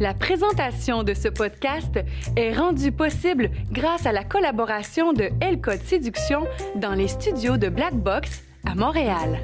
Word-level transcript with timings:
La 0.00 0.14
présentation 0.14 1.02
de 1.02 1.12
ce 1.12 1.28
podcast 1.28 1.98
est 2.36 2.52
rendue 2.52 2.92
possible 2.92 3.50
grâce 3.72 4.06
à 4.06 4.12
la 4.12 4.22
collaboration 4.22 5.12
de 5.12 5.30
L 5.40 5.60
Séduction 5.84 6.44
dans 6.76 6.94
les 6.94 7.08
studios 7.08 7.56
de 7.56 7.68
Black 7.68 7.94
Box 7.94 8.44
à 8.64 8.76
Montréal. 8.76 9.40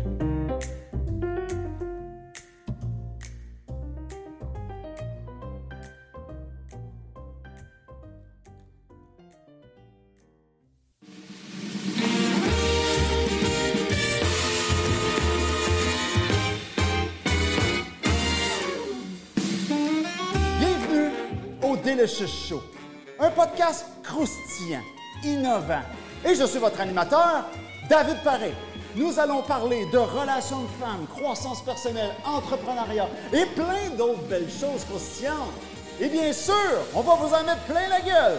Un 23.19 23.31
podcast 23.31 23.87
croustillant, 24.03 24.83
innovant. 25.25 25.83
Et 26.25 26.35
je 26.35 26.45
suis 26.45 26.59
votre 26.59 26.81
animateur, 26.81 27.47
David 27.89 28.23
Paré. 28.23 28.53
Nous 28.95 29.19
allons 29.19 29.43
parler 29.43 29.87
de 29.93 29.99
relations 29.99 30.63
de 30.63 30.69
femmes, 30.81 31.07
croissance 31.09 31.65
personnelle, 31.65 32.13
entrepreneuriat 32.25 33.09
et 33.33 33.47
plein 33.47 33.91
d'autres 33.97 34.23
belles 34.23 34.51
choses 34.51 34.85
croustillantes. 34.85 35.55
Et 36.01 36.09
bien 36.09 36.33
sûr, 36.33 36.55
on 36.95 37.01
va 37.01 37.15
vous 37.15 37.35
en 37.35 37.43
mettre 37.43 37.63
plein 37.63 37.89
la 37.89 38.01
gueule. 38.01 38.39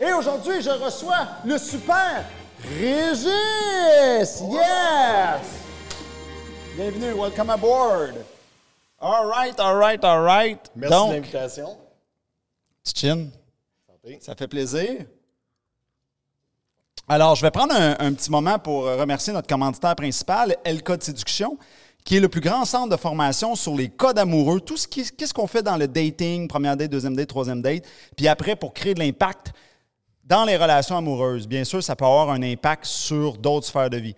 Et 0.00 0.12
aujourd'hui, 0.12 0.60
je 0.60 0.70
reçois 0.70 1.26
le 1.44 1.58
super 1.58 2.24
Régis! 2.80 3.30
Yes! 4.50 5.42
Bienvenue, 6.76 7.12
welcome 7.14 7.50
aboard! 7.50 8.14
All 9.00 9.26
right, 9.26 9.58
all 9.60 9.76
right, 9.76 10.04
all 10.04 10.22
right. 10.22 10.58
Merci 10.74 10.92
Donc, 10.94 11.10
de 11.10 11.14
l'invitation. 11.16 11.78
Tchin, 12.84 13.26
Santé. 13.86 14.18
ça 14.20 14.34
fait 14.34 14.48
plaisir. 14.48 15.04
Alors, 17.08 17.36
je 17.36 17.42
vais 17.42 17.50
prendre 17.50 17.74
un, 17.74 17.96
un 17.98 18.12
petit 18.12 18.30
moment 18.30 18.58
pour 18.58 18.84
remercier 18.84 19.32
notre 19.32 19.46
commanditaire 19.46 19.94
principal, 19.94 20.56
El 20.64 20.82
Code 20.82 21.02
Séduction, 21.02 21.56
qui 22.04 22.16
est 22.16 22.20
le 22.20 22.28
plus 22.28 22.40
grand 22.40 22.64
centre 22.64 22.88
de 22.90 22.96
formation 22.96 23.54
sur 23.54 23.74
les 23.76 23.88
codes 23.88 24.18
amoureux, 24.18 24.60
tout 24.60 24.76
ce 24.76 24.88
qui, 24.88 25.08
qu'est-ce 25.10 25.32
qu'on 25.32 25.46
fait 25.46 25.62
dans 25.62 25.76
le 25.76 25.86
dating, 25.86 26.48
première 26.48 26.76
date, 26.76 26.90
deuxième 26.90 27.14
date, 27.14 27.28
troisième 27.28 27.62
date, 27.62 27.84
puis 28.16 28.26
après 28.28 28.56
pour 28.56 28.72
créer 28.74 28.94
de 28.94 29.00
l'impact 29.00 29.52
dans 30.24 30.44
les 30.44 30.56
relations 30.56 30.96
amoureuses. 30.96 31.46
Bien 31.46 31.64
sûr, 31.64 31.82
ça 31.82 31.96
peut 31.96 32.04
avoir 32.04 32.30
un 32.30 32.42
impact 32.42 32.84
sur 32.84 33.38
d'autres 33.38 33.66
sphères 33.66 33.90
de 33.90 33.96
vie. 33.96 34.14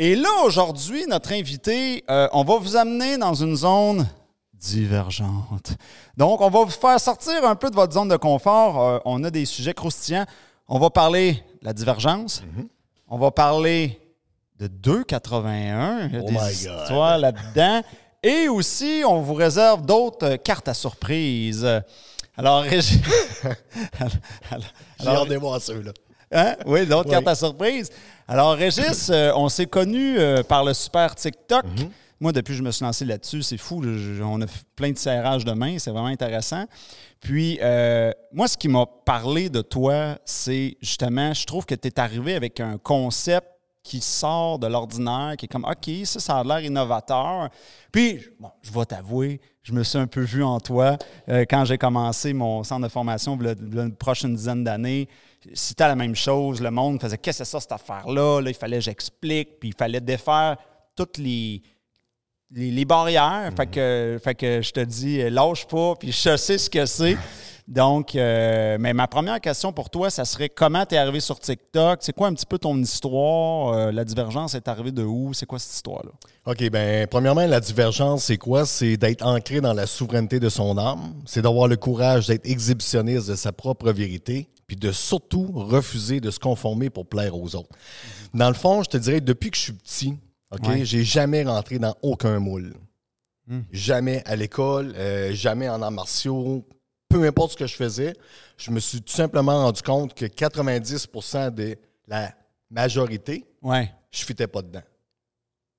Et 0.00 0.14
là, 0.14 0.28
aujourd'hui, 0.44 1.04
notre 1.08 1.32
invité, 1.32 2.04
euh, 2.08 2.28
on 2.32 2.44
va 2.44 2.56
vous 2.58 2.76
amener 2.76 3.18
dans 3.18 3.34
une 3.34 3.56
zone 3.56 4.06
divergente. 4.54 5.72
Donc, 6.16 6.40
on 6.40 6.48
va 6.50 6.64
vous 6.64 6.70
faire 6.70 7.00
sortir 7.00 7.44
un 7.44 7.56
peu 7.56 7.68
de 7.68 7.74
votre 7.74 7.92
zone 7.92 8.08
de 8.08 8.16
confort. 8.16 8.80
Euh, 8.80 8.98
on 9.04 9.24
a 9.24 9.30
des 9.30 9.44
sujets 9.44 9.74
croustillants. 9.74 10.26
On 10.68 10.78
va 10.78 10.90
parler 10.90 11.42
de 11.60 11.66
la 11.66 11.72
divergence. 11.72 12.42
On 13.08 13.18
va 13.18 13.32
parler 13.32 14.00
de 14.60 14.68
2,81. 14.68 16.08
Il 16.08 16.14
y 16.14 16.16
a 16.16 16.20
Oh 16.22 16.26
des 16.26 16.32
my 16.32 16.38
God. 16.38 16.50
histoires 16.52 17.18
là-dedans. 17.26 17.82
Et 18.22 18.48
aussi, 18.48 19.02
on 19.06 19.20
vous 19.20 19.34
réserve 19.34 19.84
d'autres 19.84 20.26
euh, 20.26 20.36
cartes 20.36 20.68
à 20.68 20.74
surprise. 20.74 21.66
Alors, 22.36 22.62
Régis... 22.62 23.00
Alors- 23.98 24.12
J'ai 25.00 25.08
alors- 25.08 25.22
hâte 25.22 25.28
de 25.28 25.36
voir 25.36 25.60
ça, 25.60 25.72
là. 25.74 25.92
Hein? 26.32 26.56
Oui, 26.66 26.86
d'autres 26.86 27.08
Oui. 27.08 27.12
cartes 27.14 27.28
à 27.28 27.34
surprise. 27.34 27.90
Alors, 28.26 28.52
Régis, 28.54 29.08
euh, 29.10 29.32
on 29.34 29.48
s'est 29.48 29.66
connus 29.66 30.18
euh, 30.18 30.42
par 30.42 30.64
le 30.64 30.74
super 30.74 31.14
TikTok. 31.14 31.64
Mhm. 31.64 31.90
Moi, 32.20 32.32
depuis 32.32 32.52
que 32.52 32.58
je 32.58 32.62
me 32.62 32.70
suis 32.72 32.84
lancé 32.84 33.04
là-dessus, 33.04 33.42
c'est 33.42 33.56
fou. 33.58 33.80
là, 33.80 33.96
je- 33.96 34.22
on 34.22 34.40
a 34.42 34.46
plein 34.74 34.90
de 34.90 34.98
serrages 34.98 35.44
de 35.44 35.52
mains. 35.52 35.78
C'est 35.78 35.90
vraiment 35.90 36.06
intéressant. 36.08 36.64
Puis, 37.20 37.58
euh, 37.62 38.10
moi, 38.32 38.48
ce 38.48 38.56
qui 38.56 38.68
m'a 38.68 38.84
parlé 39.04 39.48
de 39.48 39.60
toi, 39.62 40.18
c'est 40.24 40.76
justement, 40.82 41.32
je 41.32 41.46
trouve 41.46 41.64
que 41.64 41.74
tu 41.76 41.88
es 41.88 42.00
arrivé 42.00 42.34
avec 42.34 42.58
un 42.60 42.76
concept 42.76 43.46
qui 43.84 44.00
sort 44.00 44.58
de 44.58 44.66
l'ordinaire, 44.66 45.34
qui 45.38 45.46
est 45.46 45.48
comme, 45.48 45.64
OK, 45.64 45.90
ça, 46.04 46.20
ça 46.20 46.38
a 46.38 46.44
l'air 46.44 46.60
innovateur. 46.60 47.48
Puis, 47.90 48.20
bon, 48.38 48.50
je 48.60 48.70
vais 48.72 48.84
t'avouer, 48.84 49.40
je 49.62 49.72
me 49.72 49.82
suis 49.82 49.98
un 49.98 50.06
peu 50.06 50.20
vu 50.20 50.42
en 50.44 50.60
toi 50.60 50.98
euh, 51.28 51.44
quand 51.48 51.64
j'ai 51.64 51.78
commencé 51.78 52.32
mon 52.34 52.64
centre 52.64 52.82
de 52.82 52.88
formation 52.92 53.38
il 53.40 53.46
y 53.46 53.78
a 53.78 53.82
une 53.84 53.94
prochaine 53.94 54.34
dizaine 54.34 54.62
d'années. 54.64 55.08
C'était 55.54 55.86
la 55.86 55.96
même 55.96 56.16
chose. 56.16 56.60
Le 56.60 56.70
monde 56.70 57.00
faisait, 57.00 57.18
qu'est-ce 57.18 57.38
que 57.38 57.44
c'est 57.44 57.50
ça, 57.50 57.60
cette 57.60 57.72
affaire-là? 57.72 58.40
Là, 58.40 58.50
il 58.50 58.56
fallait 58.56 58.78
que 58.78 58.84
j'explique, 58.84 59.60
puis 59.60 59.70
il 59.70 59.74
fallait 59.74 60.00
défaire 60.00 60.56
toutes 60.96 61.18
les, 61.18 61.62
les, 62.50 62.70
les 62.70 62.84
barrières. 62.84 63.50
Fait, 63.56 63.66
que, 63.66 64.18
fait 64.22 64.34
que 64.34 64.62
je 64.62 64.72
te 64.72 64.80
dis, 64.80 65.28
lâche 65.30 65.66
pas, 65.66 65.94
puis 65.96 66.12
je 66.12 66.36
sais 66.36 66.58
ce 66.58 66.68
que 66.68 66.86
c'est. 66.86 67.16
Donc, 67.68 68.16
euh, 68.16 68.78
mais 68.80 68.94
ma 68.94 69.06
première 69.06 69.42
question 69.42 69.74
pour 69.74 69.90
toi, 69.90 70.08
ça 70.08 70.24
serait 70.24 70.48
comment 70.48 70.86
tu 70.86 70.94
es 70.94 70.98
arrivé 70.98 71.20
sur 71.20 71.38
TikTok? 71.38 71.98
C'est 72.00 72.14
quoi 72.14 72.28
un 72.28 72.32
petit 72.32 72.46
peu 72.46 72.58
ton 72.58 72.74
histoire? 72.78 73.74
Euh, 73.74 73.92
la 73.92 74.06
divergence 74.06 74.54
est 74.54 74.68
arrivée 74.68 74.90
de 74.90 75.02
où? 75.02 75.34
C'est 75.34 75.44
quoi 75.44 75.58
cette 75.58 75.74
histoire-là? 75.74 76.12
OK, 76.46 76.70
bien, 76.70 77.06
premièrement, 77.10 77.46
la 77.46 77.60
divergence, 77.60 78.24
c'est 78.24 78.38
quoi? 78.38 78.64
C'est 78.64 78.96
d'être 78.96 79.22
ancré 79.22 79.60
dans 79.60 79.74
la 79.74 79.86
souveraineté 79.86 80.40
de 80.40 80.48
son 80.48 80.78
âme. 80.78 81.12
C'est 81.26 81.42
d'avoir 81.42 81.68
le 81.68 81.76
courage 81.76 82.28
d'être 82.28 82.46
exhibitionniste 82.48 83.28
de 83.28 83.34
sa 83.34 83.52
propre 83.52 83.92
vérité, 83.92 84.48
puis 84.68 84.76
de 84.76 84.92
surtout 84.92 85.46
refuser 85.52 86.20
de 86.20 86.30
se 86.30 86.38
conformer 86.38 86.90
pour 86.90 87.06
plaire 87.06 87.34
aux 87.36 87.56
autres. 87.56 87.70
Dans 88.34 88.48
le 88.48 88.54
fond, 88.54 88.82
je 88.84 88.90
te 88.90 88.96
dirais, 88.98 89.20
depuis 89.20 89.50
que 89.50 89.56
je 89.56 89.62
suis 89.62 89.72
petit, 89.72 90.14
OK, 90.52 90.68
Ouais. 90.68 90.84
j'ai 90.84 91.02
jamais 91.02 91.42
rentré 91.42 91.78
dans 91.80 91.96
aucun 92.02 92.38
moule. 92.38 92.74
Hmm. 93.46 93.62
Jamais 93.72 94.22
à 94.26 94.36
l'école, 94.36 94.92
euh, 94.96 95.32
jamais 95.32 95.68
en 95.70 95.80
arts 95.82 95.90
martiaux, 95.90 96.64
peu 97.08 97.24
importe 97.26 97.52
ce 97.52 97.56
que 97.56 97.66
je 97.66 97.74
faisais, 97.74 98.12
je 98.58 98.70
me 98.70 98.78
suis 98.78 99.00
tout 99.00 99.12
simplement 99.14 99.64
rendu 99.64 99.80
compte 99.82 100.12
que 100.14 100.26
90% 100.26 101.50
de 101.50 101.76
la 102.06 102.34
majorité, 102.70 103.46
Ouais. 103.62 103.90
je 104.10 104.22
fitais 104.24 104.46
pas 104.46 104.60
dedans. 104.60 104.82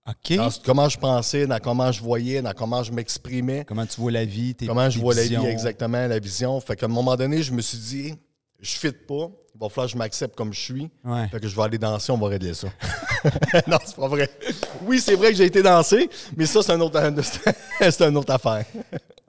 OK. 0.08 0.36
Dans 0.36 0.50
comment 0.66 0.90
je 0.90 0.98
pensais, 0.98 1.46
dans 1.46 1.60
comment 1.60 1.92
je 1.92 2.02
voyais, 2.02 2.42
dans 2.42 2.54
comment 2.54 2.82
je 2.82 2.92
m'exprimais, 2.92 3.64
Comment 3.66 3.86
tu 3.86 4.02
vois 4.02 4.12
la 4.12 4.26
vie? 4.26 4.56
Tes, 4.56 4.66
comment 4.66 4.90
je 4.90 4.98
vois 5.00 5.14
la 5.14 5.24
vie 5.28 5.36
exactement, 5.46 6.08
la 6.08 6.18
vision. 6.18 6.60
Fait 6.62 6.76
qu'à 6.76 6.88
un 6.88 6.90
moment 6.90 7.16
donné, 7.16 7.44
je 7.44 7.54
me 7.54 7.62
suis 7.62 7.78
dit, 7.78 8.16
je 8.62 8.72
fit 8.72 8.92
pas, 8.92 9.30
il 9.56 9.60
va 9.60 9.70
falloir 9.70 9.88
que 9.88 9.94
je 9.94 9.98
m'accepte 9.98 10.36
comme 10.36 10.54
je 10.54 10.60
suis. 10.60 10.90
Ouais. 11.04 11.28
Fait 11.30 11.40
que 11.40 11.48
je 11.48 11.56
vais 11.56 11.64
aller 11.64 11.78
danser, 11.78 12.12
on 12.12 12.18
va 12.18 12.28
régler 12.28 12.54
ça. 12.54 12.68
non, 13.68 13.78
c'est 13.86 13.96
pas 13.96 14.08
vrai. 14.08 14.30
Oui, 14.84 15.00
c'est 15.00 15.16
vrai 15.16 15.32
que 15.32 15.38
j'ai 15.38 15.46
été 15.46 15.62
danser, 15.62 16.10
mais 16.36 16.46
ça, 16.46 16.62
c'est 16.62 16.72
un 16.72 16.82
autre, 16.82 17.02
c'est 17.82 18.02
une 18.02 18.18
autre 18.18 18.34
affaire. 18.34 18.66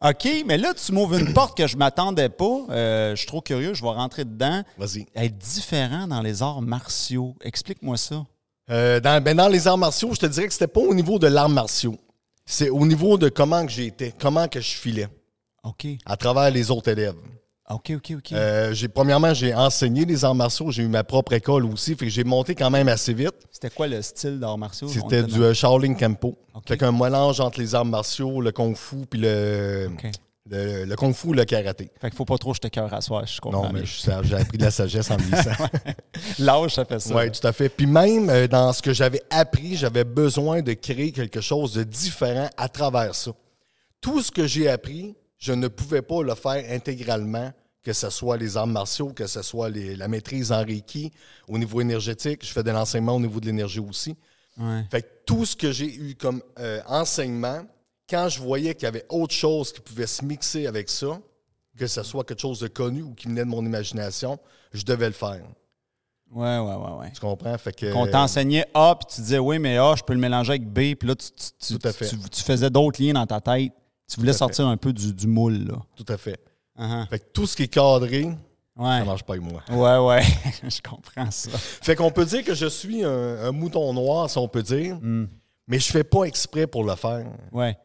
OK, 0.03 0.29
mais 0.47 0.57
là, 0.57 0.73
tu 0.73 0.93
m'ouvres 0.93 1.17
une 1.17 1.35
porte 1.35 1.57
que 1.57 1.67
je 1.67 1.77
m'attendais 1.77 2.31
pas. 2.31 2.65
Euh, 2.71 3.11
je 3.11 3.17
suis 3.17 3.27
trop 3.27 3.43
curieux, 3.43 3.75
je 3.75 3.83
vais 3.83 3.89
rentrer 3.89 4.25
dedans. 4.25 4.63
Vas-y. 4.79 5.07
Être 5.15 5.37
différent 5.37 6.07
dans 6.07 6.23
les 6.23 6.43
arts 6.43 6.63
martiaux. 6.63 7.37
Explique-moi 7.43 7.97
ça. 7.99 8.25
Euh, 8.71 9.01
dans, 9.01 9.23
ben, 9.23 9.37
dans 9.37 9.49
les 9.49 9.67
arts 9.67 9.79
martiaux, 9.79 10.15
je 10.15 10.21
te 10.21 10.27
dirais 10.27 10.47
que 10.47 10.53
c'était 10.53 10.69
pas 10.69 10.81
au 10.81 10.95
niveau 10.95 11.19
de 11.19 11.27
l'arts 11.27 11.49
martiaux. 11.49 11.99
C'est 12.47 12.71
au 12.71 12.87
niveau 12.87 13.19
de 13.19 13.29
comment 13.29 13.65
que 13.67 13.71
j'étais, 13.71 14.15
comment 14.19 14.49
que 14.49 14.61
je 14.61 14.71
filais 14.71 15.09
OK. 15.65 15.87
à 16.07 16.17
travers 16.17 16.51
les 16.51 16.71
autres 16.71 16.91
élèves. 16.91 17.17
OK, 17.71 17.93
OK, 17.97 18.13
OK. 18.17 18.33
Euh, 18.33 18.73
j'ai, 18.73 18.89
premièrement, 18.89 19.33
j'ai 19.33 19.55
enseigné 19.55 20.05
les 20.05 20.25
arts 20.25 20.35
martiaux. 20.35 20.71
J'ai 20.71 20.83
eu 20.83 20.89
ma 20.89 21.05
propre 21.05 21.33
école 21.35 21.65
aussi. 21.67 21.95
Fait 21.95 22.07
que 22.07 22.11
j'ai 22.11 22.25
monté 22.25 22.55
quand 22.55 22.71
même 22.71 22.89
assez 22.89 23.15
vite. 23.15 23.35
C'était 23.51 23.71
quoi 23.71 23.87
le 23.87 24.03
style 24.03 24.41
d'arts 24.41 24.59
martiaux? 24.59 24.89
C'était 24.89 25.21
était 25.21 25.23
du 25.23 25.43
euh, 25.43 25.55
Shaolin 25.55 25.95
Kempo. 25.95 26.37
Ok. 26.55 26.69
Fait 26.69 26.77
qu'un 26.77 26.93
mélange 26.93 27.41
entre 27.41 27.61
les 27.61 27.75
arts 27.75 27.85
martiaux, 27.85 28.41
le 28.41 28.51
kung 28.51 28.77
fu, 28.77 28.97
puis 29.09 29.21
le, 29.21 29.89
le, 30.49 30.85
le 30.85 30.97
kung 30.97 31.15
fu 31.15 31.33
le 31.33 31.45
karaté. 31.45 31.91
Fait 32.01 32.11
qu'il 32.11 32.17
faut 32.17 32.25
pas 32.25 32.39
trop 32.39 32.55
jeter 32.55 32.71
cœur 32.71 32.93
à 32.93 33.01
soi, 33.01 33.25
je 33.25 33.41
comprends. 33.41 33.65
Non, 33.65 33.73
mais 33.73 33.85
j'ai 33.85 34.35
appris 34.35 34.59
de 34.59 34.65
la 34.65 34.71
sagesse 34.71 35.11
en 35.11 35.17
vieillissant. 35.17 35.53
L'âge, 36.41 36.75
ça 36.75 36.85
fait 36.85 36.99
ça. 36.99 37.15
Oui, 37.15 37.31
tout 37.31 37.47
à 37.47 37.53
fait. 37.53 37.69
Puis 37.69 37.87
même 37.87 38.29
euh, 38.31 38.49
dans 38.49 38.73
ce 38.73 38.83
que 38.83 38.93
j'avais 38.93 39.23
appris, 39.31 39.77
j'avais 39.77 40.05
besoin 40.05 40.61
de 40.61 40.73
créer 40.73 41.13
quelque 41.13 41.41
chose 41.41 41.75
de 41.75 41.85
différent 41.85 42.49
à 42.57 42.69
travers 42.69 43.15
ça. 43.15 43.31
Tout 44.01 44.23
ce 44.23 44.33
que 44.33 44.47
j'ai 44.47 44.69
appris, 44.69 45.15
je 45.39 45.53
ne 45.53 45.69
pouvais 45.69 46.03
pas 46.03 46.23
le 46.23 46.35
faire 46.35 46.65
intégralement, 46.71 47.53
que 47.83 47.93
ce 47.93 48.11
soit 48.11 48.37
les 48.37 48.57
arts 48.57 48.67
martiaux, 48.67 49.13
que 49.13 49.27
ce 49.27 49.43
soit 49.43 49.71
les- 49.71 49.97
la 49.97 50.07
maîtrise 50.09 50.53
en 50.53 50.65
Reiki, 50.65 51.13
au 51.49 51.57
niveau 51.59 51.81
énergétique. 51.81 52.45
Je 52.45 52.53
fais 52.53 52.63
de 52.63 52.71
l'enseignement 52.71 53.17
au 53.17 53.21
niveau 53.21 53.41
de 53.41 53.47
l'énergie 53.47 53.81
aussi. 53.81 54.17
Ouais. 54.59 54.85
Fait 54.91 55.03
que 55.03 55.09
tout 55.27 55.47
ce 55.47 55.57
que 55.57 55.73
j'ai 55.73 55.95
eu 55.95 56.15
comme 56.15 56.43
euh, 56.59 56.81
enseignement, 56.87 57.63
quand 58.09 58.29
je 58.29 58.41
voyais 58.41 58.75
qu'il 58.75 58.85
y 58.85 58.87
avait 58.89 59.07
autre 59.09 59.35
chose 59.35 59.73
qui 59.73 59.81
pouvait 59.81 60.07
se 60.07 60.25
mixer 60.25 60.67
avec 60.67 60.91
ça, 60.91 61.19
que 61.79 61.87
ce 61.87 62.03
soit 62.03 62.25
quelque 62.25 62.41
chose 62.41 62.61
de 62.61 62.69
connu 62.69 63.03
ou 63.03 63.15
qui 63.15 63.29
venait 63.29 63.45
de 63.45 63.49
mon 63.49 63.65
imagination, 63.65 64.39
je 64.73 64.85
devais 64.85 65.07
le 65.07 65.15
faire. 65.15 65.41
Ouais, 66.33 66.59
ouais, 66.59 66.75
ouais, 66.75 66.93
ouais. 67.01 67.11
Tu 67.13 67.21
comprends? 67.21 67.57
Fait 67.59 67.73
que, 67.73 67.93
Qu'on 67.93 68.07
t'enseignait 68.07 68.67
A, 68.75 68.95
puis 68.95 69.15
tu 69.15 69.21
disais 69.23 69.39
oui, 69.39 69.59
mais 69.59 69.79
A, 69.79 69.95
je 69.97 70.03
peux 70.03 70.13
le 70.13 70.21
mélanger 70.21 70.51
avec 70.51 70.69
B, 70.69 70.95
puis 70.95 71.09
là, 71.09 71.15
tu, 71.17 71.29
tu- 71.59 72.43
faisais 72.43 72.71
d'autres 72.71 73.03
liens 73.03 73.15
dans 73.15 73.27
ta 73.27 73.41
tête. 73.41 73.73
Tu 74.09 74.17
voulais 74.21 74.33
fait. 74.33 74.39
sortir 74.39 74.67
un 74.67 74.77
peu 74.77 74.93
du, 74.93 75.13
du 75.15 75.27
moule, 75.27 75.67
là. 75.69 75.75
Tout 75.97 76.05
à 76.09 76.17
fait. 76.17 76.39
Uh-huh. 76.81 77.09
Fait 77.09 77.19
que 77.19 77.25
tout 77.33 77.47
ce 77.47 77.55
qui 77.57 77.65
est 77.65 77.69
cadré, 77.69 78.25
Ouais. 78.77 78.99
ça 79.01 79.05
marche 79.05 79.23
pas 79.25 79.35
avec 79.35 79.45
moi. 79.45 79.63
Ouais, 79.69 80.07
ouais. 80.07 80.23
je 80.63 80.81
comprends 80.81 81.31
ça. 81.31 81.51
Fait 81.59 81.95
qu'on 81.95 82.11
peut 82.11 82.25
dire 82.25 82.43
que 82.43 82.55
je 82.55 82.67
suis 82.67 83.05
un, 83.05 83.45
un 83.45 83.53
mouton 83.53 83.93
noir, 83.93 84.31
si 84.31 84.39
on 84.39 84.49
peut 84.49 84.63
dire, 84.63 84.97
Hmm. 84.97 85.27
mais 85.67 85.79
je 85.79 85.91
fais 85.93 86.05
pas 86.05 86.25
exprès 86.25 86.67
pour 86.67 86.85
le 86.85 86.95
faire. 86.95 87.27
Ouais. 87.53 87.77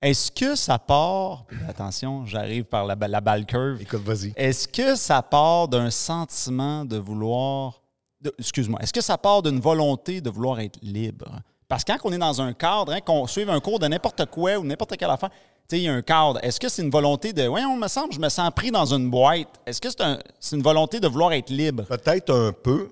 Est-ce 0.00 0.30
que 0.30 0.54
ça 0.54 0.78
part. 0.78 1.44
Attention, 1.68 2.24
j'arrive 2.24 2.64
par 2.64 2.86
la, 2.86 2.94
ba- 2.94 3.08
la 3.08 3.20
balle 3.20 3.44
curve. 3.44 3.82
Écoute, 3.82 4.02
vas-y. 4.04 4.32
Est-ce 4.36 4.68
que 4.68 4.94
ça 4.94 5.20
part 5.22 5.66
d'un 5.68 5.90
sentiment 5.90 6.84
de 6.84 6.96
vouloir. 6.96 7.82
Excuse-moi. 8.38 8.78
Est-ce 8.80 8.92
que 8.92 9.00
ça 9.00 9.18
part 9.18 9.42
d'une 9.42 9.60
volonté 9.60 10.20
de 10.20 10.30
vouloir 10.30 10.60
être 10.60 10.78
libre? 10.82 11.40
Parce 11.66 11.84
que 11.84 11.92
quand 11.92 12.08
on 12.08 12.12
est 12.12 12.18
dans 12.18 12.40
un 12.40 12.52
cadre, 12.52 12.92
hein, 12.92 13.00
qu'on 13.04 13.26
suive 13.26 13.50
un 13.50 13.60
cours 13.60 13.78
de 13.80 13.86
n'importe 13.88 14.24
quoi 14.26 14.56
ou 14.56 14.64
n'importe 14.64 14.96
quelle 14.96 15.10
affaire, 15.10 15.30
il 15.76 15.82
y 15.82 15.88
a 15.88 15.92
un 15.94 16.02
cadre. 16.02 16.38
Est-ce 16.42 16.58
que 16.58 16.68
c'est 16.68 16.82
une 16.82 16.90
volonté 16.90 17.32
de. 17.32 17.46
Oui, 17.46 17.60
on 17.68 17.76
me 17.76 17.88
semble, 17.88 18.12
je 18.14 18.18
me 18.20 18.28
sens 18.28 18.50
pris 18.54 18.70
dans 18.70 18.86
une 18.94 19.10
boîte. 19.10 19.48
Est-ce 19.66 19.80
que 19.80 19.90
c'est 19.90 20.00
un- 20.00 20.18
c'est 20.40 20.56
une 20.56 20.62
volonté 20.62 20.98
de 21.00 21.08
vouloir 21.08 21.32
être 21.32 21.50
libre? 21.50 21.84
Peut-être 21.84 22.32
un 22.34 22.52
peu. 22.52 22.88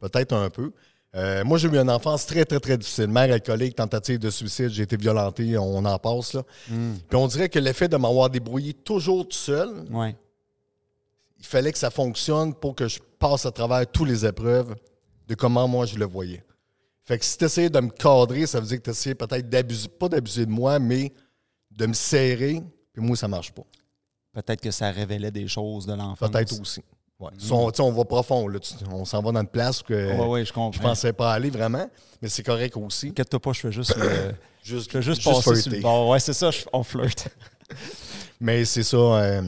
Peut-être 0.00 0.32
un 0.34 0.50
peu. 0.50 0.70
Euh, 1.16 1.44
moi, 1.44 1.58
j'ai 1.58 1.68
eu 1.68 1.76
une 1.78 1.90
enfance 1.90 2.26
très, 2.26 2.44
très, 2.44 2.58
très 2.60 2.76
difficile. 2.76 3.06
Mère 3.06 3.32
alcoolique, 3.32 3.76
tentative 3.76 4.18
de 4.18 4.30
suicide, 4.30 4.68
j'ai 4.70 4.82
été 4.82 4.96
violenté, 4.96 5.56
on 5.56 5.84
en 5.84 5.98
passe. 5.98 6.34
Là. 6.34 6.42
Mm. 6.68 6.92
Puis 7.08 7.16
on 7.16 7.26
dirait 7.28 7.48
que 7.48 7.58
l'effet 7.60 7.86
de 7.88 7.96
m'avoir 7.96 8.28
débrouillé 8.30 8.74
toujours 8.74 9.26
tout 9.28 9.36
seul, 9.36 9.70
Oui. 9.92 10.14
il 11.38 11.44
fallait 11.46 11.70
que 11.72 11.78
ça 11.78 11.90
fonctionne 11.90 12.52
pour 12.52 12.74
que 12.74 12.88
je 12.88 12.98
passe 13.18 13.46
à 13.46 13.52
travers 13.52 13.86
toutes 13.90 14.08
les 14.08 14.26
épreuves 14.26 14.74
de 15.28 15.34
comment 15.34 15.66
moi 15.68 15.86
je 15.86 15.96
le 15.96 16.04
voyais. 16.04 16.44
Fait 17.04 17.18
que 17.18 17.24
si 17.24 17.38
tu 17.38 17.44
essayais 17.44 17.70
de 17.70 17.80
me 17.80 17.90
cadrer, 17.90 18.46
ça 18.46 18.58
veut 18.60 18.66
dire 18.66 18.78
que 18.78 18.84
tu 18.84 18.90
essayais 18.90 19.14
peut-être 19.14 19.48
d'abuser, 19.48 19.88
pas 19.88 20.08
d'abuser 20.08 20.46
de 20.46 20.50
moi, 20.50 20.78
mais 20.78 21.12
de 21.76 21.86
me 21.86 21.92
serrer, 21.92 22.62
puis 22.92 23.02
moi, 23.02 23.16
ça 23.16 23.28
marche 23.28 23.52
pas. 23.52 23.62
Peut-être 24.32 24.60
que 24.60 24.70
ça 24.70 24.90
révélait 24.90 25.30
des 25.30 25.46
choses 25.48 25.86
de 25.86 25.94
l'enfance. 25.94 26.28
Peut-être 26.30 26.60
aussi. 26.60 26.80
Ouais. 27.20 27.30
Si 27.38 27.52
on, 27.52 27.70
on 27.78 27.92
va 27.92 28.04
profond, 28.04 28.48
là, 28.48 28.58
on 28.90 29.04
s'en 29.04 29.22
va 29.22 29.30
dans 29.32 29.40
une 29.40 29.46
place 29.46 29.82
que 29.82 30.12
Oui, 30.12 30.26
oui, 30.28 30.40
je 30.40 30.52
je 30.76 30.80
pensais 30.82 31.12
pas 31.12 31.32
aller 31.32 31.50
vraiment, 31.50 31.88
mais 32.20 32.28
c'est 32.28 32.42
correct 32.42 32.76
aussi. 32.76 33.08
Inquiète-toi 33.08 33.38
pas, 33.40 33.52
je 33.52 33.60
fais 33.60 33.72
juste, 33.72 33.96
le- 33.96 34.34
Juste, 34.64 34.86
je 34.86 34.90
fais 34.92 35.02
juste, 35.02 35.20
juste 35.22 35.44
passer 35.44 35.60
sur 35.62 35.72
le 35.72 35.80
bord. 35.80 36.08
Ouais, 36.08 36.18
c'est 36.18 36.32
ça, 36.32 36.50
je- 36.50 36.64
on 36.72 36.82
flirte. 36.82 37.28
Mais 38.40 38.64
c'est 38.64 38.82
ça. 38.82 38.96
euh, 38.96 39.42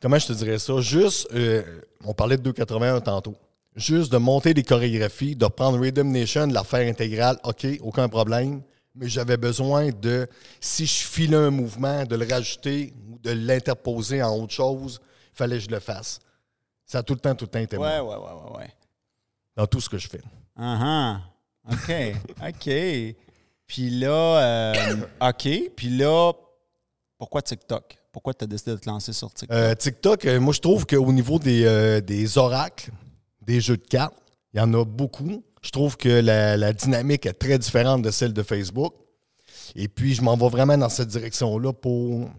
comment 0.00 0.18
je 0.18 0.26
te 0.28 0.32
dirais 0.32 0.58
ça? 0.58 0.80
Juste, 0.80 1.28
euh, 1.34 1.80
on 2.04 2.14
parlait 2.14 2.36
de 2.36 2.42
281 2.42 3.00
tantôt. 3.00 3.34
Juste 3.74 4.10
de 4.12 4.16
monter 4.16 4.54
des 4.54 4.62
chorégraphies, 4.62 5.36
de 5.36 5.46
prendre 5.46 5.78
Rhythm 5.78 6.10
Nation, 6.10 6.46
de 6.46 6.54
la 6.54 6.64
faire 6.64 6.88
intégrale, 6.88 7.36
OK, 7.44 7.66
aucun 7.82 8.08
problème. 8.08 8.62
Mais 8.96 9.08
j'avais 9.08 9.36
besoin 9.36 9.90
de, 9.90 10.26
si 10.60 10.86
je 10.86 11.04
filais 11.04 11.36
un 11.36 11.50
mouvement, 11.50 12.04
de 12.04 12.16
le 12.16 12.26
rajouter 12.26 12.94
ou 13.08 13.18
de 13.18 13.30
l'interposer 13.30 14.22
en 14.22 14.34
autre 14.36 14.54
chose, 14.54 15.00
il 15.34 15.36
fallait 15.36 15.58
que 15.58 15.64
je 15.64 15.70
le 15.70 15.80
fasse. 15.80 16.18
Ça 16.86 16.98
a 16.98 17.02
tout 17.02 17.14
le 17.14 17.20
temps, 17.20 17.34
tout 17.34 17.44
le 17.44 17.50
temps 17.50 17.58
été 17.58 17.76
Ouais, 17.76 18.00
moi, 18.00 18.18
ouais, 18.18 18.24
ouais, 18.24 18.50
ouais, 18.50 18.58
ouais. 18.58 18.74
dans 19.54 19.66
tout 19.66 19.80
ce 19.80 19.88
que 19.88 19.98
je 19.98 20.08
fais. 20.08 20.22
Uh-huh. 20.58 21.18
OK. 21.70 22.16
OK. 22.48 23.16
Puis 23.66 23.90
là, 23.90 24.10
euh, 24.10 24.96
OK. 25.20 25.48
Puis 25.76 25.88
là, 25.90 26.32
pourquoi 27.18 27.42
TikTok? 27.42 27.98
Pourquoi 28.12 28.32
tu 28.32 28.44
as 28.44 28.46
décidé 28.46 28.70
de 28.72 28.76
te 28.78 28.88
lancer 28.88 29.12
sur 29.12 29.32
TikTok? 29.32 29.54
Euh, 29.54 29.74
TikTok, 29.74 30.24
euh, 30.24 30.40
moi, 30.40 30.54
je 30.54 30.60
trouve 30.60 30.86
qu'au 30.86 31.12
niveau 31.12 31.38
des, 31.38 32.00
des 32.02 32.38
oracles, 32.38 32.90
des 33.42 33.60
jeux 33.60 33.76
de 33.76 33.86
cartes, 33.86 34.16
il 34.54 34.58
y 34.58 34.60
en 34.60 34.72
a 34.72 34.84
beaucoup. 34.84 35.42
Je 35.66 35.72
trouve 35.72 35.96
que 35.96 36.08
la, 36.08 36.72
dynamique 36.72 37.26
est 37.26 37.32
très 37.32 37.58
différente 37.58 38.00
de 38.00 38.12
celle 38.12 38.32
de 38.32 38.44
Facebook. 38.44 38.94
Et 39.74 39.88
puis, 39.88 40.14
je 40.14 40.22
m'en 40.22 40.36
vais 40.36 40.48
vraiment 40.48 40.78
dans 40.78 40.88
cette 40.88 41.08
direction-là 41.08 41.72
pour 41.72 42.30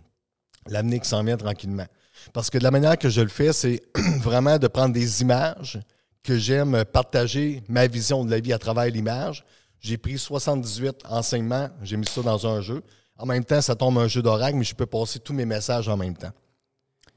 l'amener 0.67 1.01
qui 1.01 1.09
s'en 1.09 1.25
vient 1.25 1.35
tranquillement. 1.35 1.87
Parce 2.31 2.49
que 2.49 2.57
de 2.57 2.63
la 2.63 2.71
manière 2.71 2.97
que 2.97 3.09
je 3.09 3.19
le 3.19 3.27
fais, 3.27 3.51
c'est 3.51 3.81
vraiment 4.21 4.57
de 4.57 4.67
prendre 4.67 4.93
des 4.93 5.21
images 5.23 5.77
que 6.23 6.37
j'aime 6.37 6.85
partager 6.85 7.63
ma 7.67 7.87
vision 7.87 8.23
de 8.23 8.31
la 8.31 8.39
vie 8.39 8.53
à 8.53 8.59
travers 8.59 8.85
l'image. 8.85 9.43
J'ai 9.81 9.97
pris 9.97 10.17
78 10.17 11.03
enseignements, 11.09 11.67
j'ai 11.83 11.97
mis 11.97 12.07
ça 12.07 12.21
dans 12.21 12.47
un 12.47 12.61
jeu. 12.61 12.81
En 13.17 13.25
même 13.25 13.43
temps, 13.43 13.59
ça 13.59 13.75
tombe 13.75 13.97
un 13.97 14.07
jeu 14.07 14.21
d'oracle, 14.21 14.55
mais 14.55 14.63
je 14.63 14.73
peux 14.73 14.85
passer 14.85 15.19
tous 15.19 15.33
mes 15.33 15.45
messages 15.45 15.89
en 15.89 15.97
même 15.97 16.15
temps. 16.15 16.31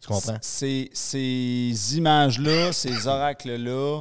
Tu 0.00 0.08
comprends? 0.08 0.38
Ces 0.42 0.90
images-là, 1.96 2.72
ces 2.72 3.06
oracles-là, 3.06 4.00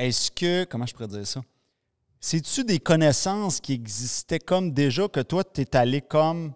est-ce 0.00 0.30
que. 0.30 0.64
Comment 0.64 0.86
je 0.86 0.94
pourrais 0.94 1.08
dire 1.08 1.26
ça? 1.26 1.40
C'est-tu 2.20 2.64
des 2.64 2.78
connaissances 2.78 3.60
qui 3.60 3.72
existaient 3.72 4.38
comme 4.38 4.72
déjà 4.72 5.08
que 5.08 5.20
toi, 5.20 5.42
tu 5.42 5.62
es 5.62 5.76
allé 5.76 6.02
comme 6.02 6.52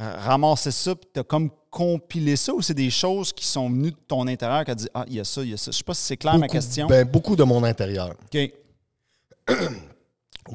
euh, 0.00 0.14
ramasser 0.16 0.70
ça, 0.70 0.94
puis 0.94 1.08
tu 1.12 1.20
as 1.20 1.24
comme 1.24 1.50
compilé 1.70 2.36
ça, 2.36 2.52
ou 2.52 2.62
c'est 2.62 2.74
des 2.74 2.90
choses 2.90 3.32
qui 3.32 3.46
sont 3.46 3.68
venues 3.68 3.90
de 3.90 3.96
ton 4.06 4.26
intérieur 4.26 4.64
qui 4.64 4.70
a 4.70 4.74
dit 4.74 4.88
Ah, 4.94 5.04
il 5.08 5.14
y 5.14 5.20
a 5.20 5.24
ça, 5.24 5.42
il 5.42 5.50
y 5.50 5.54
a 5.54 5.56
ça? 5.56 5.70
Je 5.70 5.76
sais 5.76 5.84
pas 5.84 5.94
si 5.94 6.02
c'est 6.02 6.16
clair 6.16 6.38
ma 6.38 6.48
question. 6.48 6.86
ben, 6.86 7.06
beaucoup 7.06 7.34
de 7.36 7.44
mon 7.44 7.64
intérieur. 7.64 8.14
OK. 8.24 8.52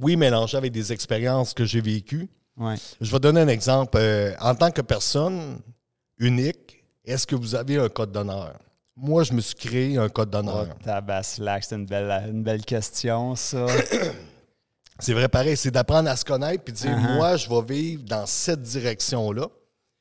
Oui, 0.01 0.17
mélangé 0.17 0.57
avec 0.57 0.73
des 0.73 0.91
expériences 0.91 1.53
que 1.53 1.63
j'ai 1.63 1.79
vécues. 1.79 2.27
Ouais. 2.57 2.75
Je 2.99 3.09
vais 3.09 3.19
donner 3.19 3.39
un 3.39 3.47
exemple. 3.47 3.97
Euh, 3.97 4.33
en 4.41 4.53
tant 4.53 4.69
que 4.69 4.81
personne 4.81 5.59
unique, 6.17 6.83
est-ce 7.05 7.25
que 7.25 7.35
vous 7.35 7.55
avez 7.55 7.77
un 7.77 7.87
code 7.87 8.11
d'honneur? 8.11 8.59
Moi, 8.99 9.23
je 9.23 9.33
me 9.33 9.41
suis 9.41 9.53
créé 9.55 9.97
un 9.97 10.09
code 10.09 10.29
Oh, 10.29 10.37
d'honneur. 10.37 10.75
tabaslac, 10.83 11.63
c'est 11.63 11.75
une 11.75 11.85
belle, 11.85 12.09
une 12.29 12.41
belle 12.43 12.65
question, 12.65 13.35
ça. 13.35 13.65
C'est 14.99 15.13
vrai, 15.13 15.27
pareil, 15.29 15.55
c'est 15.55 15.69
d'apprendre 15.69 16.09
à 16.09 16.15
se 16.15 16.25
connaître 16.25 16.63
puis 16.63 16.73
de 16.73 16.77
dire, 16.79 16.89
Uh-huh. 16.97 17.15
moi, 17.17 17.37
je 17.37 17.47
vais 17.47 17.61
vivre 17.61 18.03
dans 18.03 18.25
cette 18.25 18.63
direction-là, 18.63 19.45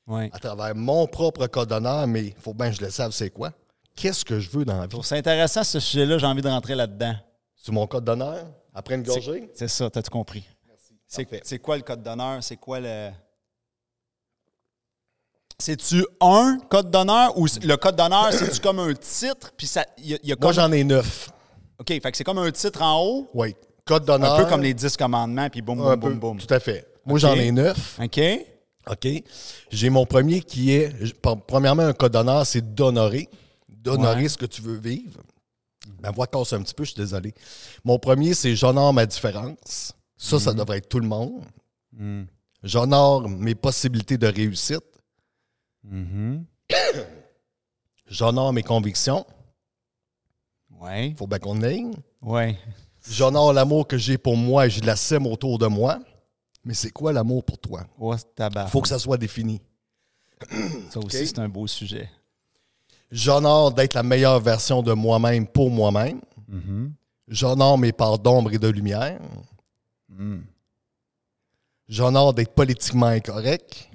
Ouais. 0.07 0.31
à 0.33 0.39
travers 0.39 0.75
mon 0.75 1.07
propre 1.07 1.47
code 1.49 1.69
d'honneur, 1.69 2.07
mais 2.07 2.25
il 2.29 2.35
faut 2.39 2.55
bien 2.55 2.71
que 2.71 2.77
je 2.77 2.81
le 2.81 2.89
sache, 2.91 3.13
c'est 3.13 3.29
quoi? 3.29 3.53
Qu'est-ce 3.95 4.25
que 4.25 4.41
je 4.41 4.49
veux 4.49 4.65
dans 4.65 4.81
la 4.81 4.87
vie? 4.87 4.97
ça 5.03 5.17
intéressant, 5.17 5.65
ce 5.65 5.81
sujet-là. 5.81 6.17
J'ai 6.17 6.25
envie 6.27 6.41
de 6.41 6.49
rentrer 6.49 6.75
là-dedans. 6.75 7.15
C'est 7.55 7.73
mon 7.73 7.87
code 7.87 8.05
d'honneur? 8.05 8.47
Après 8.73 8.95
une 8.95 9.03
gorgée? 9.03 9.51
C'est 9.55 9.69
ça, 9.69 9.91
t'as 9.91 10.01
tout 10.01 10.11
compris. 10.11 10.49
C'est 11.07 11.29
c'est 11.45 11.59
quoi 11.59 11.77
le 11.77 11.83
code 11.83 12.03
d'honneur? 12.03 12.43
C'est 12.43 12.57
quoi 12.57 12.81
le. 12.81 13.11
C'est-tu 15.61 16.05
un 16.21 16.59
code 16.69 16.91
d'honneur 16.91 17.37
ou 17.39 17.47
le 17.63 17.77
code 17.77 17.97
d'honneur, 17.97 18.31
c'est-tu 18.33 18.61
comme 18.61 18.79
un 18.79 18.93
titre? 18.93 19.53
Puis 19.57 19.67
ça. 19.67 19.87
Y 19.99 20.15
a, 20.15 20.19
il 20.23 20.29
y 20.29 20.33
a 20.33 20.37
Moi, 20.39 20.49
comme- 20.49 20.53
j'en 20.53 20.71
ai 20.73 20.85
neuf. 20.85 21.31
OK, 21.79 21.89
fait 21.89 22.01
que 22.01 22.17
c'est 22.17 22.25
comme 22.25 22.39
un 22.39 22.51
titre 22.51 22.83
en 22.83 23.03
haut, 23.03 23.31
Oui. 23.35 23.55
Code 23.87 24.05
d'honneur. 24.05 24.35
un 24.35 24.43
peu 24.45 24.49
comme 24.51 24.63
les 24.63 24.75
10 24.75 24.97
commandements, 24.97 25.49
puis 25.49 25.63
boum, 25.63 25.79
boum, 25.79 25.97
boum, 25.97 26.19
boum. 26.19 26.39
Tout 26.39 26.53
à 26.53 26.61
fait. 26.61 26.87
Moi, 27.07 27.19
j'en 27.19 27.35
ai 27.35 27.53
neuf. 27.53 27.99
OK? 28.03 28.21
OK. 28.91 29.09
J'ai 29.71 29.91
mon 29.91 30.05
premier 30.07 30.41
qui 30.41 30.73
est, 30.73 30.93
premièrement, 31.47 31.83
un 31.85 31.93
code 31.93 32.13
d'honneur, 32.13 32.45
c'est 32.47 32.75
d'honorer. 32.75 33.29
D'honorer 33.69 34.23
Ouais. 34.23 34.29
ce 34.29 34.37
que 34.37 34.47
tu 34.47 34.61
veux 34.63 34.77
vivre. 34.77 35.21
Ma 36.03 36.11
voix 36.11 36.27
casse 36.27 36.53
un 36.53 36.63
petit 36.63 36.75
peu, 36.75 36.85
je 36.85 36.91
suis 36.91 37.01
désolé. 37.01 37.33
Mon 37.85 37.99
premier, 37.99 38.35
c'est 38.35 38.55
j'honore 38.57 38.93
ma 38.93 39.07
différence. 39.07 39.93
Ça, 40.17 40.39
ça 40.41 40.53
devrait 40.53 40.79
être 40.79 40.89
tout 40.89 40.99
le 41.01 41.07
monde. 41.07 41.43
Mm. 41.93 42.25
J'honore 42.65 43.29
mes 43.29 43.55
possibilités 43.55 44.19
de 44.19 44.27
réussite. 44.27 44.81
Mhm. 45.91 46.45
J'honore 48.07 48.53
mes 48.53 48.63
convictions. 48.63 49.27
Ouais. 50.81 51.15
faut 51.17 51.27
bien 51.27 51.39
qu'on 51.39 51.63
aille. 51.63 51.91
Ouais. 52.21 52.59
J'honore 53.09 53.53
l'amour 53.53 53.87
que 53.87 53.97
j'ai 53.97 54.19
pour 54.19 54.37
moi 54.37 54.67
et 54.67 54.71
je 54.71 54.83
la 54.83 54.97
sème 54.97 55.27
autour 55.27 55.59
de 55.59 55.67
moi. 55.67 55.99
Mais 56.65 56.75
c'est 56.75 56.91
quoi 56.91 57.13
l'amour 57.13 57.45
pour 57.45 57.59
toi? 57.59 57.87
Oh, 57.99 58.15
tabac. 58.35 58.67
faut 58.67 58.81
que 58.81 58.89
ça 58.89 58.99
soit 58.99 59.17
défini. 59.17 59.61
Ça 60.91 61.01
aussi, 61.01 61.27
c'est 61.27 61.39
un 61.39 61.49
beau 61.49 61.67
sujet. 61.67 62.11
J'honore 63.11 63.73
d'être 63.73 63.95
la 63.95 64.03
meilleure 64.03 64.39
version 64.41 64.83
de 64.83 64.93
moi-même 64.93 65.47
pour 65.47 65.71
moi-même. 65.71 66.21
Mhm. 66.49 66.93
J'honore 67.29 67.79
mes 67.79 67.93
parts 67.93 68.19
d'ombre 68.19 68.53
et 68.53 68.59
de 68.59 68.69
lumière. 68.69 69.19
Mm. 70.09 70.41
J'honore 71.89 72.35
d'être 72.35 72.55
politiquement 72.55 73.07
incorrect. 73.07 73.89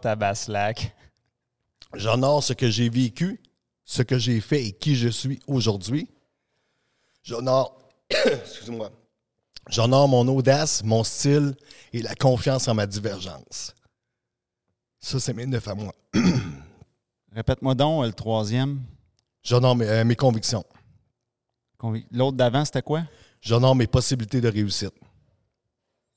Tabaslac. 0.00 0.94
J'honore 1.94 2.42
ce 2.42 2.52
que 2.52 2.68
j'ai 2.68 2.88
vécu, 2.88 3.40
ce 3.84 4.02
que 4.02 4.18
j'ai 4.18 4.40
fait 4.40 4.64
et 4.66 4.72
qui 4.72 4.94
je 4.96 5.08
suis 5.08 5.40
aujourd'hui. 5.46 6.08
J'honore, 7.22 7.78
excuse-moi, 8.10 8.90
j'honore 9.70 10.08
mon 10.08 10.26
audace, 10.28 10.82
mon 10.84 11.02
style 11.04 11.54
et 11.92 12.02
la 12.02 12.14
confiance 12.14 12.68
en 12.68 12.74
ma 12.74 12.86
divergence. 12.86 13.74
Ça, 15.00 15.18
c'est 15.20 15.32
mes 15.34 15.46
neuf 15.46 15.66
à 15.68 15.74
moi. 15.74 15.94
Répète-moi 17.32 17.74
donc 17.74 18.02
euh, 18.02 18.06
le 18.06 18.12
troisième. 18.12 18.82
J'honore 19.42 19.76
mes, 19.76 19.86
euh, 19.88 20.04
mes 20.04 20.16
convictions. 20.16 20.64
Convi- 21.78 22.06
L'autre 22.10 22.36
d'avant, 22.36 22.64
c'était 22.64 22.82
quoi? 22.82 23.04
J'honore 23.40 23.76
mes 23.76 23.86
possibilités 23.86 24.40
de 24.40 24.48
réussite. 24.48 24.92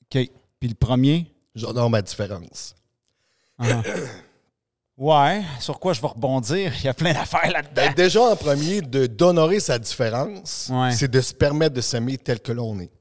OK. 0.02 0.30
Puis 0.58 0.68
le 0.68 0.74
premier? 0.74 1.32
J'honore 1.54 1.88
ma 1.90 2.02
différence. 2.02 2.74
Ah. 3.58 3.82
ouais, 5.02 5.42
sur 5.60 5.78
quoi 5.80 5.92
je 5.92 6.00
vais 6.00 6.08
rebondir? 6.08 6.72
Il 6.78 6.84
y 6.84 6.88
a 6.88 6.94
plein 6.94 7.12
d'affaires 7.12 7.50
là-dedans. 7.50 7.72
Ben, 7.74 7.94
déjà, 7.94 8.22
en 8.22 8.36
premier, 8.36 8.80
de 8.82 9.06
d'honorer 9.06 9.60
sa 9.60 9.78
différence, 9.78 10.70
Ouais. 10.72 10.92
c'est 10.92 11.10
de 11.10 11.20
se 11.20 11.34
permettre 11.34 11.74
de 11.74 11.80
s'aimer 11.80 12.18
tel 12.18 12.40
que 12.40 12.52
l'on 12.52 12.78
est. 12.80 12.92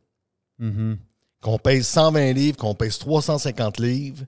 Mhm. 0.60 0.98
Qu'on 1.42 1.58
pèse 1.58 1.88
120 1.88 2.34
livres, 2.34 2.58
qu'on 2.58 2.76
pèse 2.76 2.98
350 3.00 3.80
livres, 3.80 4.24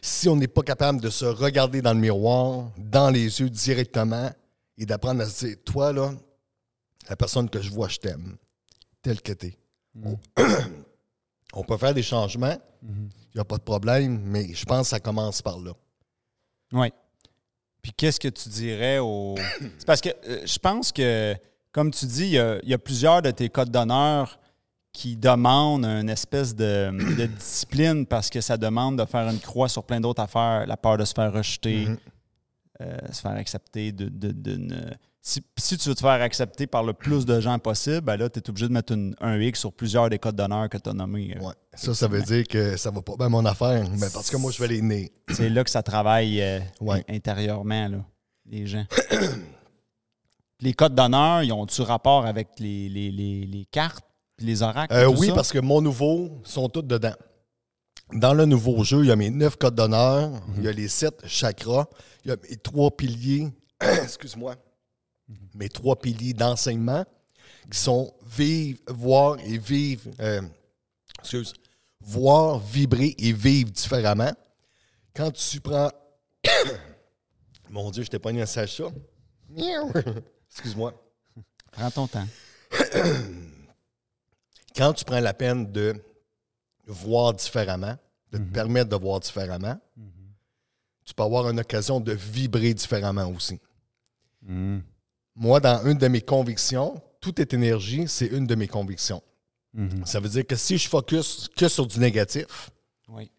si 0.00 0.28
on 0.28 0.36
n'est 0.36 0.48
pas 0.48 0.62
capable 0.62 1.00
de 1.00 1.10
se 1.10 1.24
regarder 1.26 1.82
dans 1.82 1.92
le 1.92 2.00
miroir, 2.00 2.70
dans 2.78 3.10
les 3.10 3.40
yeux 3.40 3.50
directement, 3.50 4.30
et 4.78 4.84
d'apprendre 4.86 5.22
à 5.22 5.26
se 5.26 5.46
dire, 5.46 5.56
toi, 5.64 5.92
là, 5.92 6.12
la 7.08 7.16
personne 7.16 7.48
que 7.48 7.60
je 7.60 7.70
vois, 7.70 7.88
je 7.88 7.98
t'aime, 7.98 8.36
tel 9.02 9.20
que 9.22 9.32
t'es. 9.32 9.56
On 11.54 11.62
peut 11.62 11.76
faire 11.78 11.94
des 11.94 12.02
changements, 12.02 12.56
il 12.82 12.88
Mhm. 12.88 13.08
n'y 13.34 13.40
a 13.40 13.44
pas 13.44 13.56
de 13.58 13.62
problème, 13.62 14.20
mais 14.24 14.52
je 14.52 14.64
pense 14.64 14.82
que 14.82 14.88
ça 14.88 15.00
commence 15.00 15.40
par 15.42 15.58
là. 15.58 15.72
Oui. 16.72 16.92
Puis 17.86 17.92
qu'est-ce 17.96 18.18
que 18.18 18.26
tu 18.26 18.48
dirais 18.48 18.98
au. 18.98 19.36
C'est 19.78 19.86
parce 19.86 20.00
que 20.00 20.08
euh, 20.28 20.40
je 20.44 20.58
pense 20.58 20.90
que, 20.90 21.36
comme 21.70 21.92
tu 21.92 22.04
dis, 22.06 22.24
il 22.24 22.30
y 22.30 22.38
a, 22.40 22.58
il 22.64 22.68
y 22.68 22.74
a 22.74 22.78
plusieurs 22.78 23.22
de 23.22 23.30
tes 23.30 23.48
codes 23.48 23.70
d'honneur 23.70 24.40
qui 24.92 25.14
demandent 25.16 25.84
une 25.84 26.08
espèce 26.08 26.52
de, 26.52 26.90
de 27.16 27.26
discipline 27.38 28.04
parce 28.04 28.28
que 28.28 28.40
ça 28.40 28.56
demande 28.56 28.98
de 28.98 29.04
faire 29.04 29.28
une 29.28 29.38
croix 29.38 29.68
sur 29.68 29.84
plein 29.84 30.00
d'autres 30.00 30.20
affaires. 30.22 30.66
La 30.66 30.76
peur 30.76 30.98
de 30.98 31.04
se 31.04 31.14
faire 31.14 31.32
rejeter, 31.32 31.86
euh, 32.80 32.96
se 33.12 33.20
faire 33.20 33.32
accepter. 33.36 33.92
De, 33.92 34.08
de- 34.08 34.32
d'une- 34.32 34.96
si, 35.28 35.42
si 35.58 35.76
tu 35.76 35.88
veux 35.88 35.94
te 35.96 36.00
faire 36.02 36.22
accepter 36.22 36.68
par 36.68 36.84
le 36.84 36.92
plus 36.92 37.26
de 37.26 37.40
gens 37.40 37.58
possible, 37.58 38.00
ben 38.02 38.16
là, 38.16 38.28
tu 38.30 38.38
es 38.38 38.48
obligé 38.48 38.68
de 38.68 38.72
mettre 38.72 38.92
une- 38.92 39.16
un 39.20 39.40
X 39.40 39.58
sur 39.58 39.72
plusieurs 39.72 40.08
des 40.08 40.20
codes 40.20 40.36
d'honneur 40.36 40.68
que 40.68 40.78
tu 40.78 40.88
as 40.88 40.92
nommés. 40.92 41.34
euh. 41.36 41.40
Ouais. 41.44 41.54
Ça, 41.74 41.94
ça 41.94 42.06
veut 42.06 42.22
dire 42.22 42.46
que 42.46 42.76
ça 42.76 42.92
va 42.92 43.02
pas 43.02 43.16
bien 43.16 43.28
mon 43.28 43.44
affaire, 43.44 43.88
mais 43.98 44.06
parce 44.14 44.30
que 44.30 44.36
moi, 44.36 44.52
je 44.52 44.60
vais 44.60 44.68
les 44.68 44.82
nez. 44.82 45.12
C'est 45.30 45.48
là 45.50 45.64
que 45.64 45.70
ça 45.70 45.82
travaille 45.82 46.40
euh, 46.40 46.60
Ouais. 46.80 47.04
intérieurement, 47.08 47.88
là, 47.88 48.04
les 48.48 48.66
gens. 48.68 48.84
les 50.60 50.72
codes 50.74 50.94
d'honneur, 50.94 51.42
ils 51.42 51.52
ont-tu 51.52 51.82
rapport 51.82 52.24
avec 52.26 52.48
les, 52.58 52.88
les, 52.88 53.10
les, 53.10 53.46
les 53.46 53.64
cartes 53.66 54.04
les 54.38 54.62
oracles? 54.62 54.94
Euh, 54.94 55.06
tout 55.10 55.18
oui, 55.20 55.26
ça? 55.28 55.34
parce 55.34 55.50
que 55.50 55.58
mon 55.58 55.80
nouveau 55.80 56.40
sont 56.44 56.68
tous 56.68 56.82
dedans. 56.82 57.14
Dans 58.12 58.34
le 58.34 58.44
nouveau 58.44 58.84
jeu, 58.84 59.00
il 59.02 59.08
y 59.08 59.10
a 59.10 59.16
mes 59.16 59.30
neuf 59.30 59.56
codes 59.56 59.74
d'honneur, 59.74 60.30
il 60.56 60.62
y 60.62 60.68
a 60.68 60.72
les 60.72 60.86
sept 60.88 61.26
chakras, 61.26 61.86
il 62.24 62.28
y 62.28 62.32
a 62.32 62.36
mes 62.48 62.56
trois 62.58 62.90
piliers, 62.90 63.48
excuse-moi, 63.80 64.54
mes 65.54 65.68
trois 65.68 65.96
piliers 65.96 66.32
d'enseignement 66.34 67.04
qui 67.70 67.78
sont 67.78 68.14
vivre, 68.24 68.80
voir 68.88 69.38
et 69.40 69.58
vivre, 69.58 70.10
euh, 70.20 70.42
excuse, 71.18 71.54
voir, 72.00 72.58
vibrer 72.58 73.14
et 73.18 73.32
vivre 73.32 73.70
différemment. 73.70 74.32
Quand 75.14 75.30
tu 75.32 75.60
prends, 75.60 75.90
mon 77.70 77.90
Dieu, 77.90 78.04
je 78.04 78.10
t'ai 78.10 78.18
pogné 78.18 78.42
un 78.42 78.46
sachet. 78.46 78.84
Excuse-moi. 80.50 80.92
Prends 81.72 81.90
ton 81.90 82.06
temps. 82.06 82.26
quand 84.76 84.92
tu 84.92 85.04
prends 85.04 85.20
la 85.20 85.34
peine 85.34 85.70
de 85.72 85.94
voir 86.86 87.34
différemment, 87.34 87.96
de 88.30 88.38
te 88.38 88.52
permettre 88.52 88.90
de 88.90 88.96
voir 88.96 89.20
différemment, 89.20 89.78
tu 91.04 91.14
peux 91.14 91.22
avoir 91.22 91.48
une 91.48 91.60
occasion 91.60 92.00
de 92.00 92.12
vibrer 92.12 92.74
différemment 92.74 93.28
aussi. 93.30 93.60
Mhm. 94.42 94.82
Moi, 95.36 95.60
dans 95.60 95.84
une 95.86 95.98
de 95.98 96.08
mes 96.08 96.22
convictions, 96.22 97.00
tout 97.20 97.40
est 97.40 97.52
énergie, 97.52 98.08
c'est 98.08 98.26
une 98.26 98.46
de 98.46 98.54
mes 98.54 98.68
convictions. 98.68 99.22
Mhm. 99.74 100.06
Ça 100.06 100.18
veut 100.20 100.28
dire 100.30 100.46
que 100.46 100.56
si 100.56 100.78
je 100.78 100.88
focus 100.88 101.48
que 101.54 101.68
sur 101.68 101.86
du 101.86 101.98
négatif, 101.98 102.70
Oui. 103.08 103.30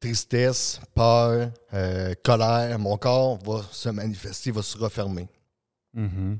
tristesse, 0.00 0.80
peur, 0.94 1.50
euh, 1.74 2.14
colère, 2.22 2.78
mon 2.78 2.96
corps 2.96 3.36
va 3.38 3.64
se 3.72 3.88
manifester, 3.88 4.50
va 4.52 4.62
se 4.62 4.78
refermer. 4.78 5.28
Mhm. 5.94 6.38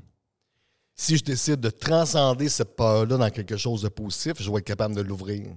Si 0.95 1.17
je 1.17 1.23
décide 1.23 1.59
de 1.59 1.69
transcender 1.69 2.47
cette 2.49 2.75
peur-là 2.75 3.17
dans 3.17 3.29
quelque 3.29 3.57
chose 3.57 3.81
de 3.81 3.89
positif, 3.89 4.33
je 4.41 4.49
vais 4.49 4.59
être 4.59 4.65
capable 4.65 4.95
de 4.95 5.01
l'ouvrir 5.01 5.47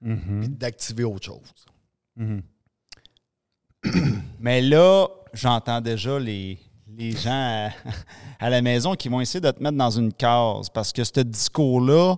Mhm. 0.00 0.42
et 0.42 0.48
d'activer 0.48 1.04
autre 1.04 1.26
chose. 1.26 1.54
Mais 4.40 4.60
là, 4.62 5.06
j'entends 5.32 5.80
déjà 5.80 6.18
les, 6.18 6.58
les 7.00 7.12
gens 7.16 7.30
à, 7.30 7.70
à 8.46 8.50
la 8.50 8.62
maison 8.62 8.94
qui 8.94 9.08
vont 9.08 9.20
essayer 9.20 9.40
de 9.40 9.50
te 9.50 9.62
mettre 9.62 9.76
dans 9.76 9.90
une 9.90 10.12
case 10.12 10.68
parce 10.70 10.92
que 10.92 11.02
ce 11.02 11.20
discours-là, 11.20 12.16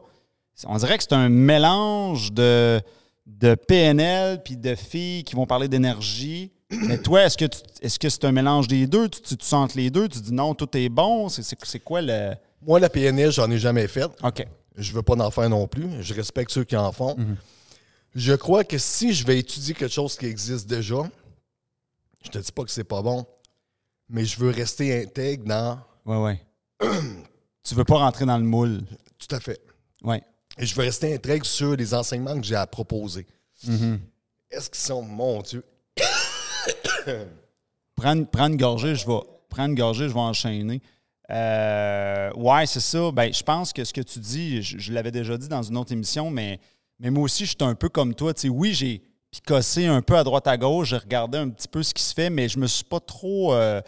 on 0.67 0.77
dirait 0.77 0.99
que 0.99 1.05
c'est 1.05 1.15
un 1.15 1.29
mélange 1.29 2.33
de, 2.33 2.81
de 3.27 3.55
PNL 3.55 4.43
puis 4.43 4.57
de 4.57 4.75
filles 4.75 5.25
qui 5.25 5.35
vont 5.35 5.47
parler 5.47 5.69
d'énergie. 5.69 6.51
Mais 6.71 6.99
toi, 6.99 7.25
est-ce 7.25 7.37
que 7.37 7.45
est-ce 7.83 7.99
que 7.99 8.09
c'est 8.09 8.25
un 8.25 8.33
mélange 8.33 8.67
des 8.67 8.87
deux? 8.87 9.09
Tu, 9.09 9.21
tu, 9.21 9.37
tu 9.37 9.47
sens 9.47 9.75
les 9.75 9.91
deux? 9.91 10.09
Tu 10.09 10.21
dis 10.21 10.33
non, 10.33 10.55
tout 10.55 10.69
est 10.77 10.89
bon? 10.89 11.29
C'est- 11.29 11.79
quoi 11.81 12.01
le. 12.01 12.33
Moi, 12.63 12.81
la 12.81 12.89
PNL, 12.89 13.31
j'en 13.31 13.51
ai 13.51 13.59
jamais 13.59 13.87
fait. 13.89 14.05
OK. 14.23 14.47
Je 14.77 14.93
veux 14.93 15.03
pas 15.03 15.15
en 15.15 15.31
faire 15.31 15.51
non 15.51 15.67
plus. 15.67 15.87
Je 16.01 16.15
respecte 16.15 16.51
ceux 16.51 16.65
qui 16.65 16.77
en 16.77 16.91
font. 16.93 17.17
Je 18.15 18.33
crois 18.35 18.65
que 18.65 18.79
si 18.79 19.13
je 19.13 19.27
vais 19.27 19.39
étudier 19.39 19.75
quelque 19.75 19.93
chose 19.93 20.17
qui 20.17 20.27
existe 20.27 20.67
déjà, 20.69 21.03
je 22.25 22.31
te 22.31 22.39
dis 22.39 22.53
pas 22.53 22.65
que 22.65 22.71
c'est 22.71 22.85
pas 22.85 23.03
bon, 23.03 23.27
mais 24.13 24.25
je 24.25 24.39
veux 24.39 24.51
rester 24.51 25.03
intègre 25.03 25.45
dans 25.47 25.79
Ouais, 26.05 26.23
ouais. 26.23 26.41
tu 27.65 27.75
veux 27.75 27.85
pas 27.85 27.97
rentrer 27.99 28.27
dans 28.27 28.39
le 28.39 28.45
moule. 28.45 28.83
tout 29.19 29.35
à 29.35 29.41
fait. 29.41 29.61
Ouais. 30.05 30.23
Et 30.59 30.67
je 30.67 30.75
veux 30.75 30.83
rester 30.83 31.15
intègre 31.15 31.47
sur 31.47 31.75
les 31.75 31.95
enseignements 31.95 32.39
que 32.39 32.47
j'ai 32.47 32.55
à 32.55 32.67
proposer. 32.67 33.27
Mm-hmm. 33.67 33.99
Est-ce 34.51 34.69
qu'ils 34.69 34.81
sont, 34.81 35.03
mon 35.03 35.41
Dieu, 35.41 35.65
Prendre, 37.97 38.27
prendre 38.27 38.53
une 38.53 38.57
gorgée, 38.57 38.95
je 38.95 39.07
vais. 39.07 39.19
Prendre 39.49 39.71
une 39.71 39.75
gorgée, 39.75 40.09
je 40.09 40.15
vais 40.15 40.21
enchaîner. 40.21 40.81
Euh, 41.31 42.33
ouais, 42.35 42.67
c'est 42.67 42.81
ça. 42.81 43.11
Ben, 43.13 43.33
je 43.33 43.43
pense 43.43 43.73
que 43.73 43.85
ce 43.85 43.93
que 43.93 44.01
tu 44.01 44.19
dis, 44.19 44.63
je, 44.63 44.79
je 44.79 44.93
l'avais 44.93 45.11
déjà 45.11 45.37
dit 45.37 45.49
dans 45.49 45.63
une 45.63 45.77
autre 45.77 45.93
émission, 45.93 46.31
mais, 46.31 46.59
mais 46.99 47.11
moi 47.11 47.25
aussi, 47.25 47.45
je 47.45 47.51
suis 47.51 47.57
un 47.61 47.75
peu 47.75 47.89
comme 47.89 48.15
toi. 48.15 48.35
Tu 48.35 48.43
sais, 48.43 48.49
oui, 48.49 48.75
j'ai 48.75 49.03
picossé 49.33 49.87
un 49.87 50.03
peu 50.03 50.17
à 50.17 50.23
droite 50.23 50.47
à 50.47 50.57
gauche, 50.57 50.91
j'ai 50.91 50.99
regardé 50.99 51.39
un 51.39 51.49
petit 51.49 51.67
peu 51.67 51.83
ce 51.83 51.93
qui 51.93 52.03
se 52.03 52.15
fait, 52.15 52.31
mais 52.31 52.49
je 52.49 52.59
me 52.59 52.67
suis 52.69 52.85
pas 52.85 53.01
trop. 53.01 53.53
euh, 53.55 53.81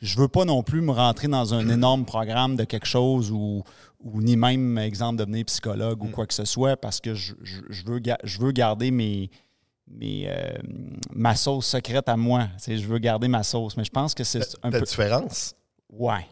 je 0.00 0.16
veux 0.18 0.28
pas 0.28 0.44
non 0.44 0.62
plus 0.62 0.80
me 0.80 0.92
rentrer 0.92 1.26
dans 1.28 1.54
un 1.54 1.68
énorme 1.68 2.04
programme 2.04 2.54
de 2.56 2.62
quelque 2.64 2.86
chose 2.86 3.30
ou, 3.32 3.64
ou 4.00 4.20
ni 4.22 4.36
même, 4.36 4.76
exemple, 4.78 5.16
devenir 5.18 5.44
psychologue 5.46 6.04
ou 6.04 6.08
quoi 6.08 6.24
que 6.26 6.34
ce 6.34 6.44
soit 6.44 6.76
parce 6.76 7.00
que 7.00 7.14
je, 7.14 7.34
je- 7.42 7.62
je 7.68 7.84
veux, 7.84 8.00
je 8.22 8.38
veux 8.38 8.52
garder 8.52 8.90
mes, 8.92 9.28
mes, 9.88 10.26
euh, 10.28 10.52
ma 11.12 11.34
sauce 11.34 11.66
secrète 11.66 12.08
à 12.08 12.16
moi. 12.16 12.48
Sais, 12.58 12.76
je 12.76 12.86
veux 12.86 12.98
garder 12.98 13.26
ma 13.26 13.42
sauce, 13.42 13.76
mais 13.76 13.82
je 13.84 13.90
pense 13.90 14.14
que 14.14 14.22
c'est 14.22 14.40
un 14.62 14.70
la 14.70 14.78
peu. 14.78 14.84
différence? 14.84 15.54
Ouais. 15.90 16.26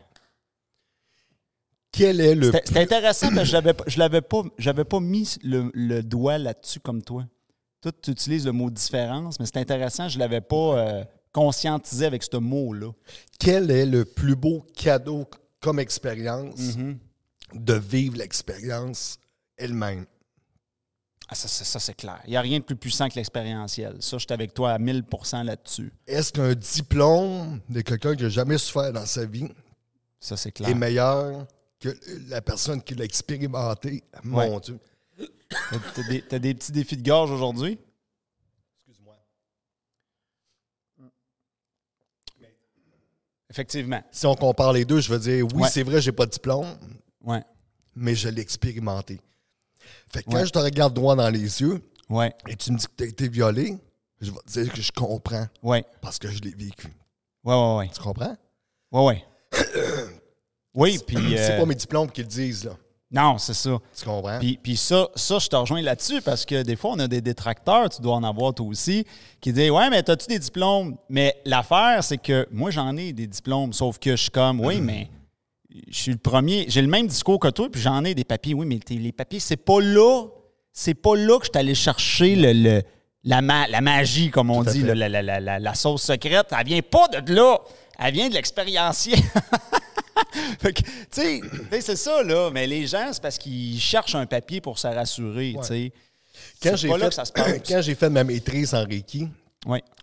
Quel 1.90 2.20
est 2.20 2.35
le 2.35 2.52
C'était 2.52 2.62
c'était 2.66 2.80
intéressant 2.82 3.28
parce 3.30 3.40
que 3.40 3.44
je 3.88 3.99
l'avais 3.99 4.20
pas, 4.23 4.42
j'avais 4.58 4.85
pas 4.85 5.00
mis 5.00 5.37
le, 5.42 5.70
le 5.73 6.02
doigt 6.02 6.38
là-dessus 6.38 6.78
comme 6.80 7.02
toi. 7.02 7.25
Toi, 7.80 7.92
tu 8.02 8.11
utilises 8.11 8.47
le 8.47 8.52
mot 8.52 8.71
différence, 8.71 9.38
mais 9.38 9.47
c'est 9.47 9.59
intéressant, 9.59 10.09
je 10.09 10.18
l'avais 10.18 10.40
pas 10.40 10.78
euh, 10.78 11.04
conscientisé 11.33 12.06
avec 12.06 12.23
ce 12.23 12.37
mot-là. 12.37 12.90
quel 13.38 13.71
est 13.71 13.87
le 13.87 14.04
plus 14.04 14.35
beau 14.37 14.64
cadeau 14.76 15.26
comme 15.61 15.78
expérience 15.78 16.59
Mm-hmm. 16.59 16.97
de 17.54 17.75
vivre 17.75 18.16
l'expérience 18.16 19.18
elle-même? 19.56 20.06
Ah, 21.28 21.35
ça, 21.35 21.49
ça, 21.49 21.64
ça, 21.64 21.80
c'est 21.80 21.95
clair. 21.95 22.21
Il 22.26 22.30
n'y 22.30 22.37
a 22.37 22.40
rien 22.40 22.61
de 22.61 22.64
plus 22.64 22.76
puissant 22.76 23.09
que 23.09 23.16
l'expérientiel. 23.16 23.97
Ça, 24.00 24.16
je 24.16 24.25
suis 24.25 24.33
avec 24.33 24.54
toi 24.54 24.73
à 24.73 24.78
1000% 24.78 25.42
là-dessus. 25.45 25.92
Est-ce 26.06 26.33
qu'un 26.33 26.54
diplôme 26.54 27.61
de 27.68 27.80
quelqu'un 27.80 28.14
qui 28.14 28.23
n'a 28.23 28.28
jamais 28.28 28.59
souffert 28.59 28.92
dans 28.92 29.06
sa 29.06 29.25
vie 29.26 29.49
Ça, 30.21 30.37
c'est 30.37 30.52
clair. 30.52 30.68
est 30.71 30.75
meilleur 30.75 31.45
que 31.80 31.88
la 32.28 32.40
personne 32.40 32.80
qui 32.80 32.95
l'a 32.95 33.04
expérimenté? 33.04 34.04
Mon 34.23 34.38
Ouais. 34.54 34.61
Dieu. 34.61 34.78
T'as- 35.70 35.78
T'as 35.94 36.02
des, 36.08 36.22
t'as 36.22 36.38
des 36.38 36.54
petits 36.54 36.72
défis 36.72 36.96
de 36.96 37.02
gorge 37.08 37.30
aujourd'hui? 37.30 37.78
Excuse-moi. 38.78 39.16
Effectivement. 43.50 44.02
Si 44.10 44.26
on 44.26 44.34
compare 44.34 44.72
les 44.72 44.84
deux, 44.84 45.00
je 45.00 45.10
veux 45.12 45.18
dire, 45.18 45.46
oui, 45.54 45.62
Ouais. 45.62 45.68
c'est 45.68 45.82
vrai, 45.82 46.00
j'ai 46.00 46.12
pas 46.12 46.26
de 46.26 46.30
diplôme, 46.32 46.66
Ouais. 47.25 47.42
mais 47.94 48.14
je 48.14 48.28
l'ai 48.28 48.42
expérimenté. 48.42 49.20
Fait 50.12 50.22
que 50.22 50.30
quand 50.30 50.36
Ouais. 50.38 50.46
je 50.46 50.50
te 50.50 50.58
regarde 50.58 50.94
droit 50.94 51.14
dans 51.14 51.30
les 51.30 51.40
yeux 51.62 51.80
Ouais. 52.08 52.32
et 52.48 52.56
tu 52.56 52.72
me 52.72 52.78
dis 52.78 52.86
que 52.86 52.92
tu 52.96 53.04
as 53.04 53.06
été 53.06 53.28
violé, 53.28 53.76
je 54.20 54.30
vais 54.30 54.38
te 54.46 54.50
dire 54.60 54.72
que 54.72 54.80
je 54.82 54.92
comprends 54.92 55.46
Ouais. 55.62 55.84
parce 56.00 56.18
que 56.18 56.28
je 56.28 56.40
l'ai 56.42 56.50
vécu. 56.54 56.88
Ouais, 57.44 57.54
ouais, 57.54 57.76
ouais. 57.78 57.88
Tu 57.94 58.00
comprends? 58.00 58.36
Ouais, 58.92 59.04
ouais. 59.04 59.25
Oui, 60.75 60.98
puis. 61.06 61.16
C'est 61.38 61.52
euh, 61.52 61.58
pas 61.60 61.64
mes 61.64 61.75
diplômes 61.75 62.10
qui 62.10 62.20
le 62.20 62.26
disent, 62.28 62.64
là. 62.64 62.76
Non, 63.10 63.38
c'est 63.38 63.54
ça. 63.54 63.78
Tu 63.96 64.04
comprends? 64.04 64.38
Puis, 64.40 64.58
puis 64.60 64.76
ça, 64.76 65.08
ça, 65.14 65.38
je 65.38 65.46
te 65.46 65.54
rejoins 65.54 65.80
là-dessus 65.80 66.20
parce 66.22 66.44
que 66.44 66.62
des 66.62 66.75
fois, 66.75 66.90
on 66.94 66.98
a 66.98 67.06
des 67.06 67.20
détracteurs, 67.20 67.88
tu 67.88 68.02
dois 68.02 68.16
en 68.16 68.25
avoir 68.25 68.52
toi 68.52 68.66
aussi, 68.66 69.04
qui 69.40 69.52
disent 69.52 69.70
Ouais, 69.70 69.88
mais 69.90 70.08
as-tu 70.10 70.26
des 70.26 70.38
diplômes? 70.40 70.96
Mais 71.08 71.36
l'affaire, 71.44 72.02
c'est 72.02 72.18
que 72.18 72.48
moi, 72.50 72.70
j'en 72.72 72.96
ai 72.96 73.12
des 73.12 73.28
diplômes, 73.28 73.72
sauf 73.72 73.98
que 73.98 74.10
je 74.16 74.22
suis 74.22 74.30
comme 74.30 74.60
Oui, 74.60 74.80
mais 74.80 75.08
je 75.88 75.96
suis 75.96 76.10
le 76.12 76.18
premier, 76.18 76.66
j'ai 76.68 76.82
le 76.82 76.88
même 76.88 77.06
discours 77.06 77.38
que 77.38 77.48
toi, 77.48 77.68
puis 77.70 77.80
j'en 77.80 78.04
ai 78.04 78.14
des 78.14 78.25
papiers. 78.25 78.54
Oui, 78.54 78.66
mais 78.66 78.80
les 78.88 79.12
papiers, 79.12 79.40
c'est 79.40 79.56
pas 79.56 79.80
là. 79.80 80.25
C'est 80.72 80.94
pas 80.94 81.14
là 81.16 81.38
que 81.38 81.46
je 81.46 81.50
suis 81.52 81.58
allé 81.60 81.75
chercher 81.75 82.34
le, 82.34 82.52
le- 82.52 82.82
la, 83.25 83.40
ma- 83.40 83.68
la 83.68 83.80
magie, 83.80 84.30
comme 84.30 84.50
on 84.50 84.62
dit, 84.64 84.82
la, 84.82 84.94
la- 85.08 85.22
la- 85.22 85.40
la- 85.40 85.58
la 85.60 85.75
sauce 85.75 86.02
secrète. 86.02 86.48
Elle 86.58 86.66
vient 86.66 86.82
pas 86.82 87.06
de 87.08 87.32
là. 87.32 87.58
Elle 87.98 88.12
vient 88.14 88.28
de 88.28 88.34
l'expérienciel. 88.34 89.18
Tu 90.62 90.82
sais, 91.11 91.40
c'est 91.80 91.96
ça, 91.96 92.23
là. 92.23 92.50
Mais 92.50 92.66
les 92.66 92.87
gens, 92.87 93.11
c'est 93.12 93.23
parce 93.23 93.38
qu'ils 93.38 93.80
cherchent 93.80 94.14
un 94.14 94.26
papier 94.26 94.61
pour 94.61 94.78
se 94.78 94.87
rassurer, 94.87 95.54
tu 95.61 95.66
sais. 95.66 95.92
quand 96.62 96.70
C'est 96.70 96.76
j'ai 96.76 96.88
pas 96.88 96.99
là 96.99 97.04
fait, 97.04 97.08
que 97.11 97.14
ça 97.14 97.25
se 97.25 97.32
passe. 97.32 97.61
quand 97.68 97.80
j'ai 97.82 97.94
fait 97.94 98.11
ma 98.11 98.25
maîtrise 98.25 98.75
en 98.75 98.85
Reiki, 98.85 99.28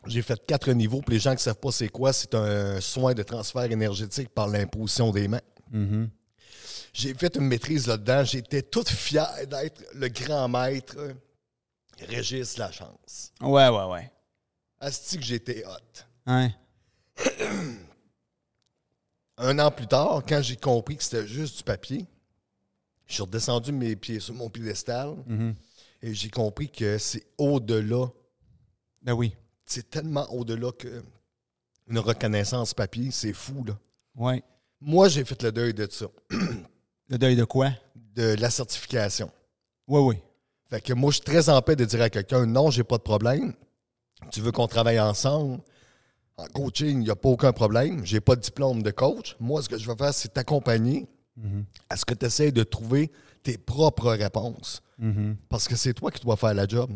j'ai 0.08 0.22
fait 0.22 0.40
quatre 0.46 0.72
niveaux. 0.72 1.02
Pour 1.02 1.12
les 1.12 1.20
gens 1.20 1.32
qui 1.32 1.38
ne 1.38 1.42
savent 1.42 1.56
pas 1.60 1.72
c'est 1.72 1.90
quoi, 1.90 2.14
c'est 2.14 2.34
un 2.36 2.80
soin 2.82 3.14
de 3.14 3.24
transfert 3.24 3.64
énergétique 3.72 4.30
par 4.30 4.48
l'imposition 4.48 5.12
des 5.12 5.28
mains. 5.28 5.42
Mm-hmm. 5.74 6.10
J'ai 6.94 7.14
fait 7.16 7.36
une 7.36 7.48
maîtrise 7.48 7.88
là-dedans. 7.88 8.24
J'étais 8.24 8.62
toute 8.62 8.90
fier 8.90 9.28
d'être 9.50 9.84
le 9.96 10.10
grand 10.10 10.48
maître 10.48 10.96
Régis 12.08 12.58
la 12.58 12.72
chance. 12.72 13.32
Ouais, 13.42 13.70
ouais, 13.70 13.86
ouais. 13.86 14.12
Asti 14.80 15.18
que 15.18 15.24
j'étais 15.24 15.64
hot. 15.66 16.32
Ouais. 16.32 16.54
Un 19.44 19.60
an 19.60 19.72
plus 19.72 19.88
tard, 19.88 20.24
quand 20.28 20.42
j'ai 20.42 20.56
compris 20.56 20.96
que 20.96 21.04
c'était 21.04 21.28
juste 21.28 21.58
du 21.58 21.64
papier, 21.64 22.06
je 23.06 23.16
suis 23.16 23.24
redescendu 23.24 23.74
mes 23.74 23.94
pieds 23.98 24.22
sur 24.22 24.34
mon 24.34 24.50
piédestal 24.50 25.16
et 26.02 26.14
j'ai 26.14 26.30
compris 26.30 26.70
que 26.70 26.98
c'est 26.98 27.26
au-delà. 27.38 28.06
Ben 29.02 29.12
oui. 29.12 29.36
C'est 29.66 29.90
tellement 29.90 30.26
au-delà 30.34 30.72
que 30.72 31.04
une 31.88 32.00
reconnaissance 32.00 32.74
papier, 32.74 33.12
c'est 33.12 33.34
fou, 33.34 33.66
là. 33.66 33.78
Ouais. 34.16 34.42
Moi, 34.80 35.10
j'ai 35.10 35.26
fait 35.26 35.42
le 35.44 35.52
deuil 35.52 35.74
de 35.74 35.88
ça, 35.92 36.06
Le 37.10 37.18
deuil 37.18 37.36
de 37.36 37.44
quoi? 37.44 37.72
de 38.16 38.36
la 38.40 38.50
certification. 38.50 39.30
Oui, 39.88 40.00
oui. 40.02 40.16
Fait 40.70 40.80
que 40.80 40.94
moi, 40.94 41.12
je 41.12 41.16
suis 41.16 41.24
très 41.26 41.50
en 41.50 41.62
paix 41.62 41.76
de 41.76 41.84
dire 41.84 42.02
à 42.02 42.10
quelqu'un 42.10 42.46
non, 42.46 42.70
j'ai 42.72 42.84
pas 42.86 42.98
de 42.98 43.04
problème. 43.04 43.54
Tu 44.32 44.40
veux 44.40 44.52
qu'on 44.54 44.68
travaille 44.68 45.00
ensemble? 45.00 45.60
En 46.38 46.46
coaching, 46.48 47.00
il 47.02 47.04
n'y 47.06 47.10
a 47.10 47.16
pas 47.16 47.30
aucun 47.30 47.54
problème. 47.54 48.04
J'ai 48.06 48.20
pas 48.20 48.36
de 48.36 48.42
diplôme 48.42 48.82
de 48.82 48.92
coach. 48.92 49.36
Moi, 49.40 49.62
ce 49.62 49.70
que 49.70 49.78
je 49.78 49.88
vais 49.88 49.96
faire, 49.96 50.14
c'est 50.14 50.34
t'accompagner 50.34 51.08
à 51.90 51.96
ce 51.98 52.06
que 52.06 52.14
tu 52.14 52.26
essaies 52.26 52.52
de 52.52 52.64
trouver 52.64 53.12
tes 53.44 53.58
propres 53.58 54.12
réponses. 54.14 54.82
Parce 55.50 55.68
que 55.68 55.76
c'est 55.76 55.94
toi 55.94 56.12
qui 56.12 56.24
dois 56.24 56.38
faire 56.38 56.54
la 56.54 56.68
job, 56.68 56.92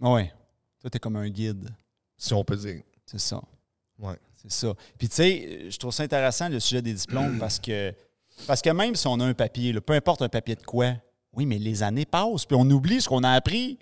Ouais. 0.00 0.32
Toi, 0.80 0.90
t'es 0.90 0.98
comme 1.00 1.16
un 1.16 1.28
guide. 1.28 1.68
si 2.16 2.32
on 2.34 2.44
peut 2.44 2.56
dire. 2.56 2.82
C'est 3.04 3.18
ça. 3.18 3.40
Ouais. 3.98 4.14
C'est 4.40 4.52
ça. 4.52 4.72
Puis 4.96 5.08
tu 5.08 5.16
sais, 5.16 5.70
je 5.70 5.76
trouve 5.76 5.92
ça 5.92 6.04
intéressant 6.04 6.48
le 6.48 6.60
sujet 6.60 6.80
des 6.82 6.92
diplômes 6.94 7.38
parce 7.40 7.58
que 7.58 7.92
parce 8.46 8.62
que 8.62 8.70
même 8.70 8.94
si 8.94 9.06
on 9.08 9.18
a 9.18 9.24
un 9.24 9.34
papier, 9.34 9.72
là, 9.72 9.80
peu 9.80 9.94
importe 9.94 10.22
un 10.22 10.28
papier 10.28 10.54
de 10.54 10.62
quoi, 10.62 10.94
oui, 11.32 11.46
mais 11.46 11.58
les 11.58 11.82
années 11.82 12.06
passent, 12.06 12.44
puis 12.46 12.56
on 12.56 12.68
oublie 12.70 13.00
ce 13.00 13.08
qu'on 13.08 13.24
a 13.24 13.30
appris. 13.32 13.78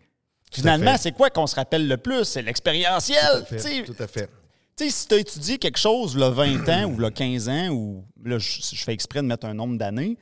Finalement, 0.51 0.97
c'est 0.97 1.13
quoi 1.13 1.29
qu'on 1.29 1.47
se 1.47 1.55
rappelle 1.57 1.87
le 1.87 1.99
plus? 1.99 2.25
C'est 2.25 2.41
l'expérientiel. 2.41 3.19
Tout 3.21 3.43
à 3.43 3.45
fait. 3.45 3.57
Tu 3.57 3.63
sais, 3.63 3.83
Tout 3.85 4.03
à 4.03 4.07
fait. 4.07 4.31
Tu 4.77 4.85
sais, 4.85 4.91
si 4.91 5.09
tu 5.09 5.15
as 5.15 5.19
étudié 5.19 5.59
quelque 5.59 5.79
chose 5.79 6.17
là 6.17 6.31
20 6.31 6.69
ans 6.69 6.85
ou 6.91 6.99
là 6.99 7.11
15 7.11 7.49
ans, 7.49 7.69
ou 7.71 8.05
là, 8.25 8.39
je, 8.39 8.61
je 8.73 8.85
fais 8.85 8.93
exprès 8.93 9.23
de 9.23 9.27
mettre 9.27 9.47
un 9.47 9.55
nombre 9.55 9.79
d'années, 9.79 10.17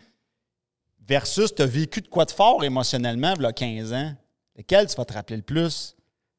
versus 1.07 1.55
tu 1.55 1.63
as 1.63 1.67
vécu 1.67 2.01
de 2.01 2.09
quoi 2.09 2.25
de 2.25 2.31
fort 2.31 2.65
émotionnellement 2.65 3.35
là 3.39 3.53
15 3.53 3.93
ans, 3.93 4.15
lequel 4.57 4.87
tu 4.87 4.97
vas 4.97 5.05
te 5.05 5.13
rappeler 5.13 5.37
le 5.37 5.43
plus? 5.43 5.97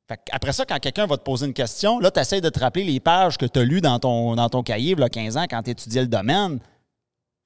Fait 0.08 0.20
après 0.32 0.54
ça, 0.54 0.66
quand 0.66 0.80
quelqu'un 0.80 1.08
va 1.08 1.18
te 1.18 1.24
poser 1.24 1.46
une 1.48 1.54
question, 1.54 2.00
là, 2.00 2.12
tu 2.12 2.20
essaies 2.20 2.42
de 2.42 2.50
te 2.50 2.60
rappeler 2.60 2.84
les 2.84 3.00
pages 3.00 3.38
que 3.38 3.46
tu 3.46 3.60
as 3.60 3.64
lues 3.64 3.82
dans 3.82 3.98
ton, 4.00 4.36
dans 4.36 4.50
ton 4.50 4.62
cahier 4.64 4.96
là 4.96 5.10
15 5.10 5.36
ans 5.38 5.46
quand 5.50 5.64
tu 5.64 5.72
étudiais 5.72 6.02
le 6.02 6.08
domaine. 6.08 6.60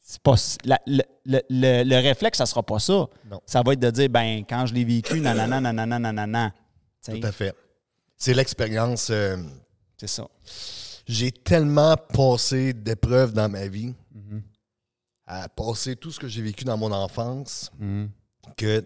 C'est 0.01 0.21
pas, 0.21 0.35
la- 0.65 0.81
le, 0.87 1.03
le- 1.25 1.41
le- 1.49 1.83
le 1.83 1.95
réflexe, 1.97 2.37
ça 2.39 2.45
sera 2.45 2.63
pas 2.63 2.79
ça. 2.79 3.05
Non. 3.29 3.39
Ça 3.45 3.61
va 3.61 3.73
être 3.73 3.79
de 3.79 3.91
dire, 3.91 4.09
ben, 4.09 4.43
quand 4.49 4.65
je 4.65 4.73
l'ai 4.73 4.83
vécu, 4.83 5.19
nanana, 5.21 5.61
nanana, 5.61 5.99
nanana. 5.99 6.51
Tu 7.03 7.11
sais, 7.13 7.19
Tout 7.19 7.27
à 7.27 7.31
fait. 7.31 7.55
C'est 8.17 8.33
l'expérience. 8.33 9.09
euh, 9.11 9.37
C'est 9.99 10.07
ça. 10.07 10.27
j'ai 11.07 11.31
tellement 11.31 11.95
passé 11.97 12.73
d'épreuves 12.73 13.33
dans 13.33 13.49
ma 13.49 13.67
vie, 13.67 13.93
Mm-hmm. 14.15 14.41
à 15.27 15.49
passer 15.49 15.95
tout 15.95 16.11
ce 16.11 16.19
que 16.19 16.27
j'ai 16.27 16.41
vécu 16.41 16.63
dans 16.65 16.77
mon 16.77 16.91
enfance, 16.91 17.71
Mm-hmm. 17.81 18.07
que 18.57 18.83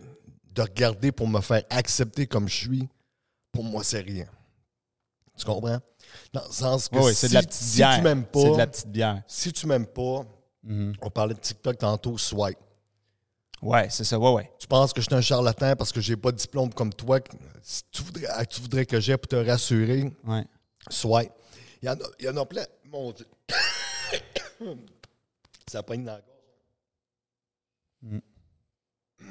de 0.51 0.61
regarder 0.61 1.11
pour 1.11 1.27
me 1.27 1.41
faire 1.41 1.63
accepter 1.69 2.27
comme 2.27 2.47
je 2.47 2.55
suis, 2.55 2.89
pour 3.51 3.63
moi, 3.63 3.83
c'est 3.83 4.01
rien. 4.01 4.25
Tu 5.37 5.45
comprends? 5.45 5.79
Dans 6.31 6.45
le 6.45 6.51
sens 6.53 6.87
que 6.89 6.97
Oui, 6.97 7.13
si, 7.15 7.27
de 7.29 7.33
la 7.33 7.41
petite 7.41 7.53
si 7.53 7.75
bière. 7.77 7.95
tu 7.97 8.01
m'aimes 8.03 8.25
C'est 8.33 8.43
de 8.45 8.51
pas, 8.51 8.57
la 8.57 8.67
petite 8.67 8.87
bière. 8.87 9.23
si 9.27 9.51
tu 9.53 9.67
m'aimes 9.67 9.87
pas, 9.87 10.25
Mm-hmm. 10.65 10.95
on 11.01 11.09
parlait 11.09 11.33
de 11.33 11.39
TikTok 11.41 11.77
tantôt, 11.77 12.17
swipe. 12.17 12.57
Ouais, 13.61 13.89
c'est 13.89 14.03
ça. 14.05 14.17
Ouais, 14.17 14.31
ouais. 14.31 14.49
Tu 14.59 14.65
penses 14.67 14.93
que 14.93 15.01
je 15.01 15.07
suis 15.07 15.15
un 15.15 15.19
charlatan 15.21 15.75
parce 15.75 15.91
que 15.91 15.99
j'ai 15.99 16.15
pas 16.15 16.31
de 16.31 16.37
diplôme 16.37 16.73
comme 16.73 16.93
toi, 16.93 17.19
tu 17.91 18.01
voudrais, 18.03 18.45
tu 18.45 18.61
voudrais 18.61 18.85
que 18.85 18.97
j'ai 18.99 19.17
pour 19.17 19.27
te 19.27 19.35
rassurer, 19.35 20.13
Ouais. 20.25 20.45
Swipe. 20.89 21.31
Il 21.81 21.87
y 21.87 21.89
en 21.89 21.93
a, 21.93 22.05
il 22.19 22.25
y 22.25 22.29
en 22.29 22.37
a 22.37 22.45
plein. 22.45 22.65
Mon 22.85 23.11
Dieu. 23.11 23.25
Ça 25.67 25.83
pogne 25.83 26.03
dans 26.03 26.13
la 26.13 26.21
gorge. 26.21 26.29
Mm. 28.03 28.19
Il 29.19 29.25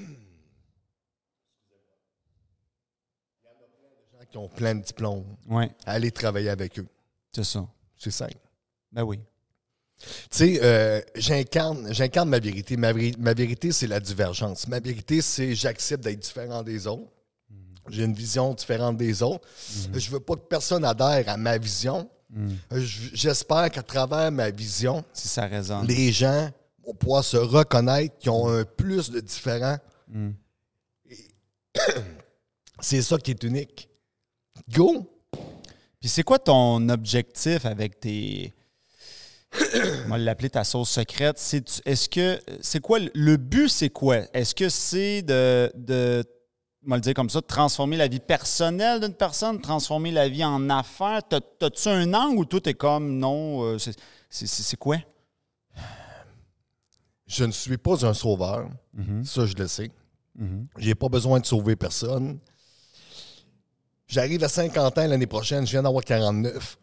y 3.44 3.48
en 3.48 3.50
a 3.50 3.68
plein 3.68 3.88
de 3.88 4.18
gens 4.18 4.26
qui 4.30 4.36
ont 4.36 4.48
plein 4.48 4.74
de 4.74 4.82
diplômes. 4.82 5.24
Ouais. 5.46 5.70
Allez 5.86 6.10
travailler 6.10 6.50
avec 6.50 6.78
eux. 6.78 6.88
C'est 7.32 7.44
ça. 7.44 7.66
C'est 7.96 8.10
simple. 8.10 8.36
Ben 8.90 9.02
oui. 9.02 9.20
Tu 9.98 10.08
sais, 10.30 10.60
euh, 10.62 11.00
j'incarne, 11.14 11.92
j'incarne 11.94 12.28
ma 12.28 12.40
vérité. 12.40 12.76
Ma, 12.76 12.92
ma 12.92 13.34
vérité, 13.34 13.72
c'est 13.72 13.86
la 13.86 14.00
divergence. 14.00 14.66
Ma 14.66 14.80
vérité, 14.80 15.22
c'est 15.22 15.54
j'accepte 15.54 16.04
d'être 16.04 16.18
différent 16.18 16.62
des 16.62 16.86
autres. 16.86 17.12
J'ai 17.88 18.04
une 18.04 18.14
vision 18.14 18.54
différente 18.54 18.96
des 18.96 19.22
autres. 19.22 19.46
Je 19.92 20.10
veux 20.10 20.20
pas 20.20 20.34
que 20.36 20.40
personne 20.48 20.84
adhère 20.84 21.28
à 21.28 21.36
ma 21.36 21.58
vision. 21.58 22.08
Je- 22.70 23.10
J'espère 23.12 23.70
qu'à 23.70 23.82
travers 23.82 24.30
ma 24.32 24.50
vision, 24.50 25.04
Si 25.12 25.28
ça 25.28 25.46
résonne. 25.46 25.86
les 25.86 26.12
gens 26.12 26.48
vont 26.86 26.94
pouvoir 26.94 27.22
se 27.24 27.36
reconnaître 27.36 28.16
qu'ils 28.18 28.30
ont 28.30 28.48
un 28.48 28.64
plus 28.64 29.10
de 29.10 29.20
différent. 29.20 29.76
Et 31.10 31.28
C'est 32.80 33.02
ça 33.02 33.18
qui 33.18 33.30
est 33.32 33.42
unique. 33.44 33.88
Go! 34.70 35.08
Puis 36.00 36.08
c'est 36.08 36.22
quoi 36.24 36.38
ton 36.38 36.88
objectif 36.88 37.64
avec 37.66 38.00
tes. 38.00 38.52
On 40.06 40.08
va 40.08 40.18
l'appeler 40.18 40.50
ta 40.50 40.64
sauce 40.64 40.90
secrète? 40.90 41.38
C'est- 41.38 41.82
Est-ce 41.86 42.08
que. 42.08 42.40
C'est 42.60 42.80
quoi. 42.80 42.98
le- 42.98 43.10
Le 43.14 43.36
but, 43.36 43.68
c'est 43.68 43.90
quoi? 43.90 44.18
Est-ce 44.34 44.54
que 44.54 44.68
c'est 44.68 45.22
de. 45.22 45.70
de 45.76 46.24
le 46.86 47.00
dire 47.00 47.14
comme 47.14 47.30
ça, 47.30 47.40
transformer 47.42 47.96
la 47.96 48.08
vie 48.08 48.18
personnelle 48.20 49.00
d'une 49.00 49.14
personne, 49.14 49.60
transformer 49.60 50.10
la 50.10 50.28
vie 50.28 50.44
en 50.44 50.68
affaires? 50.70 51.22
T'as- 51.28 51.40
T'as-tu 51.58 51.88
un 51.88 52.12
angle 52.14 52.38
ou 52.40 52.44
tout 52.44 52.68
est 52.68 52.74
comme 52.74 53.18
non? 53.18 53.62
euh, 53.64 53.78
c'est- 53.78 54.76
quoi? 54.76 54.96
Je 57.26 57.44
ne 57.44 57.52
suis 57.52 57.78
pas 57.78 58.04
un 58.06 58.14
sauveur. 58.14 58.68
Ça, 59.24 59.46
je 59.46 59.54
le 59.54 59.66
sais. 59.68 59.90
J'ai 60.78 60.94
pas 60.94 61.08
besoin 61.08 61.40
de 61.40 61.46
sauver 61.46 61.76
personne. 61.76 62.38
J'arrive 64.06 64.42
à 64.44 64.48
50 64.48 64.98
ans 64.98 65.06
l'année 65.06 65.26
prochaine, 65.26 65.66
je 65.66 65.72
viens 65.72 65.82
d'avoir 65.82 66.04
49. 66.04 66.78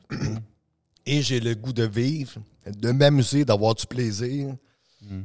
et 1.06 1.22
j'ai 1.22 1.40
le 1.40 1.56
goût 1.56 1.74
de 1.74 1.84
vivre, 1.84 2.40
de 2.66 2.92
m'amuser, 2.92 3.46
d'avoir 3.46 3.76
du 3.76 3.86
plaisir 3.86 4.56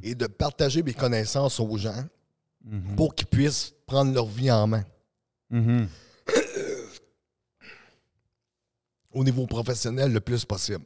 et 0.03 0.15
de 0.15 0.27
partager 0.27 0.83
mes 0.83 0.95
connaissances 0.95 1.61
aux 1.61 1.77
gens 1.77 2.05
pour 2.97 3.15
qu'ils 3.15 3.27
puissent 3.27 3.74
prendre 3.87 4.13
leur 4.13 4.27
vie 4.27 4.51
en 4.51 4.67
main. 4.67 4.85
Au 9.13 9.23
niveau 9.23 9.47
professionnel, 9.47 10.13
le 10.13 10.21
plus 10.21 10.45
possible. 10.45 10.85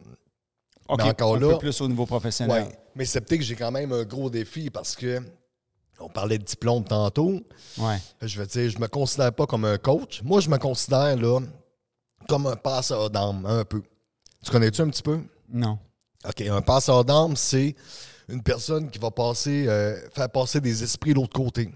Mais 0.96 1.02
encore 1.02 1.36
un 1.36 1.40
là- 1.40 1.48
peu 1.52 1.58
plus 1.58 1.80
au 1.80 1.88
niveau 1.88 2.06
professionnel. 2.06 2.64
Ouais. 2.64 2.78
Mais 2.94 3.04
c'est 3.04 3.20
peut-être 3.20 3.40
que 3.40 3.44
j'ai 3.44 3.56
quand 3.56 3.70
même 3.70 3.92
un 3.92 4.04
gros 4.04 4.28
défi 4.30 4.70
parce 4.70 4.94
que 4.96 5.20
on 6.00 6.08
parlait 6.08 6.38
de 6.38 6.44
diplôme 6.44 6.84
tantôt. 6.84 7.40
Ouais. 7.78 7.98
Je 8.22 8.38
veux 8.38 8.46
dire, 8.46 8.70
je 8.70 8.78
me 8.78 8.86
considère 8.86 9.32
pas 9.32 9.46
comme 9.46 9.64
un 9.64 9.78
coach. 9.78 10.22
Moi, 10.22 10.40
je 10.40 10.48
me 10.48 10.56
considère 10.58 11.16
là 11.16 11.40
comme 12.28 12.46
un 12.46 12.56
passeur 12.56 13.10
d'âme, 13.10 13.44
un 13.46 13.64
peu. 13.64 13.82
Tu 14.44 14.50
connais-tu 14.50 14.82
un 14.82 14.88
petit 14.90 15.02
peu? 15.02 15.20
Non. 15.48 15.78
OK, 16.26 16.40
un 16.42 16.62
passeur 16.62 17.04
d'âme, 17.04 17.36
c'est 17.36 17.74
une 18.28 18.42
personne 18.42 18.90
qui 18.90 18.98
va 18.98 19.10
passer, 19.10 19.66
euh, 19.66 19.98
faire 20.10 20.28
passer 20.30 20.60
des 20.60 20.82
esprits 20.82 21.10
de 21.10 21.16
l'autre 21.20 21.32
côté. 21.32 21.70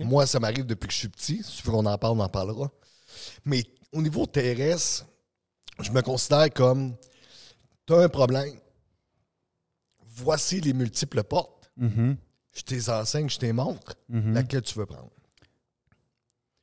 Moi, 0.00 0.26
ça 0.26 0.40
m'arrive 0.40 0.66
depuis 0.66 0.88
que 0.88 0.92
je 0.92 0.98
suis 0.98 1.08
petit. 1.08 1.42
Si 1.42 1.58
tu 1.58 1.62
veux 1.66 1.72
qu'on 1.72 1.86
en 1.86 1.98
parle, 1.98 2.18
on 2.18 2.22
en 2.22 2.28
parlera. 2.28 2.70
Mais 3.44 3.62
au 3.92 4.02
niveau 4.02 4.26
terrestre, 4.26 5.06
je 5.80 5.90
me 5.92 6.02
considère 6.02 6.52
comme 6.52 6.94
tu 7.86 7.92
as 7.94 7.98
un 7.98 8.08
problème. 8.08 8.54
Voici 10.16 10.60
les 10.60 10.72
multiples 10.72 11.22
portes. 11.24 11.70
Mhm. 11.76 12.16
Je 12.56 12.62
t'les 12.62 12.90
enseigne, 12.90 13.28
je 13.28 13.38
t'les 13.38 13.52
montre. 13.52 13.94
Mhm. 14.08 14.34
Laquelle 14.34 14.62
tu 14.62 14.78
veux 14.78 14.86
prendre. 14.86 15.10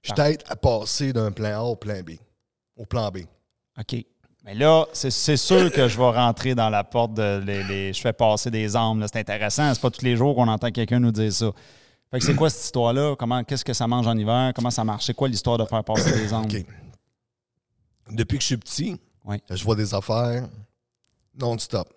Je 0.04 0.14
t'aide 0.14 0.44
à 0.48 0.56
passer 0.56 1.14
d'un 1.14 1.32
plan 1.32 1.60
A 1.60 1.64
au 1.64 1.76
plan 1.76 2.02
B. 2.02 2.12
Au 2.76 2.86
plan 2.86 3.10
B. 3.12 3.20
OK. 3.78 3.96
Mais 4.44 4.56
là, 4.56 4.88
c'est 4.94 5.38
sûr 5.38 5.72
que 5.72 5.88
je 5.88 5.98
vais 5.98 6.10
rentrer 6.10 6.56
dans 6.56 6.70
la 6.70 6.84
porte 6.84 7.14
de 7.14 7.44
les, 7.46 7.64
les- 7.64 7.94
je 7.94 8.02
fais 8.02 8.14
passer 8.14 8.50
des 8.50 8.76
là. 9.00 9.08
C'est 9.08 9.20
intéressant. 9.20 9.72
C'est 9.74 9.82
pas 9.82 9.92
tous 9.92 10.04
les 10.04 10.16
jours 10.18 10.34
qu'on 10.36 10.48
entend 10.48 10.72
quelqu'un 10.72 11.00
nous 11.00 11.12
dire 11.12 11.32
ça. 11.32 11.52
Fait 12.12 12.20
que 12.20 12.26
c'est 12.26 12.36
quoi 12.36 12.50
cette 12.50 12.66
histoire-là? 12.66 13.16
Comment 13.18 13.44
qu'est-ce 13.44 13.64
que 13.64 13.74
ça 13.74 13.88
mange 13.88 14.06
en 14.06 14.18
hiver? 14.18 14.52
Comment 14.54 14.70
ça 14.72 14.84
marche? 14.84 15.06
C'est 15.06 15.14
quoi 15.14 15.28
l'histoire 15.30 15.58
de 15.58 15.66
faire 15.66 15.84
passer 15.84 16.12
des? 16.12 16.34
OK. 16.34 16.66
Depuis 18.10 18.38
que 18.38 18.42
je 18.42 18.48
suis 18.48 18.58
petit, 18.58 19.00
Oui. 19.24 19.38
je 19.50 19.64
vois 19.64 19.76
des 19.76 19.94
affaires 19.94 20.50
non-stop. 21.40 21.88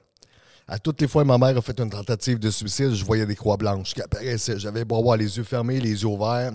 À 0.69 0.79
toutes 0.79 1.01
les 1.01 1.09
fois 1.09 1.25
ma 1.25 1.37
mère 1.37 1.57
a 1.59 1.61
fait 1.61 1.79
une 1.81 1.91
tentative 1.91 2.39
de 2.39 2.51
suicide, 2.51 2.93
je 2.95 3.05
voyais 3.05 3.27
des 3.27 3.35
croix 3.35 3.57
blanches 3.57 3.93
qui 3.93 4.01
apparaissaient. 4.01 4.59
J'avais 4.59 4.85
beau 4.85 4.97
avoir 4.97 5.17
les 5.17 5.37
yeux 5.37 5.43
fermés, 5.43 5.81
les 5.81 6.03
yeux 6.03 6.07
ouverts, 6.07 6.53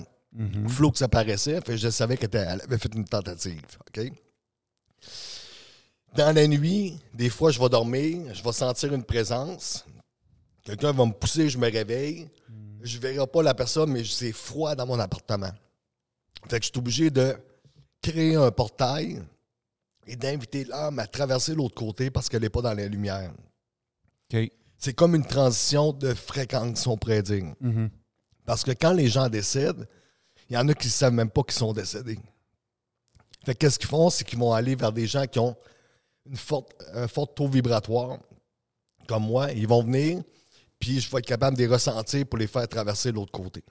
flou 0.67 0.91
que 0.91 0.97
ça 0.97 1.09
paraissait. 1.09 1.59
Fait 1.61 1.77
je 1.77 1.89
savais 1.89 2.15
qu'elle 2.15 2.35
avait 2.37 2.77
fait 2.77 2.93
une 2.95 3.03
tentative. 3.05 3.61
OK? 3.89 4.11
Dans 6.15 6.33
la 6.33 6.47
nuit, 6.47 6.97
des 7.13 7.29
fois, 7.29 7.51
je 7.51 7.59
vais 7.59 7.69
dormir, 7.69 8.33
je 8.33 8.41
vais 8.41 8.51
sentir 8.51 8.93
une 8.93 9.03
présence. 9.03 9.85
Quelqu'un 10.63 10.91
va 10.91 11.05
me 11.05 11.11
pousser, 11.11 11.49
je 11.49 11.57
me 11.57 11.69
réveille. 11.69 12.27
Je 12.81 12.97
ne 12.97 13.01
verrai 13.01 13.27
pas 13.27 13.43
la 13.43 13.53
personne, 13.53 13.91
mais 13.91 14.03
c'est 14.03 14.31
froid 14.31 14.75
dans 14.75 14.85
mon 14.85 14.99
appartement. 14.99 15.51
Fait 16.49 16.59
que 16.59 16.65
je 16.65 16.71
suis 16.71 16.79
obligé 16.79 17.09
de 17.09 17.35
créer 18.01 18.35
un 18.35 18.51
portail 18.51 19.21
et 20.07 20.15
d'inviter 20.15 20.63
l'âme 20.63 20.99
à 20.99 21.07
traverser 21.07 21.53
l'autre 21.53 21.75
côté 21.75 22.09
parce 22.09 22.29
qu'elle 22.29 22.41
n'est 22.41 22.49
pas 22.49 22.61
dans 22.61 22.73
la 22.73 22.87
lumière. 22.87 23.31
C'est 24.77 24.93
comme 24.93 25.15
une 25.15 25.25
transition 25.25 25.91
de 25.91 26.13
fréquence, 26.13 26.87
on 26.87 26.97
pourrait 26.97 27.21
dire. 27.21 27.53
Mhm. 27.59 27.89
Parce 28.45 28.63
que 28.63 28.71
quand 28.71 28.93
les 28.93 29.09
gens 29.09 29.27
décèdent, 29.27 29.87
il 30.49 30.53
y 30.53 30.57
en 30.57 30.67
a 30.69 30.73
qui 30.73 30.87
ne 30.87 30.91
savent 30.91 31.13
même 31.13 31.29
pas 31.29 31.43
qu'ils 31.43 31.59
sont 31.59 31.73
décédés. 31.73 32.17
Fait 33.45 33.53
que 33.53 33.59
qu'est-ce 33.59 33.77
qu'ils 33.77 33.89
font? 33.89 34.09
C'est 34.09 34.23
qu'ils 34.23 34.39
vont 34.39 34.53
aller 34.53 34.75
vers 34.75 34.91
des 34.91 35.05
gens 35.05 35.27
qui 35.27 35.39
ont 35.39 35.55
une 36.25 36.37
forte, 36.37 36.73
un 36.93 37.07
fort 37.07 37.33
taux 37.33 37.47
vibratoire, 37.47 38.19
comme 39.07 39.25
moi. 39.25 39.51
Ils 39.51 39.67
vont 39.67 39.83
venir, 39.83 40.23
puis 40.79 40.99
je 40.99 41.09
vais 41.11 41.19
être 41.19 41.25
capable 41.25 41.57
de 41.57 41.61
les 41.63 41.67
ressentir 41.67 42.25
pour 42.25 42.39
les 42.39 42.47
faire 42.47 42.67
traverser 42.67 43.11
l'autre 43.11 43.31
côté. 43.31 43.63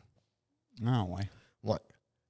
Ah, 0.87 1.03
ouais. 1.05 1.29
Ouais. 1.64 1.79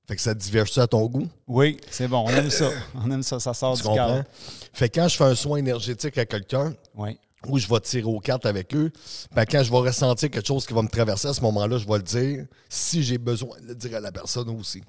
Fait 0.07 0.17
que 0.17 0.23
ça 0.23 0.35
te 0.35 0.41
diverge 0.41 0.73
ça 0.73 0.85
à 0.85 0.87
ton 0.87 1.05
goût? 1.07 1.29
Oui, 1.47 1.77
c'est 1.91 2.09
bon. 2.09 2.25
On 2.27 2.31
aime 2.31 2.49
ça. 2.51 2.71
On 2.95 3.11
aime 3.11 3.23
ça. 3.23 3.39
Ça 3.39 3.53
sort 3.53 3.77
Tu 3.77 3.83
du 3.87 3.95
cadre. 3.95 4.25
Fait 4.73 4.89
que 4.89 4.99
quand 5.01 5.09
je 5.09 5.17
fais 5.17 5.25
un 5.25 5.35
soin 5.35 5.59
énergétique 5.59 6.17
à 6.17 6.25
quelqu'un, 6.25 6.73
Oui. 6.97 7.19
où 7.47 7.59
je 7.59 7.69
vais 7.69 7.79
tirer 7.81 8.05
aux 8.05 8.19
cartes 8.21 8.47
avec 8.47 8.75
eux, 8.75 8.91
ben 9.35 9.45
quand 9.45 9.63
je 9.63 9.71
vais 9.71 9.77
ressentir 9.79 10.31
quelque 10.31 10.47
chose 10.47 10.67
qui 10.67 10.73
va 10.73 10.81
me 10.81 10.89
traverser 10.89 11.29
à 11.29 11.35
ce 11.35 11.43
moment-là, 11.43 11.77
je 11.77 11.87
vais 11.87 11.99
le 11.99 12.03
dire. 12.03 12.47
Si 12.71 13.03
j'ai 13.03 13.19
besoin 13.19 13.61
de 13.61 13.67
le 13.69 13.75
dire 13.75 13.97
à 13.97 14.01
la 14.01 14.11
personne 14.11 14.49
aussi. 14.49 14.83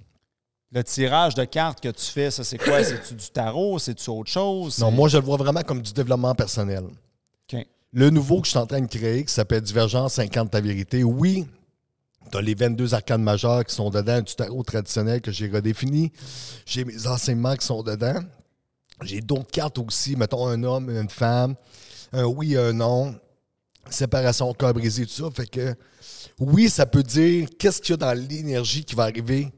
Le 0.71 0.84
tirage 0.84 1.36
de 1.36 1.43
cartes 1.45 1.82
que 1.82 1.89
tu 1.89 2.06
fais, 2.06 2.30
ça, 2.32 2.43
c'est 2.45 2.58
quoi? 2.60 2.82
C'est-tu 2.84 3.15
du 3.15 3.30
tarot? 3.32 3.78
C'est-tu 3.80 4.10
autre 4.12 4.30
chose? 4.32 4.78
Non, 4.78 4.91
moi, 4.91 5.10
je 5.10 5.17
le 5.17 5.23
vois 5.23 5.36
vraiment 5.38 5.63
comme 5.63 5.82
du 5.82 5.91
développement 5.91 6.36
personnel. 6.36 6.86
Le 7.91 8.12
nouveau 8.12 8.41
que 8.41 8.45
je 8.45 8.52
suis 8.52 8.60
en 8.60 8.67
train 8.67 8.82
de 8.82 8.88
créer, 8.88 9.25
qui 9.25 9.34
s'appelle 9.34 9.62
Divergence 9.62 10.13
50 10.13 10.52
ta 10.52 10.62
vérité, 10.62 11.04
oui, 11.04 11.47
tu 12.32 12.38
as 12.38 12.41
les 12.41 12.54
22 12.54 12.93
arcanes 12.93 13.23
majeures 13.23 13.65
qui 13.65 13.73
sont 13.73 13.89
dedans, 13.89 14.21
du 14.21 14.36
tarot 14.36 14.62
traditionnel 14.62 15.21
que 15.21 15.32
j'ai 15.32 15.47
redéfini. 15.47 16.12
J'ai 16.67 16.86
mes 16.86 17.08
enseignements 17.08 17.56
qui 17.56 17.65
sont 17.65 17.82
dedans. 17.82 18.19
J'ai 19.02 19.21
d'autres 19.21 19.49
cartes 19.49 19.80
aussi, 19.80 20.15
mettons 20.15 20.45
un 20.47 20.62
homme, 20.63 20.91
une 20.91 21.10
femme, 21.10 21.56
un 22.12 22.25
oui, 22.25 22.56
un 22.56 22.73
non, 22.73 23.15
séparation, 23.89 24.54
cœur 24.54 24.73
brisé, 24.73 25.08
tout 25.08 25.23
ça. 25.23 25.32
Fait 25.32 25.49
que 25.49 25.73
oui, 26.38 26.69
ça 26.69 26.86
peut 26.86 27.02
dire 27.02 27.49
qu'est-ce 27.58 27.82
qu'il 27.82 27.91
y 27.91 27.93
a 27.93 27.97
dans 27.97 28.13
l'énergie 28.13 28.84
qui 28.84 28.93
va 28.93 29.04
arriver 29.04 29.52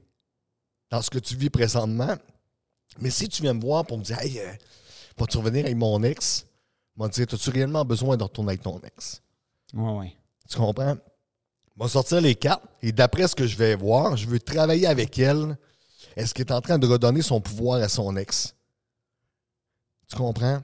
dans 0.90 1.02
ce 1.02 1.10
que 1.10 1.20
tu 1.20 1.36
vis 1.36 1.50
présentement. 1.50 2.16
Mais 3.00 3.10
si 3.10 3.28
tu 3.28 3.42
viens 3.42 3.54
me 3.54 3.62
voir 3.62 3.86
pour 3.86 3.98
me 3.98 4.04
dire, 4.04 4.20
hey, 4.22 4.40
euh, 4.40 4.52
vas-tu 5.18 5.38
revenir 5.38 5.66
avec 5.66 5.76
mon 5.76 6.02
ex? 6.04 6.46
Te 7.00 7.08
dire, 7.10 7.26
as-tu 7.32 7.50
réellement 7.50 7.84
besoin 7.86 8.16
de 8.18 8.24
retourner 8.24 8.50
avec 8.52 8.62
ton 8.62 8.80
ex? 8.82 9.22
Ouais, 9.74 9.92
ouais. 9.98 10.14
Tu 10.50 10.58
comprends? 10.58 10.98
Vais 11.80 11.88
sortir 11.88 12.22
les 12.22 12.36
cartes 12.36 12.64
et 12.82 12.92
d'après 12.92 13.28
ce 13.28 13.36
que 13.36 13.48
je 13.48 13.58
vais 13.58 13.76
voir, 13.76 14.16
je 14.18 14.28
veux 14.28 14.40
travailler 14.40 14.86
avec 14.88 15.18
elle. 15.18 15.58
Est-ce 16.16 16.34
qu'elle 16.34 16.46
est 16.48 16.52
en 16.52 16.62
train 16.62 16.78
de 16.78 16.86
redonner 16.86 17.22
son 17.22 17.40
pouvoir 17.42 17.82
à 17.82 17.88
son 17.90 18.16
ex? 18.18 18.54
Tu 20.10 20.16
comprends? 20.16 20.62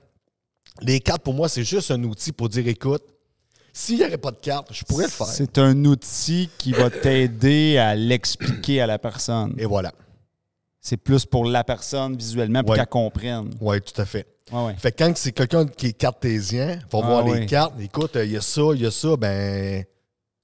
Les 0.82 1.00
cartes, 1.00 1.24
pour 1.24 1.34
moi, 1.34 1.50
c'est 1.50 1.64
juste 1.64 1.90
un 1.90 2.04
outil 2.04 2.32
pour 2.34 2.50
dire 2.50 2.68
écoute, 2.68 3.04
s'il 3.74 3.98
n'y 3.98 4.04
avait 4.04 4.18
pas 4.18 4.32
de 4.32 4.38
cartes, 4.38 4.68
je 4.74 4.84
pourrais 4.84 5.06
le 5.06 5.10
faire. 5.12 5.26
C'est 5.28 5.58
un 5.58 5.86
outil 5.86 6.50
qui 6.58 6.72
va 6.74 6.90
t'aider 6.90 7.78
à 7.78 7.96
l'expliquer 7.96 8.82
à 8.82 8.88
la 8.88 9.00
personne. 9.00 9.56
Et 9.58 9.66
voilà. 9.66 9.92
C'est 10.82 10.98
plus 10.98 11.26
pour 11.26 11.46
la 11.46 11.64
personne 11.64 12.16
visuellement 12.16 12.62
pour 12.62 12.72
Ouais. 12.72 12.78
qu'elle 12.78 12.88
comprenne. 12.88 13.50
Oui, 13.62 13.82
tout 13.82 14.00
à 14.00 14.06
fait. 14.06 14.28
Ouais. 14.52 14.74
Fait 14.78 14.92
que 14.92 15.04
quand 15.04 15.12
c'est 15.18 15.32
quelqu'un 15.34 15.66
qui 15.66 15.88
est 15.88 15.94
cartésien, 15.94 16.80
va 16.92 17.00
Ah 17.04 17.06
voir 17.06 17.24
les 17.26 17.46
cartes, 17.46 17.74
écoute, 17.82 18.12
il 18.24 18.32
y 18.32 18.38
a 18.38 18.42
ça, 18.42 18.62
il 18.74 18.82
y 18.82 18.86
a 18.86 18.92
ça, 18.92 19.16
ben. 19.18 19.84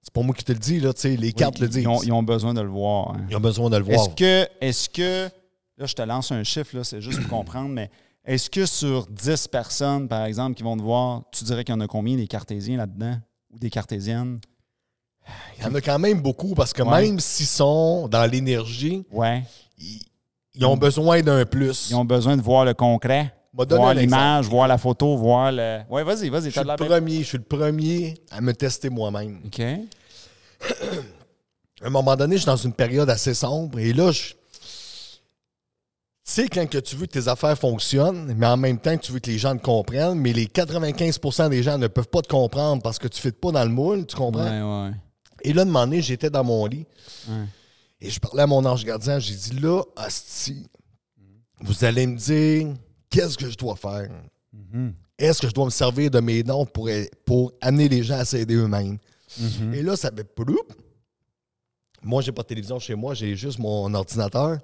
C'est 0.02 0.12
pas 0.14 0.22
moi 0.22 0.36
qui 0.36 0.44
te 0.44 0.52
le 0.52 0.60
dis, 0.60 0.82
là, 0.82 0.92
tu 0.94 1.00
sais, 1.02 1.16
les 1.16 1.32
cartes 1.32 1.60
le 1.60 1.68
disent. 1.70 1.84
Ils 1.84 1.88
ont, 1.88 2.04
ils 2.04 2.12
ont 2.12 2.24
besoin 2.24 2.54
de 2.54 2.60
le 2.62 2.68
voir. 2.68 3.12
hein. 3.12 3.26
Ils 3.30 3.38
ont 3.38 3.40
besoin 3.40 3.70
de 3.70 3.78
le 3.78 3.84
voir. 3.86 3.96
Est-ce 3.96 4.10
que, 4.10 4.48
est-ce 4.60 4.90
que, 4.90 5.30
là, 5.78 5.86
je 5.86 5.94
te 5.94 6.02
lance 6.02 6.32
un 6.34 6.44
chiffre, 6.44 6.76
là, 6.76 6.84
c'est 6.84 7.00
juste 7.00 7.22
pour 7.22 7.30
comprendre, 7.30 7.70
mais 7.70 7.90
est-ce 8.26 8.50
que 8.50 8.66
sur 8.66 9.08
10 9.08 9.48
personnes, 9.48 10.10
par 10.10 10.26
exemple, 10.26 10.58
qui 10.58 10.64
vont 10.64 10.76
te 10.76 10.82
voir, 10.82 11.24
tu 11.32 11.46
dirais 11.46 11.64
qu'il 11.64 11.74
y 11.74 11.78
en 11.78 11.82
a 11.82 11.88
combien 11.88 12.18
des 12.18 12.28
cartésiens 12.28 12.76
là-dedans 12.76 13.16
ou 13.54 13.60
des 13.60 13.70
cartésiennes? 13.70 14.42
Il 15.58 15.64
y 15.64 15.68
en 15.68 15.74
a 15.74 15.80
quand 15.80 16.00
même 16.00 16.22
beaucoup 16.22 16.54
parce 16.54 16.74
que 16.74 16.84
Ouais. 16.84 17.04
même 17.04 17.22
s'ils 17.22 17.46
sont 17.46 18.10
dans 18.10 18.30
l'énergie, 18.30 19.06
Ouais. 19.10 19.44
ils, 19.78 20.02
ils 20.56 20.66
ont 20.66 20.76
besoin 20.76 21.22
d'un 21.22 21.46
plus. 21.46 21.88
Ils 21.92 21.96
ont 21.96 22.04
besoin 22.04 22.36
de 22.36 22.42
voir 22.42 22.66
le 22.66 22.74
concret, 22.74 23.34
voir 23.54 23.94
l'image, 23.94 24.48
voir 24.48 24.68
la 24.68 24.78
photo, 24.78 25.16
voir 25.18 25.52
le. 25.52 25.82
Ouais, 25.90 26.04
vas-y, 26.04 26.30
vas-y, 26.30 26.46
Je 26.46 26.50
suis 26.50 26.62
de 26.62 26.68
le 26.68 26.76
premier, 26.76 27.18
je 27.20 27.28
suis 27.28 27.38
le 27.38 27.44
premier 27.44 28.16
à 28.32 28.42
me 28.42 28.54
tester 28.54 28.90
moi-même. 28.90 29.40
OK. 29.46 29.62
À 31.82 31.88
un 31.88 31.90
moment 31.90 32.16
donné, 32.16 32.36
je 32.38 32.42
suis 32.44 32.46
dans 32.46 32.56
une 32.56 32.72
période 32.72 33.10
assez 33.10 33.34
sombre 33.34 33.78
et 33.80 33.92
là, 33.92 34.10
je. 34.12 34.30
Tu 36.26 36.32
sais, 36.32 36.48
quand 36.48 36.66
que 36.70 36.78
tu 36.78 36.96
veux 36.96 37.06
que 37.06 37.12
tes 37.12 37.28
affaires 37.28 37.58
fonctionnent, 37.58 38.34
mais 38.38 38.46
en 38.48 38.56
même 38.56 38.80
temps 38.80 38.96
tu 38.98 39.12
veux 39.12 39.20
que 39.20 39.30
les 39.30 39.38
gens 39.38 39.58
te 39.58 39.62
comprennent, 39.62 40.18
mais 40.18 40.32
les 40.32 40.46
95% 40.46 41.50
des 41.50 41.62
gens 41.62 41.78
ne 41.78 41.88
peuvent 41.88 42.08
pas 42.08 42.22
te 42.22 42.30
comprendre 42.30 42.82
parce 42.82 42.98
que 42.98 43.10
tu 43.10 43.18
ne 43.18 43.22
fites 43.22 43.42
pas 43.42 43.52
dans 43.52 43.66
le 43.66 43.70
moule, 43.72 44.06
tu 44.06 44.16
comprends? 44.16 44.46
Ouais, 44.46 44.88
ouais. 44.90 44.96
Et 45.44 45.52
là, 45.52 45.64
un 45.64 45.66
moment 45.66 45.82
donné, 45.82 46.02
j'étais 46.02 46.30
dans 46.30 46.46
mon 46.46 46.66
lit 46.66 46.86
Ouais. 47.28 47.46
et 48.00 48.10
je 48.10 48.20
parlais 48.22 48.44
à 48.44 48.48
mon 48.48 48.64
ange 48.66 48.86
gardien. 48.86 49.20
J'ai 49.20 49.36
dit 49.36 49.60
là, 49.60 49.82
Asti, 49.98 50.66
vous 51.60 51.84
allez 51.84 52.08
me 52.08 52.16
dire 52.16 52.68
qu'est-ce 53.14 53.38
que 53.38 53.50
je 53.50 53.58
dois 53.58 53.76
faire? 53.76 54.10
Mhm. 54.52 54.94
Est-ce 55.18 55.42
que 55.42 55.48
je 55.48 55.54
dois 55.54 55.66
me 55.66 55.70
servir 55.70 56.10
de 56.10 56.20
mes 56.20 56.42
dons 56.44 56.66
pour, 56.66 56.90
pour 57.26 57.54
amener 57.62 57.88
les 57.88 58.04
gens 58.04 58.18
à 58.18 58.26
s'aider 58.26 58.56
eux-mêmes? 58.56 58.98
Mhm. 59.40 59.74
Et 59.74 59.84
là, 59.84 59.96
ça 59.96 60.12
fait 60.12 60.24
ploup. 60.24 60.60
Moi, 62.02 62.22
j'ai 62.22 62.32
pas 62.32 62.42
de 62.42 62.48
télévision 62.48 62.80
chez 62.80 62.96
moi, 62.96 63.14
j'ai 63.14 63.36
juste 63.36 63.60
mon 63.60 63.94
ordinateur. 63.94 64.58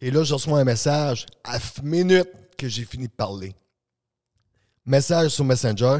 Et 0.00 0.10
là, 0.10 0.24
je 0.24 0.34
reçois 0.34 0.58
un 0.60 0.64
message 0.64 1.26
à 1.44 1.58
minute 1.82 2.28
que 2.58 2.68
j'ai 2.68 2.84
fini 2.84 3.06
de 3.06 3.12
parler. 3.12 3.54
Message 4.84 5.30
sur 5.30 5.44
Messenger. 5.44 5.98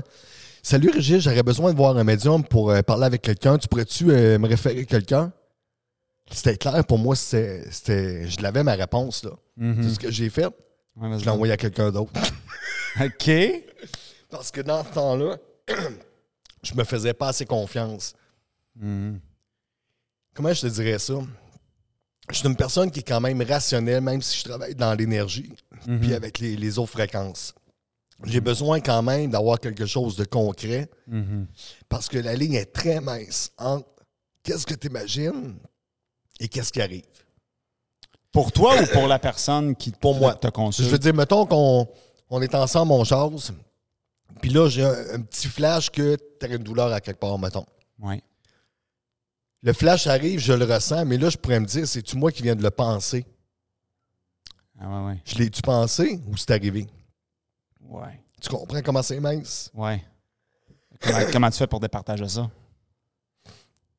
Salut 0.63 0.91
Régis, 0.91 1.23
j'aurais 1.23 1.43
besoin 1.43 1.73
de 1.73 1.77
voir 1.77 1.97
un 1.97 2.05
médium 2.05 2.45
pour 2.45 2.71
euh, 2.71 2.83
parler 2.83 3.05
avec 3.05 3.23
quelqu'un. 3.23 3.57
Tu 3.57 3.69
pourrais-tu 3.69 4.11
euh, 4.11 4.39
me 4.39 4.49
référer 4.49 4.85
quelqu'un? 4.85 5.33
C'était 6.31 6.57
clair 6.57 6.85
pour 6.85 6.99
moi, 6.99 7.15
c'était, 7.15 8.29
je 8.29 8.41
l'avais 8.43 8.65
ma 8.65 8.75
réponse. 8.75 9.25
Là. 9.25 9.31
Mhm. 9.57 9.83
C'est 9.83 9.95
ce 9.95 9.99
que 9.99 10.11
j'ai 10.11 10.29
fait. 10.29 10.53
Ouais. 10.97 11.19
Je 11.19 11.25
l'ai 11.25 11.31
envoyé 11.31 11.53
à 11.53 11.57
quelqu'un 11.57 11.91
d'autre. 11.91 12.13
OK. 13.01 13.31
Parce 14.31 14.51
que 14.51 14.61
dans 14.61 14.85
ce 14.85 14.91
temps-là, 14.91 15.37
je 16.63 16.75
me 16.75 16.85
faisais 16.85 17.15
pas 17.15 17.29
assez 17.29 17.45
confiance. 17.47 18.15
Mhm. 18.79 19.21
comment 20.35 20.53
je 20.53 20.61
te 20.63 20.67
dirais 20.67 20.99
ça? 20.99 21.15
Je 22.31 22.37
suis 22.37 22.49
une 22.49 22.57
personne 22.57 22.91
qui 22.91 23.01
est 23.01 23.09
quand 23.09 23.21
même 23.21 23.41
rationnelle, 23.43 24.03
même 24.03 24.21
si 24.21 24.39
je 24.39 24.45
travaille 24.45 24.75
dans 24.75 24.93
l'énergie, 24.95 25.53
Mhm. 25.87 26.01
puis 26.01 26.15
avec 26.15 26.39
les, 26.41 26.57
les 26.57 26.79
autres 26.79 26.93
fréquences. 26.93 27.55
J'ai 28.25 28.41
besoin 28.41 28.81
quand 28.81 29.03
même 29.03 29.31
d'avoir 29.31 29.61
quelque 29.61 29.87
chose 29.87 30.17
de 30.17 30.25
concret 30.25 30.89
Mhm. 31.07 31.47
parce 31.89 32.09
que 32.09 32.19
la 32.19 32.35
ligne 32.35 32.55
est 32.55 32.73
très 32.73 33.01
mince 33.01 33.53
entre 33.59 33.89
qu'est-ce 34.43 34.67
que 34.67 34.75
tu 34.75 34.89
imagines 34.89 35.57
et 36.41 36.49
qu'est-ce 36.49 36.73
qui 36.73 36.81
arrive. 36.83 37.05
Pour 38.37 38.53
toi 38.53 38.81
ou 38.83 38.87
pour 38.93 39.07
la 39.09 39.19
personne 39.19 39.75
qui 39.75 39.91
Pour 39.93 40.15
te- 40.15 40.21
moi. 40.21 40.35
te 40.35 40.47
Je 40.47 40.51
consulte? 40.53 40.91
veux 40.91 40.99
dire, 40.99 41.15
mettons 41.15 41.47
qu'on 41.47 41.89
on 42.31 42.43
est 42.43 42.55
ensemble, 42.55 42.93
on 42.93 43.03
jase, 43.05 43.53
puis 44.43 44.51
là, 44.51 44.69
j'ai 44.69 44.85
un, 44.85 45.15
un 45.15 45.21
petit 45.23 45.49
flash 45.49 45.91
que 45.91 46.17
tu 46.39 46.47
as 46.47 46.49
une 46.55 46.63
douleur 46.63 46.93
à 46.93 47.01
quelque 47.01 47.19
part, 47.21 47.39
mettons. 47.39 47.65
Ouais. 47.99 48.23
Le 49.63 49.73
flash 49.73 50.07
arrive, 50.07 50.39
je 50.39 50.53
le 50.53 50.65
ressens, 50.67 51.05
mais 51.07 51.17
là, 51.17 51.31
je 51.31 51.37
pourrais 51.39 51.59
me 51.61 51.67
dire, 51.67 51.89
c'est-tu 51.89 52.17
moi 52.17 52.31
qui 52.31 52.43
viens 52.43 52.55
de 52.55 52.63
le 52.63 52.71
penser? 52.71 53.25
Ah 54.79 54.89
ouais, 54.89 55.07
ouais. 55.13 55.23
Je 55.25 55.37
l'ai-tu 55.37 55.63
pensé 55.63 56.21
ou 56.29 56.37
c'est 56.37 56.51
arrivé? 56.51 56.87
Ouais. 57.81 58.21
Tu 58.41 58.49
comprends 58.51 58.83
comment 58.83 59.03
c'est 59.03 59.19
mince? 59.19 59.71
Ouais. 59.75 60.05
Comment, 61.01 61.19
comment 61.33 61.51
tu 61.51 61.57
fais 61.59 61.67
pour 61.67 61.81
départager 61.81 62.29
ça? 62.29 62.51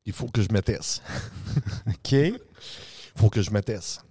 Il 0.05 0.13
faut 0.13 0.27
que 0.27 0.41
je 0.41 0.49
me 0.51 0.61
teste. 0.61 1.01
OK. 1.87 2.11
Il 2.11 2.39
faut 3.15 3.29
que 3.29 3.41
je 3.41 3.49
me 3.49 3.61
teste. 3.61 4.01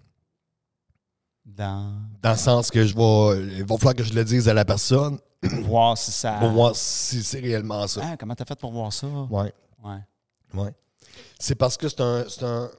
Dans... 1.47 1.93
Dans 2.23 2.31
le 2.33 2.37
sens 2.37 2.71
que 2.71 2.85
je 2.85 2.95
vais. 2.95 3.57
Il 3.59 3.65
va 3.65 3.77
falloir 3.77 3.95
que 3.95 4.03
je 4.03 4.13
le 4.13 4.25
dise 4.25 4.49
à 4.49 4.55
la 4.55 4.65
personne 4.65 5.19
Voir 5.63 5.97
si 5.97 6.11
ça... 6.11 6.39
pour 6.41 6.51
voir 6.51 6.75
si 6.75 7.23
c'est 7.23 7.39
réellement 7.39 7.87
ça. 7.87 8.01
Ah, 8.05 8.17
comment 8.19 8.35
t'as 8.35 8.45
fait 8.45 8.59
pour 8.59 8.73
voir 8.73 8.93
ça? 8.93 9.07
Ouais, 9.07 9.53
Ouais. 9.85 10.01
ouais. 10.55 10.75
C'est 11.39 11.55
parce 11.55 11.77
que 11.77 11.89
c'est 11.89 12.01
un. 12.01 12.25
C'est 12.29 12.43
un 12.43 12.71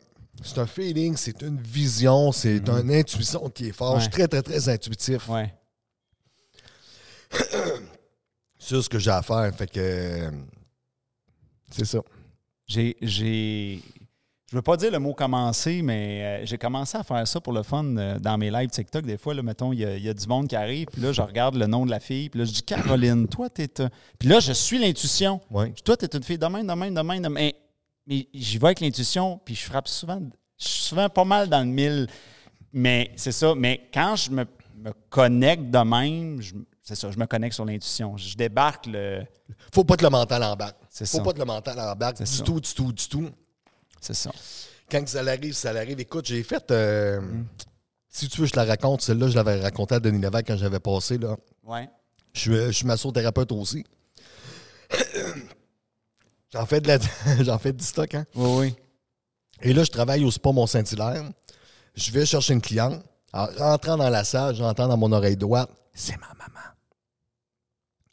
c'est 0.44 0.60
un 0.60 0.68
feeling, 0.68 1.16
c'est 1.18 1.42
une 1.42 1.60
vision, 1.60 2.32
c'est 2.32 2.58
une 2.58 2.92
intuition 2.92 3.50
qui 3.50 3.70
est 3.70 3.72
forte. 3.72 3.96
Je 3.98 4.02
suis 4.02 4.10
Mhm. 4.10 4.14
Très, 4.14 4.28
très, 4.28 4.42
très 4.44 4.70
intuitif 4.70 5.28
Ouais. 5.30 5.52
sur 8.60 8.84
ce 8.84 8.90
que 8.90 9.00
j'ai 9.00 9.10
à 9.12 9.22
faire. 9.22 9.52
Fait 9.56 9.68
que. 9.68 9.80
euh, 9.80 10.32
C'est 11.72 11.86
ça. 11.86 12.00
J'ai... 12.68 12.96
j'ai... 13.02 13.82
Je 14.50 14.56
veux 14.56 14.62
pas 14.62 14.78
dire 14.78 14.92
le 14.92 15.00
mot 15.00 15.14
commencer, 15.14 15.82
mais 15.82 16.24
euh, 16.42 16.46
j'ai 16.46 16.58
commencé 16.58 16.98
à 16.98 17.04
faire 17.04 17.28
ça 17.28 17.42
pour 17.42 17.52
le 17.52 17.64
fun 17.64 17.84
euh, 17.98 18.18
dans 18.18 18.38
mes 18.38 18.50
lives 18.50 18.70
TikTok. 18.70 19.06
Des 19.06 19.18
fois, 19.18 19.34
là, 19.34 19.44
mettons, 19.44 19.74
il 19.74 19.80
y, 19.80 19.86
a- 19.86 19.98
il 19.98 20.04
y 20.04 20.08
a 20.08 20.14
du 20.14 20.26
monde 20.26 20.48
qui 20.48 20.56
arrive, 20.56 20.86
puis 20.88 21.02
là, 21.02 21.12
je 21.12 21.22
regarde 21.22 21.56
le 21.56 21.68
nom 21.68 21.86
de 21.86 21.92
la 21.92 22.00
fille, 22.00 22.30
puis 22.30 22.40
là, 22.40 22.46
je 22.46 22.52
dis 22.54 22.64
Caroline, 22.64 23.28
toi, 23.28 23.50
t'es. 23.50 23.82
un- 23.82 23.90
Puis 24.18 24.30
là, 24.30 24.40
je 24.40 24.54
suis 24.54 24.80
l'intuition. 24.80 25.42
Ouais. 25.52 25.74
Toi, 25.84 25.98
t'es 25.98 26.08
une 26.16 26.24
fille 26.24 26.38
de 26.38 26.46
même, 26.46 26.66
de 26.66 26.74
même, 26.74 26.94
de 26.94 27.02
même, 27.02 27.22
de 27.22 27.28
même. 27.28 27.34
Mais, 27.34 27.56
mais 28.08 28.28
j'y 28.34 28.58
vais 28.58 28.68
avec 28.68 28.80
l'intuition, 28.80 29.38
puis 29.44 29.54
je 29.54 29.66
frappe 29.66 29.90
souvent. 29.90 30.22
Je 30.58 30.66
suis 30.68 30.84
souvent 30.84 31.10
pas 31.10 31.26
mal 31.26 31.50
dans 31.50 31.60
le 31.60 31.66
mille. 31.66 32.08
Mais 32.72 33.12
c'est 33.18 33.34
ça. 33.34 33.54
Mais 33.54 33.90
quand 33.94 34.16
je 34.16 34.32
me, 34.32 34.46
me 34.78 34.92
connecte 35.10 35.70
de 35.72 35.80
même, 35.80 36.42
je- 36.42 36.54
c'est 36.84 36.96
ça, 36.96 37.12
je 37.12 37.18
me 37.20 37.26
connecte 37.26 37.54
sur 37.56 37.66
l'intuition. 37.66 38.16
Je 38.16 38.34
débarque 38.38 38.86
le. 38.86 39.24
Faut 39.74 39.84
pas 39.84 39.98
que 39.98 40.04
le 40.06 40.10
mental 40.10 40.42
embarque. 40.44 40.78
C'est 40.90 41.06
Faut 41.06 41.18
ça. 41.18 41.24
pas 41.24 41.34
que 41.34 41.40
le 41.40 41.46
mental 41.46 41.78
embarque 41.80 42.16
C'est 42.20 42.24
du 42.24 42.32
ça. 42.32 42.44
tout, 42.46 42.62
du 42.62 42.74
tout, 42.74 42.94
du 42.94 43.08
tout. 43.10 43.30
C'est 44.02 44.14
ça. 44.14 44.32
Quand 44.90 45.06
ça 45.08 45.22
l'arrive, 45.24 45.54
ça 45.54 45.74
l'arrive. 45.74 46.00
Écoute, 46.00 46.26
j'ai 46.28 46.44
fait. 46.44 46.70
euh, 46.72 47.20
Mm. 47.22 47.46
Si 48.10 48.28
tu 48.30 48.42
veux, 48.42 48.48
je 48.48 48.56
la 48.56 48.64
raconte. 48.66 49.02
Celle-là, 49.02 49.28
je 49.28 49.36
l'avais 49.36 49.60
racontée 49.62 49.96
à 49.96 50.00
Denis 50.00 50.20
Lévesque 50.20 50.48
quand 50.48 50.58
j'avais 50.58 50.80
passé. 50.80 51.18
Là. 51.18 51.36
Ouais. 51.64 51.88
Je 52.34 52.40
suis, 52.40 52.52
je 52.56 52.72
suis 52.72 52.86
massothérapeute 52.88 53.52
aussi. 53.52 53.86
J'en 56.54 56.66
fais, 56.66 56.80
de 56.82 56.88
la, 56.88 56.98
j'en 57.44 57.60
fais 57.60 57.74
du 57.74 57.84
stock, 57.84 58.14
hein? 58.16 58.26
Oui, 58.34 58.50
oui. 58.60 58.76
Et 59.62 59.74
là, 59.74 59.84
je 59.84 59.92
travaille 59.92 60.24
au 60.24 60.32
Spa 60.32 60.52
Mont-Saint-Hilaire. 60.52 61.30
Je 61.96 62.12
vais 62.12 62.26
chercher 62.26 62.54
une 62.54 62.62
cliente. 62.62 63.04
En 63.34 63.46
rentrant 63.58 63.98
dans 63.98 64.10
la 64.10 64.24
salle, 64.24 64.56
j'entends 64.56 64.88
dans 64.88 64.96
mon 64.98 65.12
oreille 65.12 65.36
droite 65.36 65.70
C'est 65.94 66.16
ma 66.18 66.28
maman. 66.28 66.74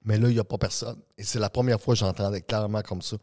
Mais 0.03 0.19
là, 0.19 0.29
il 0.29 0.35
n'y 0.35 0.41
a 0.41 0.45
pas 0.45 0.59
personne. 0.59 1.01
Et 1.17 1.23
c'est 1.23 1.39
la 1.39 1.49
première 1.49 1.81
fois 1.81 1.95
que 1.95 2.01
j'entendais 2.01 2.41
clairement 2.43 2.83
comme 2.83 3.01
ça. 3.03 3.17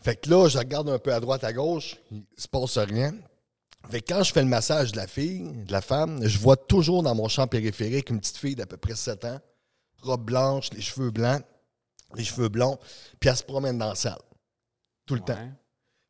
Fait 0.00 0.16
que 0.16 0.30
là, 0.30 0.48
je 0.48 0.58
regarde 0.58 0.88
un 0.88 0.98
peu 0.98 1.12
à 1.12 1.20
droite, 1.20 1.44
à 1.44 1.52
gauche, 1.52 1.96
il 2.10 2.24
se 2.36 2.48
passe 2.48 2.78
rien. 2.78 3.14
Fait 3.90 4.00
que 4.00 4.12
quand 4.12 4.22
je 4.22 4.32
fais 4.32 4.42
le 4.42 4.48
massage 4.48 4.92
de 4.92 4.96
la 4.96 5.06
fille, 5.06 5.52
de 5.64 5.72
la 5.72 5.80
femme, 5.80 6.26
je 6.26 6.38
vois 6.38 6.56
toujours 6.56 7.02
dans 7.02 7.14
mon 7.14 7.28
champ 7.28 7.46
périphérique 7.46 8.10
une 8.10 8.18
petite 8.20 8.36
fille 8.36 8.56
d'à 8.56 8.66
peu 8.66 8.76
près 8.76 8.96
7 8.96 9.24
ans, 9.24 9.40
robe 10.02 10.24
blanche, 10.24 10.70
les 10.72 10.80
cheveux 10.80 11.10
blancs, 11.10 11.42
les 12.14 12.24
cheveux 12.24 12.48
blonds, 12.48 12.78
puis 13.20 13.30
elle 13.30 13.36
se 13.36 13.44
promène 13.44 13.78
dans 13.78 13.88
la 13.88 13.94
salle. 13.94 14.18
Tout 15.06 15.14
le 15.14 15.20
temps. 15.20 15.38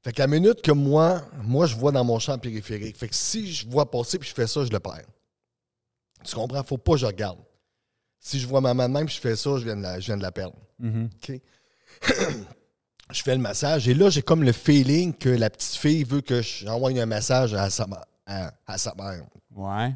Fait 0.03 0.13
qu'à 0.13 0.23
la 0.23 0.29
minute 0.29 0.63
que 0.63 0.73
moi, 0.73 1.23
moi, 1.43 1.67
je 1.67 1.77
vois 1.77 1.93
dans 1.93 2.05
mon 2.05 2.19
champ 2.19 2.39
périphérique. 2.39 2.97
Fait 2.97 3.09
que 3.09 3.15
si 3.15 3.53
je 3.53 3.69
vois 3.69 3.91
passer 3.91 4.19
puis 4.19 4.29
je 4.29 4.35
fais 4.35 4.47
ça, 4.47 4.65
je 4.65 4.71
le 4.71 4.81
perds. 4.81 5.07
Tu 6.25 6.35
comprends? 6.35 6.63
Faut 6.63 6.79
pas 6.79 6.93
que 6.93 6.99
je 6.99 7.07
regarde. 7.07 7.39
Si 8.19 8.41
je 8.41 8.47
vois 8.47 8.61
ma 8.61 8.73
main 8.73 8.89
de 8.89 8.95
même 8.95 9.07
puis 9.07 9.17
je 9.17 9.21
fais 9.21 9.37
ça, 9.37 9.59
je 9.59 9.65
viens 9.65 9.77
de 9.77 9.83
la, 9.83 10.01
je 10.01 10.07
viens 10.07 10.17
de 10.17 10.23
la 10.23 10.33
perdre. 10.33 10.57
Mhm. 10.79 11.11
OK? 11.15 11.41
je 13.13 13.23
fais 13.23 13.35
le 13.35 13.41
massage 13.41 13.89
et 13.89 13.95
là, 13.95 14.11
j'ai 14.11 14.23
comme 14.23 14.43
le 14.43 14.53
feeling 14.53 15.15
que 15.15 15.29
la 15.29 15.51
petite 15.51 15.77
fille 15.77 16.05
veut 16.05 16.21
que 16.21 16.43
j'envoie 16.43 16.91
un 16.91 17.07
message 17.07 17.55
à 17.55 17.71
sa, 17.71 17.87
à, 18.27 18.53
à 18.67 18.79
sa 18.79 18.95
mère. 18.97 19.25
Ouais. 19.55 19.95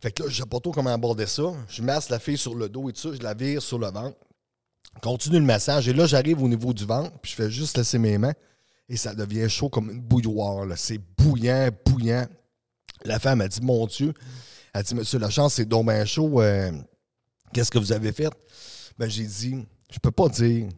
Fait 0.00 0.10
que 0.12 0.22
là, 0.22 0.28
je 0.28 0.36
sais 0.42 0.46
pas 0.48 0.60
trop 0.60 0.72
comment 0.72 0.92
aborder 0.92 1.26
ça. 1.26 1.52
Je 1.68 1.82
masse 1.82 2.08
la 2.10 2.18
fille 2.18 2.38
sur 2.38 2.54
le 2.54 2.68
dos 2.68 2.88
et 2.88 2.92
tout 2.92 3.00
ça, 3.10 3.16
je 3.16 3.22
la 3.22 3.34
vire 3.34 3.60
sur 3.62 3.78
le 3.78 3.88
ventre. 3.88 4.16
Continue 5.02 5.38
le 5.38 5.44
massage. 5.44 5.88
Et 5.88 5.92
là, 5.92 6.06
j'arrive 6.06 6.42
au 6.42 6.48
niveau 6.48 6.72
du 6.72 6.84
ventre, 6.86 7.12
puis 7.20 7.30
je 7.32 7.36
fais 7.36 7.50
juste 7.50 7.76
laisser 7.76 7.98
mes 7.98 8.16
mains. 8.16 8.32
Et 8.88 8.96
ça 8.96 9.14
devient 9.14 9.48
chaud 9.50 9.68
comme 9.68 9.90
une 9.90 10.00
bouilloire. 10.00 10.64
C'est 10.76 11.00
bouillant, 11.18 11.68
bouillant. 11.84 12.26
La 13.04 13.18
femme 13.18 13.40
a 13.42 13.48
dit 13.48 13.60
Mon 13.60 13.86
Dieu, 13.86 14.14
elle 14.72 14.82
dit 14.84 14.94
Monsieur 14.94 15.18
Lachance, 15.18 15.54
c'est 15.54 15.66
donc 15.66 15.86
bien 15.88 16.04
chaud. 16.04 16.40
euh, 16.40 16.70
Qu'est-ce 17.52 17.70
que 17.70 17.78
vous 17.78 17.92
avez 17.92 18.12
fait? 18.12 18.30
Ben, 18.98 19.08
j'ai 19.10 19.24
dit 19.26 19.66
Je 19.90 19.98
peux 19.98 20.10
pas 20.12 20.28
dire. 20.28 20.68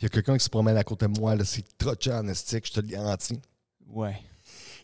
Il 0.00 0.04
y 0.04 0.06
a 0.06 0.08
quelqu'un 0.08 0.36
qui 0.36 0.44
se 0.44 0.50
promène 0.50 0.76
à 0.76 0.84
côté 0.84 1.06
de 1.06 1.18
moi, 1.18 1.34
là, 1.34 1.44
c'est 1.44 1.64
trop 1.78 1.94
en 2.12 2.28
estique, 2.28 2.66
je 2.66 2.72
te 2.72 2.80
le 2.80 2.88
garantis. 2.88 3.40
Ouais. 3.88 4.16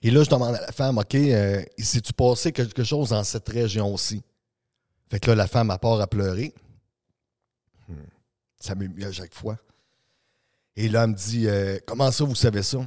Et 0.03 0.11
là, 0.11 0.23
je 0.25 0.31
demande 0.31 0.55
à 0.55 0.61
la 0.61 0.73
femme, 0.73 0.99
OK, 0.99 1.15
euh, 1.15 1.63
s'est-tu 1.79 2.13
passé 2.13 2.53
quelque 2.53 2.83
chose 2.83 3.11
dans 3.11 3.23
cette 3.23 3.49
région 3.49 3.93
aussi? 3.93 4.23
Fait 5.11 5.21
que 5.21 5.31
là, 5.31 5.37
la 5.37 5.47
femme, 5.47 5.71
à 5.71 5.79
part 5.79 6.01
à 6.01 6.07
pleurer. 6.07 6.55
Hmm. 7.89 7.95
Ça 8.59 8.75
m'émue 8.75 9.05
à 9.05 9.13
chaque 9.13 9.35
fois. 9.35 9.59
Et 10.77 10.89
là, 10.89 11.05
elle 11.05 11.11
me 11.11 11.15
dit, 11.15 11.47
euh, 11.47 11.79
comment 11.87 12.11
ça, 12.11 12.25
vous 12.25 12.35
savez 12.35 12.63
ça? 12.63 12.79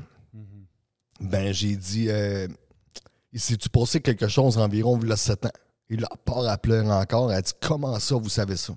Ben, 1.21 1.53
j'ai 1.53 1.75
dit, 1.77 2.09
euh, 2.09 2.47
s'est-tu 3.33 3.69
passé 3.69 4.01
quelque 4.01 4.27
chose 4.27 4.57
environ, 4.57 4.99
il 5.01 5.07
y 5.07 5.11
a 5.11 5.15
7 5.15 5.45
ans? 5.45 5.51
Et 5.89 5.95
là, 5.95 6.09
part 6.25 6.45
à 6.47 6.57
pleurer 6.57 6.91
encore, 6.91 7.31
elle 7.31 7.41
dit, 7.41 7.53
comment 7.61 7.97
ça, 7.99 8.15
vous 8.15 8.29
savez 8.29 8.57
ça? 8.57 8.73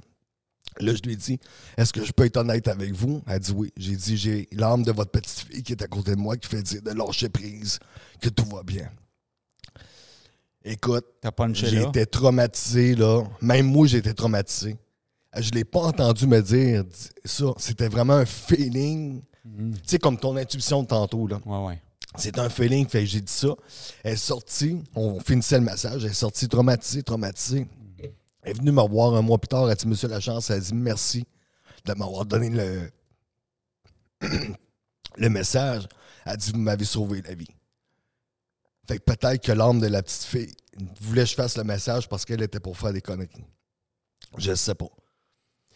Là, 0.80 0.94
je 0.94 1.02
lui 1.02 1.12
ai 1.12 1.16
dit, 1.16 1.38
est-ce 1.76 1.92
que 1.92 2.04
je 2.04 2.12
peux 2.12 2.24
être 2.24 2.36
honnête 2.36 2.68
avec 2.68 2.92
vous? 2.92 3.22
Elle 3.26 3.40
dit 3.40 3.52
oui. 3.52 3.72
J'ai 3.76 3.96
dit, 3.96 4.16
j'ai 4.16 4.48
l'âme 4.52 4.82
de 4.82 4.92
votre 4.92 5.10
petite 5.10 5.46
fille 5.50 5.62
qui 5.62 5.72
est 5.72 5.82
à 5.82 5.86
côté 5.86 6.12
de 6.14 6.20
moi 6.20 6.36
qui 6.36 6.48
fait 6.48 6.62
dire 6.62 6.82
de 6.82 6.90
lâcher 6.90 7.28
prise, 7.28 7.78
que 8.20 8.28
tout 8.28 8.46
va 8.46 8.62
bien. 8.62 8.88
Écoute, 10.64 11.06
été 11.88 12.06
traumatisé, 12.06 12.94
là. 12.94 13.24
Même 13.40 13.66
moi, 13.66 13.86
j'ai 13.86 13.98
été 13.98 14.12
traumatisé. 14.12 14.76
Je 15.36 15.50
l'ai 15.50 15.64
pas 15.64 15.80
entendu 15.80 16.26
me 16.26 16.40
dire 16.42 16.84
ça. 17.24 17.46
C'était 17.58 17.88
vraiment 17.88 18.14
un 18.14 18.26
feeling. 18.26 19.22
Mhm. 19.44 19.74
Tu 19.74 19.80
sais, 19.86 19.98
comme 19.98 20.18
ton 20.18 20.36
intuition 20.36 20.82
de 20.82 20.88
tantôt, 20.88 21.26
là. 21.26 21.38
Ouais, 21.46 21.66
ouais. 21.66 21.82
C'est 22.16 22.38
un 22.38 22.48
feeling, 22.48 22.86
fait 22.88 23.00
que 23.00 23.06
j'ai 23.06 23.20
dit 23.20 23.32
ça. 23.32 23.54
Elle 24.02 24.14
est 24.14 24.16
sortie, 24.16 24.82
on 24.94 25.20
finissait 25.20 25.58
le 25.58 25.64
massage, 25.64 26.04
elle 26.04 26.10
est 26.10 26.14
sortie 26.14 26.48
traumatisée, 26.48 27.02
traumatisée. 27.02 27.66
Elle 28.42 28.50
est 28.52 28.58
venue 28.58 28.72
me 28.72 28.82
voir 28.88 29.14
un 29.14 29.22
mois 29.22 29.38
plus 29.38 29.48
tard, 29.48 29.64
elle 29.66 29.72
a 29.72 29.74
dit 29.74 29.86
Monsieur 29.88 30.08
Lachance, 30.08 30.50
elle 30.50 30.58
a 30.58 30.60
dit 30.60 30.74
merci 30.74 31.26
de 31.84 31.92
m'avoir 31.94 32.24
donné 32.24 32.50
le, 32.50 32.90
le 35.16 35.28
message. 35.28 35.88
Elle 36.24 36.32
a 36.32 36.36
dit 36.36 36.52
Vous 36.52 36.58
m'avez 36.58 36.84
sauvé 36.84 37.22
la 37.22 37.34
vie. 37.34 37.48
Fait 38.86 38.98
que 38.98 39.04
peut-être 39.04 39.44
que 39.44 39.52
l'âme 39.52 39.80
de 39.80 39.86
la 39.86 40.02
petite 40.02 40.22
fille 40.24 40.52
voulait 41.00 41.24
que 41.24 41.28
je 41.30 41.34
fasse 41.34 41.56
le 41.56 41.64
message 41.64 42.08
parce 42.08 42.24
qu'elle 42.24 42.42
était 42.42 42.60
pour 42.60 42.76
faire 42.76 42.92
des 42.92 43.00
conneries. 43.02 43.44
Je 44.38 44.54
sais 44.54 44.74
pas. 44.74 44.88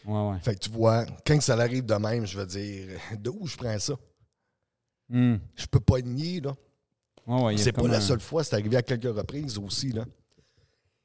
Ouais, 0.04 0.30
ouais. 0.30 0.40
Fait 0.40 0.54
que 0.54 0.60
tu 0.60 0.70
vois, 0.70 1.04
quand 1.26 1.40
ça 1.42 1.54
arrive 1.54 1.84
de 1.84 1.94
même, 1.94 2.26
je 2.26 2.38
veux 2.38 2.46
dire, 2.46 2.88
de 3.18 3.30
où 3.30 3.46
je 3.46 3.56
prends 3.56 3.78
ça? 3.78 3.94
Hmm. 5.08 5.36
Je 5.56 5.66
peux 5.66 5.80
pas 5.80 6.00
nier, 6.00 6.40
là. 6.40 6.54
Ouais, 7.26 7.56
C'est 7.56 7.72
pas 7.72 7.86
la 7.86 7.98
un- 7.98 8.00
seule 8.00 8.20
fois, 8.20 8.42
c'est 8.42 8.54
arrivé 8.54 8.76
à 8.76 8.82
quelques 8.82 9.14
reprises 9.14 9.58
aussi. 9.58 9.92
Là. 9.92 10.04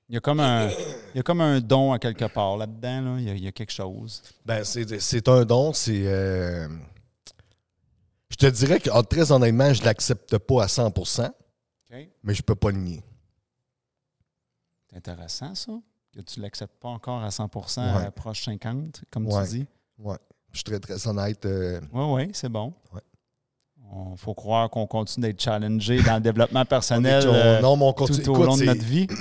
Il 0.10 0.14
y 0.16 0.18
a 0.18 0.22
comme 0.22 0.40
un, 0.40 0.70
il 0.70 1.18
y 1.18 1.20
a 1.20 1.24
comme 1.24 1.42
un 1.42 1.60
don 1.60 1.92
à 1.92 2.00
quelque 2.00 2.26
part 2.26 2.56
là-dedans. 2.58 3.02
Là. 3.02 3.16
Il, 3.20 3.26
y 3.26 3.30
a, 3.30 3.34
il 3.34 3.44
y 3.44 3.48
a 3.48 3.52
quelque 3.52 3.72
chose. 3.74 4.22
Ben, 4.46 4.64
c'est 4.64 5.28
un 5.28 5.44
don, 5.44 5.74
c'est. 5.74 6.04
euh, 6.06 6.68
Je 8.30 8.36
te 8.38 8.46
dirais 8.46 8.80
que 8.80 8.90
ah, 8.94 9.04
très 9.04 9.32
honnêtement, 9.32 9.74
je 9.74 9.84
l'accepte 9.84 10.38
pas 10.38 10.64
à 10.64 10.68
100 10.70 10.88
OK. 10.88 12.08
mais 12.24 12.34
je 12.34 12.42
peux 12.42 12.56
pas 12.56 12.72
le 12.72 12.78
nier. 12.78 13.04
C'est 14.90 14.98
intéressant, 14.98 15.54
ça. 15.56 15.74
Que 16.14 16.22
tu 16.22 16.40
ne 16.40 16.44
l'acceptes 16.46 16.80
pas 16.80 16.88
encore 16.90 17.22
à 17.22 17.30
100 17.30 17.50
Ouais. 17.78 18.06
à 18.06 18.12
proche 18.12 18.46
50, 18.46 19.02
comme 19.12 19.28
Ouais. 19.28 19.44
tu 19.44 19.50
dis. 19.60 19.66
Ouais. 20.00 20.16
Je 20.52 20.58
suis 20.60 20.64
très, 20.64 20.80
très 20.80 21.06
honnête. 21.08 21.46
euh, 21.46 21.82
Oui, 21.92 22.04
oui, 22.26 22.30
c'est 22.34 22.50
bon. 22.50 22.74
Ouais. 22.94 23.02
Il 24.12 24.18
faut 24.18 24.34
croire 24.34 24.70
qu'on 24.70 24.88
continue 24.88 25.28
d'être 25.28 25.42
challengé 25.42 26.02
dans 26.02 26.16
le 26.16 26.22
développement 26.22 26.66
personnel 26.66 27.24
on- 27.28 27.34
euh, 27.34 27.62
non, 27.62 27.76
mon 27.76 27.92
tout 27.94 28.04
au 28.04 28.08
écoute, 28.08 28.46
long 28.46 28.58
de 28.58 28.64
notre 28.66 28.84
vie. 28.84 29.08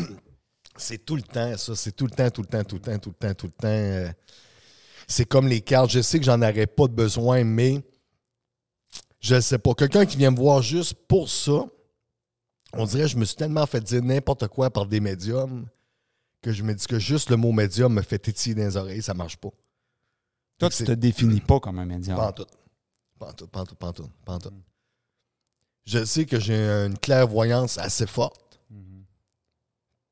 C'est 0.79 1.05
tout 1.05 1.17
le 1.17 1.23
temps, 1.23 1.57
ça. 1.57 1.75
C'est 1.75 1.93
tout 1.93 2.05
le 2.07 2.11
temps, 2.11 2.31
tout 2.31 2.43
le 2.43 2.49
temps, 2.49 2.65
tout 2.65 2.77
le 2.77 2.83
temps, 2.83 2.99
tout 2.99 3.11
le 3.11 3.15
temps, 3.29 3.35
tout 3.35 3.47
le 3.47 3.53
temps. 3.53 3.69
euh, 3.69 4.11
C'est 5.09 5.25
comme 5.27 5.49
les 5.49 5.61
cartes. 5.61 5.91
Je 5.91 6.01
sais 6.03 6.19
que 6.19 6.25
j'en 6.25 6.41
aurais 6.43 6.67
pas 6.67 6.87
de 6.89 6.93
besoin, 6.95 7.45
mais 7.45 7.83
je 9.21 9.41
sais 9.41 9.59
pas. 9.59 9.75
Quelqu'un 9.75 10.07
qui 10.07 10.17
vient 10.17 10.31
me 10.31 10.37
voir 10.37 10.63
juste 10.63 10.95
pour 11.09 11.29
ça, 11.29 11.65
on 12.73 12.85
dirait 12.85 13.05
que 13.05 13.09
je 13.11 13.17
me 13.17 13.25
suis 13.25 13.37
tellement 13.37 13.67
fait 13.67 13.81
dire 13.81 14.03
n'importe 14.03 14.49
quoi 14.49 14.71
par 14.71 14.87
des 14.87 15.01
médiums 15.01 15.67
que 16.43 16.53
je 16.53 16.63
me 16.63 16.75
dis 16.75 16.87
que 16.87 16.99
juste 16.99 17.31
le 17.31 17.37
mot 17.37 17.51
médium 17.53 17.93
me 17.93 18.03
fait 18.03 18.19
tétiller 18.19 18.55
dans 18.55 18.63
les 18.65 18.77
oreilles, 18.77 19.03
ça 19.03 19.15
marche 19.15 19.37
pas. 19.37 19.49
Toi, 20.59 20.71
tu 20.71 20.85
te 20.85 20.93
définis 20.93 21.41
pas 21.41 21.59
comme 21.61 21.79
un 21.79 21.87
médium. 21.87 22.17
Pas 22.17 22.29
en 22.29 22.33
tout. 22.33 22.47
Pas 23.19 23.29
en 23.29 23.33
tout, 23.33 23.47
pas 23.47 23.61
en 23.61 23.65
tout, 23.67 23.75
pas 23.75 23.87
en 23.89 23.93
tout, 23.93 24.11
pas 24.25 24.35
en 24.35 24.39
tout. 24.39 24.53
Je 25.87 26.05
sais 26.05 26.27
que 26.27 26.39
j'ai 26.39 26.55
une 26.87 26.99
clairvoyance 26.99 27.79
assez 27.79 28.07
forte. 28.07 28.41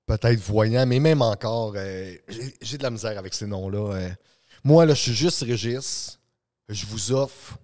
Peut-être 0.07 0.39
voyant, 0.41 0.85
mais 0.87 1.01
même 1.01 1.23
encore, 1.23 1.73
euh, 1.77 2.15
j'ai- 2.61 2.77
de 2.79 2.83
la 2.83 2.91
misère 2.91 3.19
avec 3.19 3.33
ces 3.33 3.47
noms-là. 3.47 3.95
euh. 3.95 4.11
Moi, 4.63 4.85
là, 4.87 4.95
je 4.95 5.01
suis 5.01 5.15
juste 5.15 5.43
Régis. 5.43 6.19
Je 6.69 6.85
vous 6.87 7.13
offre 7.13 7.59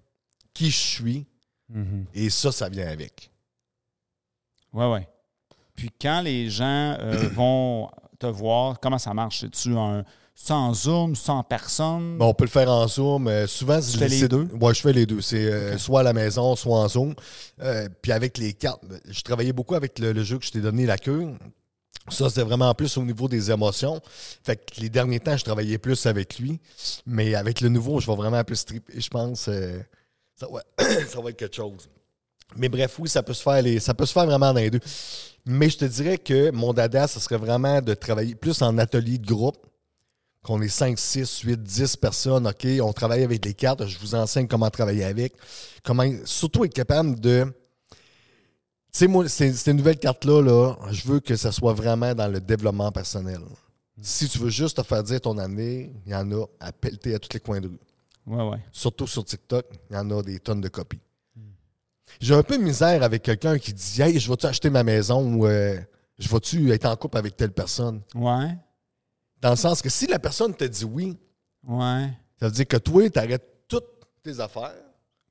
qui 0.55 0.71
je 0.71 0.77
suis. 0.79 1.27
Mhm. 1.69 2.07
Et 2.15 2.31
ça, 2.31 2.51
ça 2.53 2.69
vient 2.69 2.89
avec. 2.89 3.31
Oui, 4.73 4.85
oui. 4.87 5.01
Puis 5.77 5.91
quand 6.01 6.21
les 6.23 6.51
gens 6.51 6.97
euh, 6.99 7.29
vont 7.35 7.91
te 8.19 8.27
voir, 8.27 8.81
comment 8.81 8.99
ça 8.99 9.15
marche? 9.15 9.41
C'est-tu 9.41 9.77
un 9.77 10.05
sans 10.35 10.73
Zoom, 10.75 11.15
sans 11.17 11.43
personne? 11.43 12.17
Bon, 12.19 12.29
on 12.29 12.35
peut 12.35 12.45
le 12.45 12.51
faire 12.51 12.71
en 12.71 12.87
Zoom. 12.89 13.29
euh, 13.29 13.47
souvent, 13.47 13.81
Tu 13.81 13.99
fais 13.99 14.09
les 14.09 14.29
deux? 14.29 14.49
Ouais, 14.61 14.73
je 14.75 14.81
fais 14.81 14.93
les 14.93 15.05
deux. 15.07 15.21
C'est 15.21 15.45
euh, 15.45 15.77
soit 15.79 16.01
à 16.01 16.03
la 16.03 16.13
maison, 16.15 16.57
soit 16.57 16.79
en 16.79 16.89
Zoom. 16.89 17.15
Puis 18.03 18.13
avec 18.13 18.39
les 18.39 18.55
cartes, 18.55 18.83
je 19.09 19.21
travaillais 19.23 19.53
beaucoup 19.53 19.75
avec 19.75 19.99
le, 19.99 20.13
le 20.13 20.23
jeu 20.25 20.39
que 20.39 20.45
je 20.47 20.51
t'ai 20.51 20.61
donné, 20.61 20.87
la 20.87 20.97
queue. 20.99 21.35
Ça, 22.11 22.29
c'était 22.29 22.43
vraiment 22.43 22.75
plus 22.75 22.97
au 22.97 23.03
niveau 23.03 23.29
des 23.29 23.51
émotions. 23.51 24.01
Fait 24.43 24.57
que 24.57 24.81
les 24.81 24.89
derniers 24.89 25.21
temps, 25.21 25.37
je 25.37 25.45
travaillais 25.45 25.79
plus 25.79 26.07
avec 26.07 26.39
lui. 26.39 26.61
Mais 27.07 27.35
avec 27.35 27.61
le 27.61 27.69
nouveau, 27.69 28.01
je 28.01 28.07
vais 28.07 28.17
vraiment 28.17 28.43
plus 28.45 28.65
triper, 28.65 29.01
je 29.01 29.09
pense. 29.09 29.49
euh, 29.49 29.81
ça, 30.37 30.47
va, 30.51 30.63
ça 31.07 31.21
va 31.21 31.31
être 31.31 31.37
quelque 31.37 31.57
chose. 31.57 31.89
Mais 32.57 32.69
bref, 32.69 32.99
oui, 32.99 33.09
ça 33.09 33.23
peut 33.23 33.35
se 33.35 33.43
faire 33.43 33.63
les, 33.63 33.79
ça 33.81 33.95
peut 33.95 34.07
se 34.07 34.13
faire 34.13 34.27
vraiment 34.27 34.53
dans 34.53 34.61
les 34.61 34.71
deux. 34.71 34.81
Mais 35.47 35.71
je 35.71 35.79
te 35.79 35.85
dirais 35.85 36.19
que 36.19 36.51
mon 36.51 36.73
dada, 36.73 37.07
ce 37.07 37.21
serait 37.21 37.37
vraiment 37.37 37.81
de 37.81 37.95
travailler 37.95 38.35
plus 38.35 38.61
en 38.63 38.77
atelier 38.79 39.19
de 39.19 39.27
groupe. 39.27 39.67
Qu'on 40.43 40.63
est 40.63 40.69
5, 40.69 40.99
6, 40.99 41.41
8, 41.41 41.63
10 41.63 41.97
personnes, 41.97 42.47
OK, 42.47 42.67
on 42.83 42.95
travaille 42.95 43.23
avec 43.25 43.45
les 43.45 43.53
cartes, 43.53 43.87
je 43.87 43.99
vous 43.99 44.15
enseigne 44.15 44.49
comment 44.49 44.71
travailler 44.71 45.05
avec. 45.05 45.35
Comment, 45.85 46.11
surtout 46.25 46.65
être 46.65 46.73
capable 46.73 47.21
de 47.21 47.47
sais, 48.99 49.07
moi, 49.07 49.29
ces, 49.29 49.53
ces 49.53 49.73
nouvelles 49.73 49.99
cartes-là, 49.99 50.43
là, 50.43 50.75
je 50.91 51.07
veux 51.07 51.21
que 51.21 51.37
ça 51.37 51.53
soit 51.53 51.73
vraiment 51.75 52.15
dans 52.15 52.29
le 52.29 52.41
développement 52.41 52.91
personnel. 52.93 53.41
Si 54.03 54.29
tu 54.29 54.39
veux 54.39 54.49
juste 54.51 54.79
te 54.79 54.83
faire 54.83 55.03
dire 55.03 55.21
ton 55.21 55.37
année, 55.39 55.93
il 56.07 56.13
y 56.13 56.15
en 56.15 56.31
a 56.33 56.47
à 56.59 56.73
pelleter 56.73 57.15
à 57.15 57.19
tous 57.19 57.29
les 57.35 57.41
coins 57.41 57.61
de 57.61 57.69
rue. 57.69 57.81
Ouais, 58.27 58.49
ouais. 58.49 58.59
Surtout 58.73 59.07
sur 59.07 59.25
TikTok, 59.25 59.67
il 59.91 59.95
y 59.97 59.99
en 59.99 60.11
a 60.11 60.23
des 60.23 60.39
tonnes 60.41 60.61
de 60.61 60.69
copies. 60.69 61.01
J'ai 62.21 62.35
un 62.35 62.43
peu 62.43 62.59
de 62.59 62.63
misère 62.63 63.03
avec 63.03 63.23
quelqu'un 63.23 63.59
qui 63.59 63.73
dit 63.73 64.03
Hey, 64.03 64.19
je 64.19 64.29
vais-tu 64.29 64.47
acheter 64.47 64.69
ma 64.71 64.83
maison 64.83 65.35
ou 65.35 65.47
euh, 65.47 65.79
je 66.19 66.29
vais-tu 66.29 66.71
être 66.73 66.87
en 66.87 66.97
couple 66.97 67.19
avec 67.19 67.37
telle 67.37 67.53
personne? 67.53 68.01
Ouais. 68.15 68.57
Dans 69.41 69.51
le 69.51 69.57
sens 69.57 69.81
que 69.81 69.89
si 69.89 70.07
la 70.07 70.19
personne 70.19 70.55
te 70.55 70.65
dit 70.65 70.85
oui, 70.85 71.17
Ouais. 71.67 72.09
ça 72.39 72.47
veut 72.47 72.53
dire 72.53 72.67
que 72.67 72.77
toi, 72.79 73.09
tu 73.09 73.19
arrêtes 73.19 73.47
toutes 73.69 73.85
tes 74.23 74.41
affaires. 74.41 74.75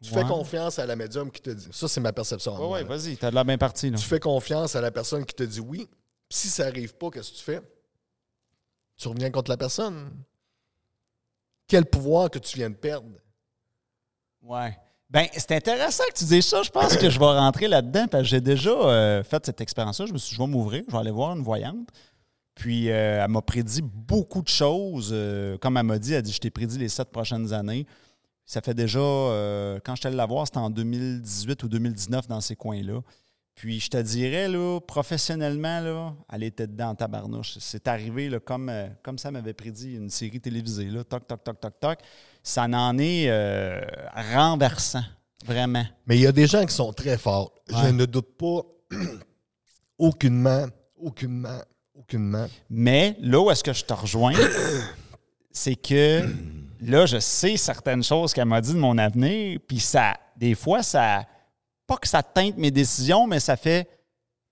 Tu 0.02 0.14
Ouais. 0.14 0.22
fais 0.22 0.28
confiance 0.28 0.80
à 0.80 0.86
la 0.86 0.96
médium 0.96 1.30
qui 1.30 1.42
te 1.42 1.50
dit. 1.50 1.68
Ça, 1.72 1.88
c'est 1.90 2.00
ma 2.00 2.14
perception. 2.14 2.56
à 2.56 2.68
Ouais, 2.70 2.84
vas-y, 2.86 3.18
t'as 3.18 3.30
de 3.32 3.36
la 3.36 3.44
bien 3.44 3.58
partie, 3.58 3.90
là. 3.90 3.98
Tu 3.98 4.06
fais 4.06 4.20
confiance 4.20 4.76
à 4.76 4.82
la 4.82 4.92
personne 4.92 5.26
qui 5.26 5.36
te 5.36 5.44
dit 5.44 5.60
oui. 5.60 5.88
Si 6.30 6.48
ça 6.48 6.66
n'arrive 6.66 6.94
pas, 6.96 7.10
qu'est-ce 7.10 7.32
que 7.32 7.38
tu 7.38 7.44
fais? 7.44 7.62
Tu 8.98 9.08
reviens 9.08 9.30
contre 9.32 9.50
la 9.52 9.58
personne. 9.58 10.12
Quel 11.68 11.86
pouvoir 11.86 12.30
que 12.30 12.40
tu 12.40 12.58
viens 12.58 12.70
de 12.70 12.76
perdre? 12.76 13.10
Ouais. 14.42 14.78
Ben, 15.10 15.28
c'est 15.34 15.52
intéressant 15.52 16.04
que 16.14 16.18
tu 16.20 16.26
dises 16.26 16.46
ça. 16.46 16.62
Je 16.64 16.70
pense 16.70 16.96
que 16.96 17.10
je 17.10 17.20
vais 17.20 17.26
rentrer 17.26 17.68
là-dedans 17.68 18.08
parce 18.08 18.24
que 18.24 18.30
j'ai 18.30 18.42
déjà 18.42 18.70
euh, 18.70 19.24
fait 19.24 19.44
cette 19.46 19.60
expérience-là. 19.60 20.06
Je 20.06 20.14
me 20.14 20.18
suis 20.18 20.30
dit, 20.30 20.36
je 20.36 20.42
vais 20.42 20.48
m'ouvrir, 20.48 20.84
je 20.88 20.92
vais 20.92 20.98
aller 21.00 21.12
voir 21.12 21.36
une 21.36 21.44
voyante. 21.44 21.88
Puis, 22.56 22.90
euh, 22.92 23.24
elle 23.24 23.32
m'a 23.32 23.42
prédit 23.42 23.82
beaucoup 23.82 24.42
de 24.42 24.48
choses. 24.50 25.10
Euh, 25.12 25.58
comme 25.58 25.78
elle 25.78 25.84
m'a 25.84 25.98
dit, 25.98 26.14
elle 26.14 26.22
dit, 26.22 26.32
je 26.32 26.40
t'ai 26.40 26.52
prédit 26.52 26.78
les 26.78 26.90
sept 26.90 27.10
prochaines 27.10 27.52
années. 27.54 27.86
Ça 28.50 28.62
fait 28.62 28.74
déjà, 28.74 28.98
euh, 28.98 29.80
quand 29.86 29.94
je 29.94 30.00
suis 30.00 30.08
allé 30.08 30.18
la 30.18 30.26
voir, 30.26 30.48
c'était 30.48 30.58
en 30.58 30.72
2018 30.72 31.62
ou 31.62 31.70
2019 31.70 32.28
dans 32.28 32.42
ces 32.42 32.56
coins-là. 32.56 33.02
Puis, 33.54 33.80
je 33.80 33.92
te 33.92 33.98
dirais, 33.98 34.48
là, 34.48 34.80
professionnellement, 34.80 35.80
là, 35.82 36.16
elle 36.34 36.42
était 36.42 36.66
dedans 36.66 36.90
en 36.90 36.96
tabarnouche. 36.96 37.60
C'est 37.60 37.88
arrivé 37.88 38.28
là, 38.28 38.40
comme, 38.40 38.70
euh, 38.70 38.88
comme 39.04 39.20
ça 39.20 39.30
m'avait 39.30 39.54
prédit 39.54 39.94
une 39.94 40.10
série 40.10 40.42
télévisée. 40.42 40.86
Là. 40.86 41.04
Toc, 41.04 41.28
toc, 41.28 41.44
toc, 41.44 41.60
toc, 41.60 41.80
toc. 41.80 42.00
Ça 42.42 42.64
en 42.64 42.98
est 42.98 43.30
euh, 43.30 43.82
renversant, 44.34 45.04
vraiment. 45.46 45.86
Mais 46.08 46.18
il 46.18 46.22
y 46.22 46.28
a 46.28 46.32
des 46.32 46.48
gens 46.48 46.66
qui 46.66 46.74
sont 46.74 46.92
très 46.92 47.20
forts. 47.20 47.54
Je 47.68 47.90
ne 47.90 48.06
doute 48.06 48.36
pas 48.36 48.64
aucunement, 50.00 50.66
aucunement, 50.98 51.62
aucunement. 51.94 52.48
Mais 52.68 53.16
là 53.20 53.42
où 53.42 53.52
est-ce 53.52 53.64
que 53.64 53.74
je 53.74 53.86
te 53.86 53.94
rejoins, 53.94 54.34
c'est 55.52 55.76
que 55.76 56.24
là, 56.82 57.06
je 57.06 57.20
sais 57.20 57.58
certaines 57.58 58.04
choses 58.04 58.34
qu'elle 58.34 58.46
m'a 58.46 58.62
dit 58.62 58.74
de 58.74 58.80
mon 58.80 58.98
avenir, 58.98 59.60
puis 59.68 59.80
ça, 59.80 60.16
des 60.36 60.56
fois, 60.56 60.84
ça, 60.84 61.26
pas 61.88 61.98
que 61.98 62.08
ça 62.08 62.24
teinte 62.24 62.58
mes 62.58 62.72
décisions, 62.72 63.28
mais 63.28 63.40
ça 63.40 63.58
fait, 63.58 63.90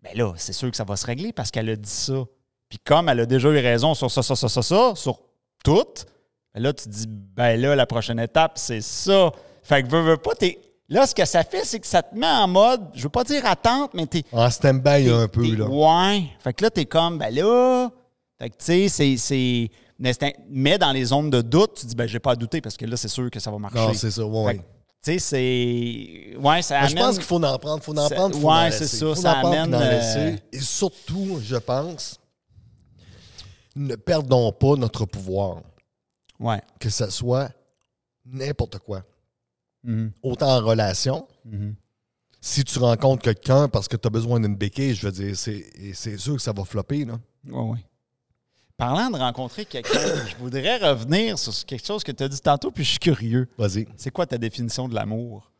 ben 0.02 0.12
là, 0.16 0.34
c'est 0.38 0.54
sûr 0.54 0.70
que 0.70 0.78
ça 0.78 0.84
va 0.84 0.96
se 0.96 1.06
régler 1.06 1.32
parce 1.32 1.52
qu'elle 1.52 1.70
a 1.70 1.76
dit 1.76 1.90
ça. 1.90 2.24
Puis 2.70 2.80
comme 2.80 3.10
elle 3.10 3.22
a 3.22 3.26
déjà 3.26 3.50
eu 3.50 3.60
raison 3.60 3.94
sur 3.94 4.12
ça, 4.12 4.22
ça, 4.22 4.36
ça, 4.36 4.50
ça, 4.50 4.62
ça, 4.62 4.94
sur 4.96 5.22
tout, 5.64 5.86
ben 6.54 6.64
là, 6.64 6.74
tu 6.74 6.86
te 6.86 6.90
dis, 6.90 7.06
ben 7.08 7.60
là, 7.60 7.76
la 7.76 7.86
prochaine 7.86 8.20
étape, 8.20 8.54
c'est 8.56 8.82
ça. 8.82 9.32
Fait 9.64 9.84
que 9.84 9.88
veux, 9.88 10.02
veux 10.02 10.18
pas, 10.18 10.36
t'es. 10.36 10.60
Là, 10.90 11.06
ce 11.06 11.14
que 11.14 11.26
ça 11.26 11.44
fait, 11.44 11.66
c'est 11.66 11.82
que 11.82 11.88
ça 11.88 12.02
te 12.02 12.16
met 12.18 12.26
en 12.26 12.48
mode, 12.48 12.82
je 12.94 13.04
veux 13.04 13.10
pas 13.10 13.26
dire 13.26 13.46
attente, 13.46 13.94
mais 13.94 14.06
t'es. 14.06 14.24
En 14.32 14.50
stand-by 14.50 15.10
un 15.10 15.28
peu, 15.28 15.56
là. 15.56 15.66
Ouais. 15.68 16.24
Fait 16.40 16.54
que 16.54 16.64
là, 16.64 16.70
t'es 16.70 16.86
comme, 16.86 17.18
ben 17.18 17.34
là. 17.34 17.90
Fait 18.40 18.50
que, 18.50 18.56
tu 18.58 18.90
sais, 18.90 19.18
c'est. 19.18 19.70
Mais, 20.00 20.78
dans 20.78 20.92
les 20.92 21.06
zones 21.06 21.30
de 21.30 21.42
doute, 21.42 21.76
tu 21.80 21.86
dis, 21.88 21.96
ben, 21.96 22.08
j'ai 22.08 22.20
pas 22.20 22.32
à 22.32 22.36
douter 22.36 22.62
parce 22.62 22.78
que 22.78 22.86
là, 22.86 22.96
c'est 22.98 23.08
sûr 23.08 23.30
que 23.32 23.40
ça 23.40 23.50
va 23.52 23.58
marcher. 23.58 23.78
Non, 23.80 23.94
c'est 23.94 24.12
ça, 24.12 24.26
ouais, 24.26 24.58
Tu 24.58 24.64
sais, 25.14 25.20
c'est. 25.20 26.36
Ouais, 26.38 26.62
ça 26.62 26.76
Mais 26.76 26.86
amène. 26.86 26.90
je 26.90 26.96
pense 26.96 27.16
qu'il 27.16 27.24
faut 27.24 27.44
en 27.44 27.58
prendre, 27.60 27.84
faut 27.84 27.98
en 27.98 28.10
prendre, 28.10 28.36
faut 28.40 28.52
ouais, 28.52 28.72
c'est 28.72 28.88
ça, 28.88 29.06
Faut 29.08 29.16
ça 29.16 29.42
en 29.44 29.52
amène, 29.52 29.74
euh, 29.74 29.90
laisser. 29.92 30.44
Et 30.52 30.60
surtout, 30.60 31.40
je 31.42 31.56
pense, 31.56 32.20
ne 33.76 33.96
perdons 33.96 34.52
pas 34.52 34.76
notre 34.76 35.06
pouvoir, 35.06 35.62
Ouais. 36.40 36.62
que 36.80 36.90
ce 36.90 37.10
soit 37.10 37.50
n'importe 38.26 38.80
quoi. 38.80 39.04
Mhm. 39.84 40.12
Autant 40.24 40.58
en 40.58 40.62
relation, 40.66 41.28
Mhm. 41.46 41.76
si 42.42 42.64
tu 42.64 42.78
rencontres 42.80 43.24
quelqu'un 43.24 43.68
parce 43.70 43.88
que 43.88 43.96
tu 43.96 44.08
as 44.08 44.12
besoin 44.12 44.40
d'une 44.40 44.56
béquille, 44.56 44.94
je 44.96 45.06
veux 45.08 45.12
dire, 45.12 45.36
c'est 45.38 46.18
sûr 46.18 46.36
que 46.36 46.42
ça 46.42 46.52
va 46.54 46.64
flopper, 46.66 47.06
là. 47.06 47.20
Ouais, 47.50 47.62
ouais. 47.72 47.86
Parlant 48.78 49.10
de 49.10 49.18
rencontrer 49.18 49.66
quelqu'un, 49.66 50.26
je 50.30 50.36
voudrais 50.38 50.78
revenir 50.78 51.38
sur 51.40 51.52
quelque 51.66 51.86
chose 51.86 52.04
que 52.04 52.12
tu 52.12 52.24
as 52.24 52.30
dit 52.30 52.40
tantôt, 52.40 52.70
puis 52.72 52.84
je 52.84 52.92
suis 52.92 53.00
curieux. 53.00 53.48
Vas-y. 53.58 53.88
C'est 53.98 54.12
quoi 54.12 54.28
ta 54.28 54.38
définition 54.38 54.88
de 54.88 54.94
l'amour? 54.94 55.52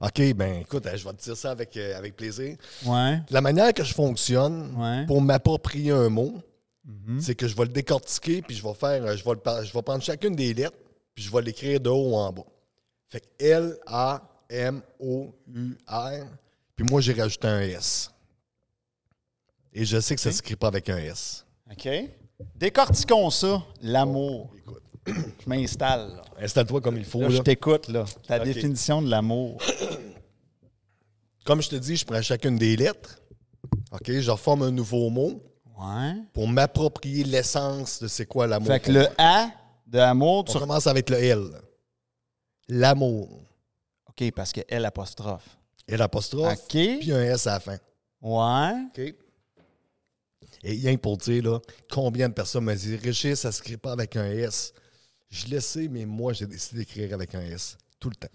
OK, 0.00 0.32
ben 0.34 0.60
écoute, 0.60 0.84
je 0.94 1.04
vais 1.04 1.12
te 1.12 1.22
dire 1.22 1.36
ça 1.36 1.50
avec, 1.50 1.76
euh, 1.76 1.98
avec 1.98 2.16
plaisir. 2.16 2.56
Ouais. 2.86 3.18
La 3.30 3.40
manière 3.40 3.74
que 3.74 3.82
je 3.84 3.92
fonctionne 3.92 4.72
Ouais. 4.78 5.04
pour 5.06 5.20
m'approprier 5.20 5.90
un 5.90 6.08
mot, 6.08 6.40
Mhm. 6.84 7.20
c'est 7.20 7.34
que 7.34 7.46
je 7.48 7.54
vais 7.56 7.64
le 7.64 7.68
décortiquer, 7.70 8.40
puis 8.40 8.54
je 8.56 8.62
vais 8.62 8.72
faire, 8.74 9.04
euh, 9.04 9.14
je 9.16 9.22
vais, 9.24 9.32
le 9.32 9.40
je 9.64 9.72
vais 9.72 9.82
prendre 9.82 10.02
chacune 10.02 10.34
des 10.34 10.54
lettres, 10.54 10.78
puis 11.14 11.22
je 11.24 11.30
vais 11.30 11.42
l'écrire 11.42 11.78
de 11.80 11.90
haut 11.90 12.14
en 12.14 12.32
bas. 12.32 12.46
Fait 13.08 13.20
que 13.20 13.26
L-A-M-O-U-R, 13.44 14.76
puis 16.76 16.86
moi, 16.88 17.00
j'ai 17.02 17.12
rajouté 17.12 17.48
un 17.48 17.60
S. 17.60 18.10
Et 19.72 19.84
je 19.84 20.00
sais 20.00 20.14
que 20.14 20.20
ça 20.20 20.30
ne 20.30 20.34
s'écrit 20.34 20.56
pas 20.56 20.68
avec 20.68 20.88
un 20.88 20.96
S. 20.98 21.44
OK. 21.70 21.88
Décortiquons 22.56 23.30
ça, 23.30 23.62
l'amour. 23.82 24.50
Je 25.06 25.12
m'installe. 25.48 26.08
là. 26.16 26.22
installe-toi 26.44 26.80
comme 26.80 26.96
il 26.98 27.04
faut. 27.04 27.20
Là, 27.20 27.28
là. 27.28 27.34
je 27.36 27.42
t'écoute, 27.42 27.88
là. 27.88 28.04
Ta 28.26 28.38
OK. 28.38 28.44
définition 28.44 29.02
de 29.02 29.08
l'amour. 29.10 29.60
Comme 31.44 31.62
je 31.62 31.68
te 31.70 31.76
dis, 31.76 31.96
je 31.96 32.04
prends 32.04 32.20
chacune 32.22 32.56
des 32.56 32.76
lettres. 32.76 33.18
OK, 33.92 34.10
je 34.10 34.30
reforme 34.30 34.62
un 34.62 34.70
nouveau 34.70 35.10
mot 35.10 35.42
Ouais. 35.78 36.12
pour 36.34 36.46
m'approprier 36.46 37.24
l'essence 37.24 38.00
de 38.02 38.06
c'est 38.08 38.26
quoi 38.26 38.46
l'amour. 38.46 38.68
Fait 38.68 38.80
que 38.80 38.84
pour 38.86 38.94
le 38.94 39.00
moi. 39.00 39.10
A 39.18 39.50
de 39.86 39.98
amour, 39.98 40.40
On 40.40 40.52
tu... 40.52 40.58
commence 40.58 40.86
avec 40.86 41.08
le 41.08 41.16
L. 41.16 41.50
L'amour. 42.68 43.40
OK, 44.08 44.30
parce 44.32 44.52
que 44.52 44.60
L 44.68 44.84
apostrophe. 44.84 45.56
Et 45.88 45.96
l'apostrophe. 45.96 46.52
OK. 46.64 46.68
Puis 47.00 47.12
un 47.12 47.22
S 47.22 47.46
à 47.46 47.54
la 47.54 47.60
fin. 47.60 47.76
Ouais. 48.20 48.74
OK? 49.08 49.14
Et 50.62 50.72
rien 50.72 50.96
que 50.96 51.00
pour 51.00 51.16
dire, 51.16 51.42
là, 51.42 51.60
combien 51.90 52.28
de 52.28 52.34
personnes 52.34 52.64
m'ont 52.64 52.74
dit 52.74 52.96
Régis, 52.96 53.40
ça 53.40 53.48
ne 53.48 53.52
se 53.52 53.62
crée 53.62 53.76
pas 53.78 53.92
avec 53.92 54.16
un 54.16 54.26
S. 54.30 54.72
Je 55.30 55.46
le 55.48 55.60
sais, 55.60 55.88
mais 55.88 56.04
moi, 56.04 56.32
j'ai 56.32 56.46
décidé 56.46 56.80
d'écrire 56.80 57.14
avec 57.14 57.34
un 57.34 57.40
S. 57.40 57.78
Tout 57.98 58.10
le 58.10 58.16
temps. 58.16 58.28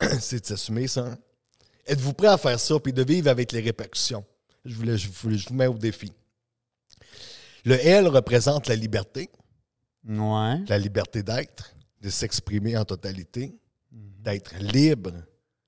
C'est 0.20 0.40
de 0.40 0.46
s'assumer, 0.46 0.86
ça. 0.86 1.06
hein? 1.06 1.18
Êtes-vous 1.86 2.12
prêt 2.12 2.28
à 2.28 2.38
faire 2.38 2.60
ça 2.60 2.78
puis 2.78 2.92
de 2.92 3.02
vivre 3.02 3.28
avec 3.28 3.52
les 3.52 3.60
répercussions? 3.60 4.24
Je 4.64 4.74
je 4.96 5.08
vous- 5.08 5.30
je 5.36 5.48
vous 5.48 5.54
mets 5.54 5.66
au 5.66 5.74
défi. 5.74 6.12
Le 7.64 7.74
L 7.74 8.06
représente 8.08 8.68
la 8.68 8.76
liberté, 8.76 9.30
Ouais. 10.06 10.58
la 10.68 10.78
liberté 10.78 11.22
d'être, 11.22 11.74
de 12.00 12.08
s'exprimer 12.10 12.76
en 12.76 12.84
totalité, 12.84 13.54
d'être 13.90 14.54
libre, 14.58 15.12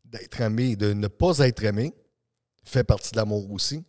d'être 0.05 0.41
aimé, 0.41 0.77
de 0.77 0.93
ne 0.93 1.09
pas 1.09 1.39
être 1.41 1.65
aimé, 1.65 1.93
fait 2.65 2.85
partie 2.85 3.11
de 3.13 3.17
l'amour 3.17 3.51
aussi. 3.51 3.83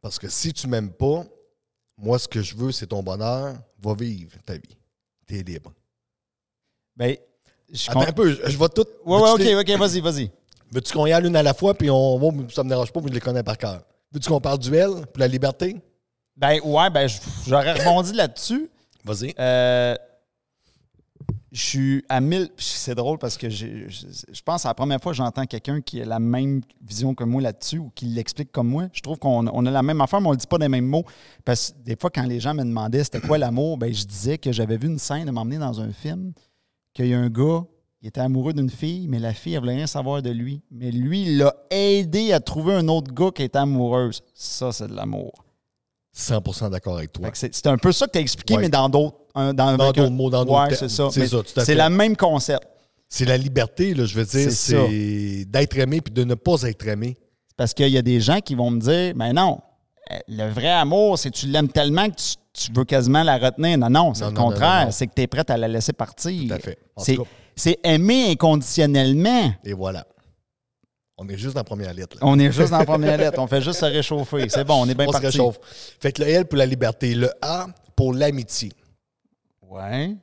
Parce 0.00 0.18
que 0.18 0.28
si 0.28 0.52
tu 0.52 0.66
m'aimes 0.68 0.92
pas, 0.92 1.24
moi, 1.96 2.18
ce 2.18 2.28
que 2.28 2.42
je 2.42 2.54
veux, 2.54 2.72
c'est 2.72 2.86
ton 2.86 3.02
bonheur. 3.02 3.56
Va 3.80 3.94
vivre 3.94 4.32
ta 4.44 4.54
vie. 4.54 4.76
Tu 5.26 5.38
es 5.38 5.42
libre. 5.42 5.72
Ben, 6.96 7.16
je 7.72 7.90
Attends 7.90 8.00
un 8.00 8.12
peu, 8.12 8.30
je, 8.30 8.50
je 8.50 8.58
vais 8.58 8.68
tout. 8.68 8.86
Ouais, 9.04 9.20
ouais, 9.20 9.30
OK, 9.30 9.60
OK, 9.60 9.78
vas-y, 9.78 10.00
vas-y. 10.00 10.30
Veux-tu 10.70 10.92
qu'on 10.92 11.06
y 11.06 11.12
aille 11.12 11.22
l'une 11.22 11.36
à 11.36 11.42
la 11.42 11.54
fois, 11.54 11.74
puis 11.74 11.90
on 11.90 12.18
va, 12.18 12.28
ça 12.52 12.62
me 12.62 12.68
dérange 12.68 12.92
pas, 12.92 13.00
puis 13.00 13.08
je 13.08 13.14
les 13.14 13.20
connais 13.20 13.42
par 13.42 13.56
cœur. 13.56 13.82
Veux-tu 14.12 14.28
qu'on 14.28 14.40
parle 14.40 14.58
du 14.58 14.74
L, 14.74 14.90
puis 15.12 15.20
la 15.20 15.28
liberté? 15.28 15.76
Ben, 16.36 16.60
ouais, 16.62 16.90
ben, 16.90 17.08
j'aurais 17.46 17.72
rebondi 17.72 18.12
là-dessus. 18.12 18.70
Vas-y. 19.04 19.34
Euh, 19.38 19.96
je 21.50 21.62
suis 21.62 22.04
à 22.08 22.20
1000. 22.20 22.50
C'est 22.58 22.94
drôle 22.94 23.18
parce 23.18 23.36
que 23.38 23.48
je, 23.48 23.66
je 23.88 24.42
pense 24.42 24.62
c'est 24.62 24.68
la 24.68 24.74
première 24.74 25.00
fois 25.00 25.12
que 25.12 25.16
j'entends 25.16 25.46
quelqu'un 25.46 25.80
qui 25.80 26.00
a 26.02 26.04
la 26.04 26.18
même 26.18 26.60
vision 26.82 27.14
que 27.14 27.24
moi 27.24 27.40
là-dessus 27.40 27.78
ou 27.78 27.90
qui 27.94 28.06
l'explique 28.06 28.52
comme 28.52 28.68
moi. 28.68 28.88
Je 28.92 29.00
trouve 29.00 29.18
qu'on 29.18 29.46
on 29.46 29.66
a 29.66 29.70
la 29.70 29.82
même 29.82 30.00
affaire, 30.00 30.20
mais 30.20 30.26
on 30.26 30.30
ne 30.30 30.36
le 30.36 30.40
dit 30.40 30.46
pas 30.46 30.58
des 30.58 30.68
mêmes 30.68 30.86
mots. 30.86 31.04
Parce 31.44 31.70
que 31.70 31.78
des 31.84 31.96
fois, 31.96 32.10
quand 32.10 32.24
les 32.24 32.40
gens 32.40 32.54
me 32.54 32.64
demandaient 32.64 33.04
c'était 33.04 33.20
quoi 33.20 33.38
l'amour, 33.38 33.78
ben, 33.78 33.92
je 33.92 34.04
disais 34.04 34.38
que 34.38 34.52
j'avais 34.52 34.76
vu 34.76 34.88
une 34.88 34.98
scène 34.98 35.24
de 35.24 35.30
m'emmener 35.30 35.58
dans 35.58 35.80
un 35.80 35.92
film, 35.92 36.32
qu'il 36.92 37.06
y 37.06 37.14
a 37.14 37.18
un 37.18 37.30
gars, 37.30 37.64
il 38.02 38.08
était 38.08 38.20
amoureux 38.20 38.52
d'une 38.52 38.70
fille, 38.70 39.08
mais 39.08 39.18
la 39.18 39.32
fille, 39.32 39.54
elle 39.54 39.60
voulait 39.60 39.74
rien 39.74 39.86
savoir 39.86 40.22
de 40.22 40.30
lui. 40.30 40.62
Mais 40.70 40.90
lui, 40.90 41.36
l'a 41.36 41.54
aidé 41.70 42.32
à 42.32 42.40
trouver 42.40 42.74
un 42.74 42.86
autre 42.88 43.12
gars 43.12 43.30
qui 43.34 43.42
était 43.42 43.58
amoureuse. 43.58 44.22
Ça, 44.34 44.70
c'est 44.70 44.88
de 44.88 44.94
l'amour. 44.94 45.32
100% 46.18 46.70
d'accord 46.70 46.96
avec 46.98 47.12
toi. 47.12 47.28
C'est 47.34 47.66
un 47.66 47.78
peu 47.78 47.92
ça 47.92 48.06
que 48.06 48.12
tu 48.12 48.18
as 48.18 48.20
expliqué, 48.22 48.54
Ouais. 48.54 48.62
mais 48.62 48.68
dans 48.68 48.88
d'autres. 48.88 49.16
un- 49.34 49.54
Dans, 49.54 49.76
d'autres 49.76 50.08
mots, 50.08 50.30
dans 50.30 50.44
d'autres 50.44 50.68
termes. 50.68 50.88
c'est 50.88 51.26
ça. 51.26 51.64
C'est 51.64 51.74
le 51.74 51.88
même 51.90 52.16
concept. 52.16 52.66
C'est 53.08 53.24
la 53.24 53.36
liberté, 53.38 53.94
là, 53.94 54.04
je 54.04 54.14
veux 54.14 54.24
dire, 54.24 54.50
C'est 54.52 55.44
d'être 55.46 55.78
aimé, 55.78 56.00
puis 56.00 56.12
de 56.12 56.24
ne 56.24 56.34
pas 56.34 56.62
être 56.62 56.86
aimé. 56.88 57.16
Parce 57.56 57.72
qu'il 57.74 57.88
y 57.88 57.98
a 57.98 58.02
des 58.02 58.20
gens 58.20 58.40
qui 58.40 58.54
vont 58.54 58.70
me 58.70 58.80
dire 58.80 59.14
Mais 59.16 59.32
non, 59.32 59.60
le 60.28 60.48
vrai 60.50 60.70
amour, 60.70 61.18
c'est 61.18 61.30
que 61.30 61.36
tu 61.36 61.46
l'aimes 61.46 61.68
tellement 61.68 62.08
que 62.08 62.16
tu, 62.16 62.34
tu 62.66 62.72
veux 62.72 62.84
quasiment 62.84 63.22
la 63.22 63.38
retenir. 63.38 63.78
Non, 63.78 63.88
non, 63.90 64.14
c'est 64.14 64.24
le 64.24 64.30
non, 64.32 64.42
contraire. 64.44 64.88
C'est 64.92 65.06
que 65.06 65.14
tu 65.14 65.22
es 65.22 65.26
prête 65.26 65.50
à 65.50 65.56
la 65.56 65.68
laisser 65.68 65.92
partir. 65.92 66.48
Tout 66.48 66.54
à 66.54 66.58
fait. 66.58 66.78
C'est 67.56 67.78
aimer 67.84 68.30
inconditionnellement. 68.32 69.52
Et 69.64 69.72
voilà. 69.72 70.04
On 71.20 71.28
est 71.28 71.36
juste 71.36 71.54
dans 71.54 71.60
la 71.60 71.64
première 71.64 71.92
lettre. 71.92 72.16
là. 72.16 72.22
On 72.24 72.38
est 72.38 72.52
juste 72.52 72.70
dans 72.70 72.78
la 72.78 72.84
première 72.84 73.18
lettre. 73.18 73.40
On 73.40 73.48
fait 73.48 73.60
juste 73.60 73.80
se 73.80 73.84
réchauffer. 73.84 74.48
C'est 74.48 74.62
bon, 74.64 74.82
on 74.82 74.88
est 74.88 74.94
bien 74.94 75.06
On 75.08 75.12
se 75.12 75.18
réchauffe. 75.18 75.58
Fait 76.00 76.12
que 76.12 76.22
le 76.22 76.28
L 76.28 76.44
pour 76.46 76.58
la 76.58 76.66
liberté, 76.66 77.12
le 77.14 77.30
A 77.42 77.66
pour 77.96 78.14
l'amitié. 78.14 78.72
Ouais. 79.62 80.16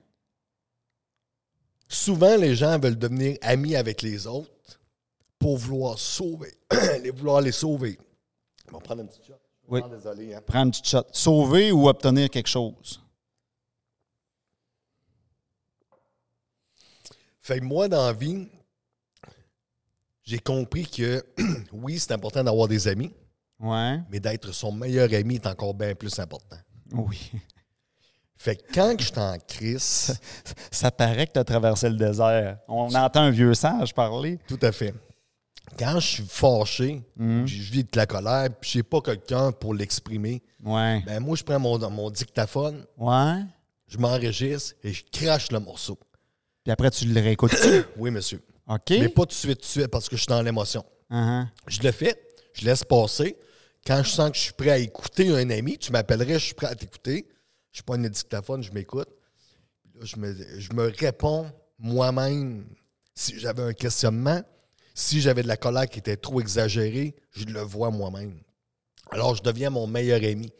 Souvent, 1.90 2.38
les 2.38 2.56
gens 2.56 2.80
veulent 2.80 2.98
devenir 2.98 3.38
amis 3.42 3.76
avec 3.76 4.02
les 4.02 4.26
autres 4.26 4.50
pour 5.38 5.58
vouloir 5.58 6.00
sauver, 6.00 6.54
les 7.04 7.12
vouloir 7.12 7.42
les 7.42 7.52
sauver. 7.52 8.00
On 8.70 8.78
va 8.78 8.80
prendre 8.80 9.02
un 9.04 9.06
petit 9.06 9.22
shot. 9.28 9.34
Oui. 9.68 9.82
Ah, 9.84 9.90
désolé. 9.90 10.34
Hein. 10.34 10.42
Prendre 10.46 10.66
une 10.68 10.72
petite 10.72 10.88
shot. 10.88 11.04
Sauver 11.12 11.72
ou 11.74 11.90
obtenir 11.90 12.30
quelque 12.30 12.48
chose? 12.48 13.02
Fait 17.42 17.60
que 17.60 17.66
moi, 17.66 17.88
dans 17.88 18.06
la 18.08 18.14
vie, 18.14 18.48
j'ai 20.26 20.40
compris 20.40 20.86
que 20.88 21.24
oui, 21.72 22.00
c'est 22.00 22.12
important 22.12 22.44
d'avoir 22.44 22.68
des 22.68 22.88
amis, 22.88 23.14
Ouais. 23.60 24.00
mais 24.12 24.20
d'être 24.20 24.52
son 24.52 24.72
meilleur 24.72 25.12
ami 25.14 25.36
est 25.36 25.48
encore 25.48 25.74
bien 25.74 25.96
plus 25.96 26.20
important. 26.20 26.58
Oui. 26.92 27.32
Fait 28.38 28.58
que 28.58 28.74
quand 28.74 28.96
je 29.00 29.06
suis 29.06 29.18
en 29.20 29.38
crise, 29.48 30.20
Ça 30.72 30.92
paraît 30.92 31.26
que 31.28 31.32
tu 31.34 31.40
as 31.40 31.44
traversé 31.46 31.90
le 31.90 31.96
désert. 31.96 32.58
On 32.68 32.94
entend 32.94 33.22
un 33.22 33.32
vieux 33.32 33.54
sage 33.54 33.94
parler. 33.94 34.40
tout 34.48 34.60
à 34.62 34.72
fait. 34.74 34.94
Quand 35.80 36.00
je 36.00 36.08
suis 36.08 36.24
fâché, 36.28 37.02
Mhm. 37.16 37.48
je 37.48 37.72
vis 37.72 37.84
de 37.86 37.90
la 37.96 38.06
colère, 38.06 38.50
puis 38.60 38.70
j'ai 38.72 38.84
pas 38.84 39.02
quelqu'un 39.02 39.52
pour 39.52 39.74
l'exprimer, 39.74 40.44
Ouais. 40.64 41.02
ben 41.06 41.20
moi, 41.22 41.36
je 41.36 41.44
prends 41.44 41.60
mon, 41.60 41.80
mon 41.90 42.10
dictaphone, 42.12 42.86
Ouais. 42.98 43.42
je 43.88 43.98
m'enregistre 43.98 44.76
et 44.84 44.92
je 44.94 45.04
crache 45.12 45.52
le 45.52 45.60
morceau. 45.60 45.98
Puis 46.64 46.72
après, 46.72 46.92
tu 46.92 47.06
le 47.06 47.20
réécoutes. 47.22 47.56
Oui, 47.98 48.12
monsieur. 48.12 48.42
OK. 48.68 48.90
Mais 48.90 49.10
pas 49.10 49.22
tout 49.24 49.28
de 49.28 49.34
suite, 49.34 49.56
tout 49.60 49.62
de 49.62 49.66
suite, 49.66 49.88
parce 49.88 50.10
que 50.10 50.16
je 50.16 50.22
suis 50.22 50.30
dans 50.30 50.42
l'émotion. 50.42 50.84
Uh-huh. 51.12 51.48
Je 51.68 51.82
le 51.82 51.92
fais, 51.92 52.16
je 52.54 52.66
laisse 52.66 52.84
passer. 52.84 53.38
Quand 53.86 54.02
je 54.04 54.10
sens 54.10 54.32
que 54.32 54.38
je 54.38 54.42
suis 54.42 54.54
prêt 54.54 54.72
à 54.72 54.78
écouter 54.80 55.30
un 55.30 55.50
ami, 55.52 55.78
tu 55.78 55.92
m'appellerais, 55.92 56.40
je 56.40 56.46
suis 56.46 56.54
prêt 56.56 56.68
à 56.68 56.76
t'écouter. 56.76 57.28
Je 57.72 57.82
prends 57.84 57.98
le 57.98 58.10
dictaphone, 58.10 58.64
je 58.64 58.72
m'écoute. 58.72 59.10
Je 60.02 60.18
me, 60.18 60.60
je 60.60 60.74
me 60.74 60.92
réponds 60.98 61.52
moi-même. 61.78 62.66
Si 63.14 63.38
j'avais 63.40 63.62
un 63.62 63.74
questionnement, 63.74 64.42
si 64.94 65.22
j'avais 65.22 65.44
de 65.44 65.48
la 65.48 65.58
colère 65.58 65.88
qui 65.88 66.00
était 66.00 66.18
trop 66.18 66.42
exagérée, 66.42 67.16
je 67.32 67.46
le 67.46 67.62
vois 67.62 67.92
moi-même. 67.92 68.40
Alors, 69.12 69.36
je 69.36 69.44
deviens 69.44 69.70
mon 69.70 69.86
meilleur 69.88 70.18
ami. 70.24 70.52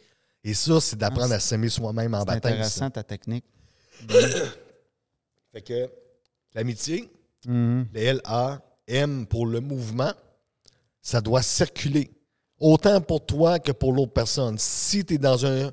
Et 0.44 0.54
ça, 0.54 0.80
c'est 0.80 0.96
d'apprendre 0.96 1.34
à 1.34 1.40
s'aimer 1.40 1.68
soi-même 1.68 2.14
en 2.14 2.20
C'est 2.20 2.26
baptême. 2.26 2.52
intéressant 2.52 2.84
ça. 2.86 2.90
ta 2.90 3.02
technique. 3.02 3.44
Fait 5.52 5.62
que 5.62 5.90
l'amitié, 6.54 7.10
Mhm. 7.46 7.86
le 7.92 8.00
L-A, 8.00 8.60
M 8.88 9.26
pour 9.26 9.46
le 9.46 9.60
mouvement, 9.60 10.12
ça 11.02 11.20
doit 11.20 11.42
circuler. 11.42 12.10
Autant 12.58 13.00
pour 13.00 13.24
toi 13.26 13.58
que 13.58 13.72
pour 13.72 13.92
l'autre 13.92 14.12
personne. 14.12 14.56
Si 14.58 15.04
tu 15.04 15.14
es 15.14 15.18
dans 15.18 15.44
un- 15.44 15.70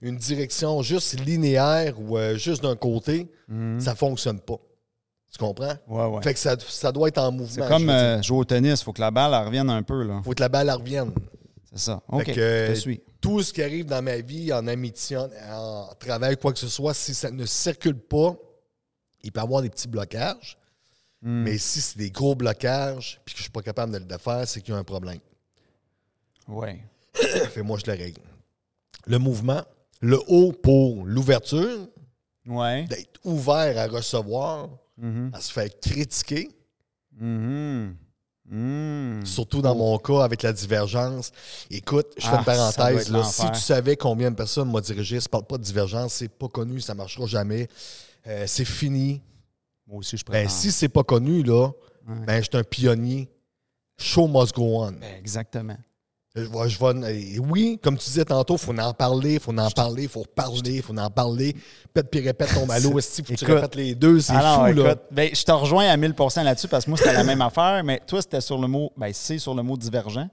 une 0.00 0.16
direction 0.16 0.82
juste 0.82 1.18
linéaire 1.20 2.00
ou 2.00 2.16
euh, 2.18 2.36
juste 2.36 2.62
d'un 2.62 2.76
côté, 2.76 3.30
ça 3.78 3.90
ne 3.92 3.96
fonctionne 3.96 4.40
pas. 4.40 4.56
Tu 5.32 5.38
comprends? 5.38 5.74
Ouais, 5.88 6.06
ouais. 6.06 6.22
Fait 6.22 6.32
que 6.32 6.38
ça, 6.40 6.56
ça 6.60 6.92
doit 6.92 7.08
être 7.08 7.18
en 7.18 7.32
mouvement. 7.32 7.64
C'est 7.66 7.68
comme 7.68 7.90
euh, 7.90 8.22
jouer 8.22 8.38
au 8.38 8.44
tennis. 8.44 8.80
Il 8.80 8.84
faut 8.84 8.92
que 8.92 9.00
la 9.00 9.10
balle 9.10 9.32
elle 9.34 9.46
revienne 9.46 9.68
un 9.70 9.82
peu. 9.82 10.02
là. 10.04 10.20
faut 10.24 10.32
que 10.32 10.40
la 10.40 10.48
balle 10.48 10.68
elle 10.68 10.76
revienne. 10.76 11.12
C'est 11.72 11.78
ça. 11.80 12.02
OK. 12.08 12.24
Fait 12.26 12.32
que, 12.32 12.66
je 12.68 12.72
te 12.74 12.78
suis. 12.78 13.00
Tout 13.20 13.42
ce 13.42 13.52
qui 13.52 13.62
arrive 13.62 13.86
dans 13.86 14.02
ma 14.02 14.16
vie, 14.18 14.52
en 14.52 14.66
amitié, 14.68 15.16
en, 15.16 15.28
en 15.50 15.88
travail, 15.98 16.36
quoi 16.36 16.52
que 16.52 16.58
ce 16.58 16.68
soit, 16.68 16.94
si 16.94 17.14
ça 17.14 17.30
ne 17.30 17.44
circule 17.46 17.98
pas, 17.98 18.36
il 19.22 19.32
peut 19.32 19.40
y 19.40 19.42
avoir 19.42 19.60
des 19.62 19.70
petits 19.70 19.88
blocages. 19.88 20.56
Hmm. 21.26 21.42
Mais 21.44 21.56
si 21.56 21.80
c'est 21.80 21.96
des 21.96 22.10
gros 22.10 22.34
blocages 22.34 23.18
puis 23.24 23.32
que 23.34 23.38
je 23.38 23.44
suis 23.44 23.50
pas 23.50 23.62
capable 23.62 23.92
de 23.94 23.98
le 23.98 24.04
défaire, 24.04 24.46
c'est 24.46 24.60
qu'il 24.60 24.74
y 24.74 24.76
a 24.76 24.78
un 24.80 24.84
problème. 24.84 25.18
Ouais. 26.46 26.84
Fait 27.14 27.62
moi, 27.62 27.78
je 27.84 27.90
le 27.90 27.96
règle. 27.96 28.20
Le 29.06 29.18
mouvement, 29.18 29.62
le 30.00 30.20
haut 30.28 30.52
pour 30.52 31.04
l'ouverture, 31.06 31.88
Ouais. 32.46 32.84
d'être 32.84 33.20
ouvert 33.24 33.78
à 33.78 33.86
recevoir, 33.86 34.68
Mhm. 34.98 35.30
à 35.32 35.40
se 35.40 35.50
faire 35.50 35.68
critiquer, 35.80 36.50
Mhm. 37.18 37.96
Mhm. 38.50 39.24
surtout 39.24 39.62
dans 39.62 39.74
mon 39.74 39.96
cas 39.98 40.22
avec 40.24 40.42
la 40.42 40.52
divergence. 40.52 41.32
Écoute, 41.70 42.08
je 42.18 42.22
fais 42.26 42.28
Ah, 42.34 42.38
une 42.40 42.44
doit 42.44 42.54
parenthèse. 42.54 43.10
là. 43.10 43.24
si 43.24 43.50
tu 43.52 43.60
savais 43.60 43.96
combien 43.96 44.30
de 44.30 44.36
personnes 44.36 44.68
m'ont 44.68 44.80
dirigé, 44.80 45.18
ça 45.20 45.28
parle 45.30 45.46
pas 45.46 45.56
de 45.56 45.62
divergence, 45.62 46.12
c'est 46.14 46.28
pas 46.28 46.48
connu, 46.48 46.80
ça 46.82 46.94
marchera 46.94 47.24
jamais. 47.26 47.66
Euh, 48.26 48.44
c'est 48.46 48.66
fini. 48.66 49.22
Moi 49.86 49.98
aussi, 49.98 50.16
je 50.16 50.24
Ben, 50.24 50.30
préfère. 50.32 50.50
si 50.50 50.72
c'est 50.72 50.88
pas 50.88 51.02
connu, 51.02 51.42
là, 51.42 51.68
Ouais. 52.08 52.24
ben, 52.26 52.36
je 52.42 52.48
suis 52.50 52.56
un 52.58 52.62
pionnier. 52.64 53.28
Show 53.98 54.26
must 54.26 54.54
go 54.54 54.82
on. 54.82 54.92
Ben, 54.92 55.02
exactement. 55.18 55.76
Je 56.36 56.40
vais- 56.42 56.68
je 56.68 56.78
vais- 56.80 57.22
et 57.34 57.38
oui, 57.38 57.78
comme 57.80 57.96
tu 57.96 58.06
disais 58.06 58.24
tantôt, 58.24 58.54
il 58.54 58.58
faut 58.58 58.76
en 58.76 58.92
parler, 58.92 59.34
il 59.34 59.40
faut 59.40 59.56
en 59.56 59.70
parler, 59.70 60.02
il 60.04 60.08
faut 60.08 60.22
reparler, 60.22 60.76
il 60.76 60.82
faut 60.82 60.96
en 60.98 61.08
parler. 61.08 61.54
Pète 61.92 62.10
puis 62.10 62.18
répète 62.20 62.52
ton 62.52 62.66
malo, 62.66 62.98
esti, 62.98 63.22
faut 63.22 63.34
que 63.34 63.38
tu 63.38 63.44
répètes 63.44 63.76
les 63.76 63.94
deux, 63.94 64.20
c'est 64.20 64.32
fou, 64.32 64.38
là. 64.82 64.96
ben, 65.12 65.30
je 65.32 65.44
te 65.44 65.52
rejoins 65.52 65.86
à 65.88 65.96
1000% 65.96 66.42
là-dessus 66.42 66.66
parce 66.66 66.86
que 66.86 66.90
moi, 66.90 66.98
c'était 66.98 67.12
la 67.12 67.22
même 67.22 67.40
affaire, 67.40 67.84
mais 67.84 68.00
toi, 68.04 68.20
c'était 68.20 68.40
sur 68.40 68.58
le 68.58 68.66
mot, 68.66 68.90
ben, 68.96 69.12
c'est 69.12 69.38
sur 69.38 69.54
le 69.54 69.62
mot 69.62 69.76
divergent. 69.76 70.28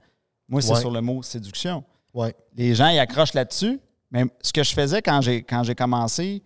Moi, 0.48 0.60
c'est 0.60 0.72
Ouais. 0.72 0.80
sur 0.80 0.90
le 0.90 1.00
mot 1.00 1.22
séduction. 1.22 1.84
Ouais. 2.12 2.34
Les 2.56 2.74
gens, 2.74 2.88
ils 2.88 2.98
accrochent 2.98 3.34
là-dessus, 3.34 3.78
mais 4.10 4.24
ce 4.42 4.52
que 4.52 4.64
je 4.64 4.74
faisais 4.74 5.02
quand 5.02 5.20
j'ai, 5.20 5.42
quand 5.44 5.62
j'ai 5.62 5.76
commencé, 5.76 6.42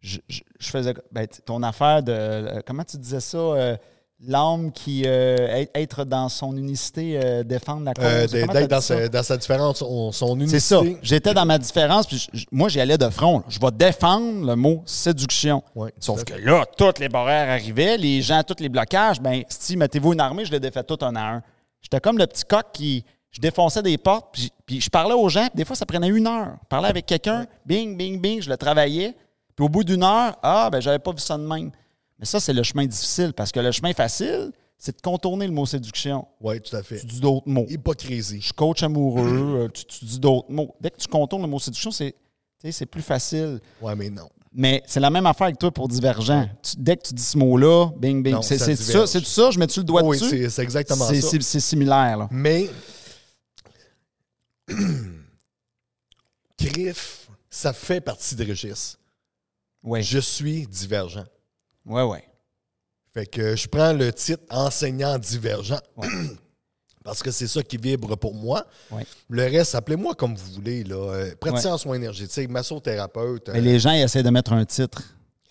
je, 0.00 0.18
je- 0.28 0.40
je 0.58 0.68
faisais 0.70 0.94
ben, 1.12 1.26
ton 1.44 1.62
affaire 1.62 2.02
de, 2.02 2.12
euh, 2.12 2.60
comment 2.66 2.84
tu 2.84 2.96
disais 2.96 3.20
ça, 3.20 3.38
euh, 3.38 3.76
l'âme 4.22 4.70
qui, 4.72 5.04
euh, 5.06 5.64
être- 5.74 6.04
dans 6.04 6.28
son 6.28 6.54
unicité, 6.56 7.18
euh, 7.22 7.42
défendre 7.42 7.84
la 7.84 7.94
cause. 7.94 8.04
D'être 8.60 8.68
dans 8.68 8.80
sa, 8.82 9.08
dans 9.08 9.22
sa 9.22 9.36
différence, 9.38 9.78
son, 9.78 10.12
son 10.12 10.36
unicité. 10.36 10.58
C'est 10.60 10.74
ça. 10.74 10.82
J'étais 11.02 11.32
dans 11.34 11.46
ma 11.46 11.58
différence, 11.58 12.06
puis 12.06 12.26
je- 12.32 12.44
moi, 12.52 12.68
j'y 12.68 12.80
allais 12.80 12.98
de 12.98 13.08
front. 13.08 13.42
Je 13.48 13.58
vais 13.58 13.70
défendre 13.72 14.46
le 14.46 14.56
mot 14.56 14.82
séduction. 14.84 15.62
Ouais, 15.74 15.92
Sauf 16.00 16.24
que 16.24 16.34
là, 16.34 16.64
tous 16.76 17.00
les 17.00 17.08
barrières 17.08 17.48
arrivaient, 17.50 17.96
les 17.96 18.20
gens, 18.20 18.42
tous 18.42 18.60
les 18.62 18.68
blocages, 18.68 19.20
ben, 19.20 19.42
si 19.48 19.76
mettez-vous 19.76 20.12
une 20.12 20.20
armée, 20.20 20.44
je 20.44 20.52
les 20.52 20.60
défais 20.60 20.82
tout 20.84 20.98
un 21.02 21.16
à 21.16 21.36
un. 21.36 21.42
J'étais 21.80 22.00
comme 22.00 22.18
le 22.18 22.26
petit 22.26 22.44
coq 22.44 22.64
qui. 22.72 23.04
Je 23.30 23.40
défonçais 23.40 23.80
des 23.80 23.96
portes, 23.96 24.26
puis, 24.32 24.50
puis 24.66 24.80
je 24.80 24.90
parlais 24.90 25.14
aux 25.14 25.28
gens, 25.28 25.46
des 25.54 25.64
fois, 25.64 25.76
ça 25.76 25.86
prenait 25.86 26.08
une 26.08 26.26
heure. 26.26 26.56
Je 26.64 26.66
parlais 26.68 26.88
avec 26.88 27.06
quelqu'un, 27.06 27.46
bing, 27.64 27.96
bing, 27.96 28.20
bing, 28.20 28.42
je 28.42 28.50
le 28.50 28.56
travaillais. 28.56 29.14
Puis 29.60 29.66
au 29.66 29.68
bout 29.68 29.84
d'une 29.84 30.02
heure, 30.02 30.38
ah, 30.42 30.70
ben, 30.72 30.80
j'avais 30.80 30.98
pas 30.98 31.10
vu 31.12 31.18
ça 31.18 31.36
de 31.36 31.42
même. 31.46 31.70
Mais 32.18 32.24
ça, 32.24 32.40
c'est 32.40 32.54
le 32.54 32.62
chemin 32.62 32.86
difficile, 32.86 33.34
parce 33.34 33.52
que 33.52 33.60
le 33.60 33.70
chemin 33.72 33.92
facile, 33.92 34.52
c'est 34.78 34.96
de 34.96 35.02
contourner 35.02 35.46
le 35.46 35.52
mot 35.52 35.66
séduction. 35.66 36.26
Oui, 36.40 36.62
tout 36.62 36.74
à 36.74 36.82
fait. 36.82 37.00
Tu 37.00 37.04
dis 37.06 37.20
d'autres 37.20 37.46
mots 37.46 37.66
Hypocrisie. 37.68 38.38
je 38.40 38.44
suis 38.46 38.54
coach 38.54 38.82
amoureux, 38.82 39.66
euh, 39.66 39.68
tu, 39.68 39.84
tu 39.84 40.06
dis 40.06 40.18
d'autres 40.18 40.50
mots. 40.50 40.74
Dès 40.80 40.90
que 40.90 40.96
tu 40.96 41.06
contournes 41.08 41.42
le 41.42 41.48
mot 41.48 41.58
séduction, 41.58 41.90
c'est, 41.90 42.14
c'est 42.70 42.86
plus 42.86 43.02
facile. 43.02 43.60
Ouais, 43.82 43.94
mais 43.94 44.08
non. 44.08 44.30
Mais 44.50 44.82
c'est 44.86 44.98
la 44.98 45.10
même 45.10 45.26
affaire 45.26 45.48
avec 45.48 45.58
toi 45.58 45.70
pour 45.70 45.88
divergent. 45.88 46.48
Tu- 46.62 46.76
dès 46.78 46.96
que 46.96 47.02
tu 47.08 47.12
dis 47.12 47.22
ce 47.22 47.36
mot-là, 47.36 47.90
bing, 47.98 48.22
bing. 48.22 48.40
C'est, 48.40 48.56
ça 48.56 48.74
ça, 48.74 49.06
ça, 49.06 49.50
je 49.50 49.58
mets-tu 49.58 49.80
le 49.80 49.84
doigt 49.84 50.02
Oui, 50.02 50.18
dessus? 50.18 50.30
c'est 50.30 50.48
c'est 50.48 50.62
exactement 50.62 51.04
ça. 51.04 51.12
c'est- 51.20 51.60
similaire, 51.60 52.16
là. 52.16 52.28
Mais, 52.30 52.70
Criff, 56.56 57.28
ça 57.50 57.74
fait 57.74 58.00
partie 58.00 58.34
de 58.34 58.42
Régis. 58.44 58.96
Oui. 59.82 60.02
Je 60.02 60.18
suis 60.18 60.66
divergent. 60.66 61.24
Ouais, 61.86 62.02
ouais. 62.02 62.24
Fait 63.12 63.26
que 63.26 63.56
je 63.56 63.66
prends 63.68 63.92
le 63.92 64.12
titre 64.12 64.42
enseignant 64.50 65.18
divergent 65.18 65.80
Ouais. 65.96 66.08
parce 67.04 67.22
que 67.22 67.30
c'est 67.30 67.46
ça 67.48 67.62
qui 67.62 67.76
vibre 67.76 68.16
pour 68.16 68.34
moi. 68.34 68.64
Ouais. 68.90 69.04
Le 69.28 69.42
reste, 69.44 69.74
appelez-moi 69.74 70.14
comme 70.14 70.34
vous 70.36 70.52
voulez. 70.52 70.84
Là. 70.84 70.96
Euh, 70.96 71.34
praticien 71.40 71.74
en 71.74 71.78
soins 71.78 71.96
énergétiques, 71.96 72.48
massothérapeute, 72.50 73.48
euh, 73.48 73.52
Mais 73.54 73.60
les 73.60 73.78
gens, 73.80 73.92
ils 73.92 74.02
essaient 74.02 74.22
de 74.22 74.30
mettre 74.30 74.52
un 74.52 74.64
titre 74.64 75.02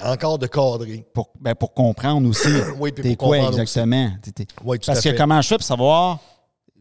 encore 0.02 0.40
de 0.40 0.48
cadrer. 0.48 1.06
pour, 1.14 1.32
ben, 1.42 1.54
pour 1.56 1.74
comprendre 1.74 2.30
aussi. 2.30 2.48
Oui, 2.80 2.92
puis 2.94 3.16
pour 3.16 3.28
quoi 3.28 3.38
comprendre 3.38 3.60
exactement? 3.60 4.12
T'es- 4.22 4.32
t'es- 4.32 4.48
Oui, 4.64 4.80
tout 4.80 4.86
Parce 4.86 5.00
à 5.00 5.02
que 5.02 5.10
fait. 5.10 5.16
comment 5.18 5.42
je 5.42 5.48
fais 5.50 5.58
pour 5.58 5.66
savoir, 5.66 6.20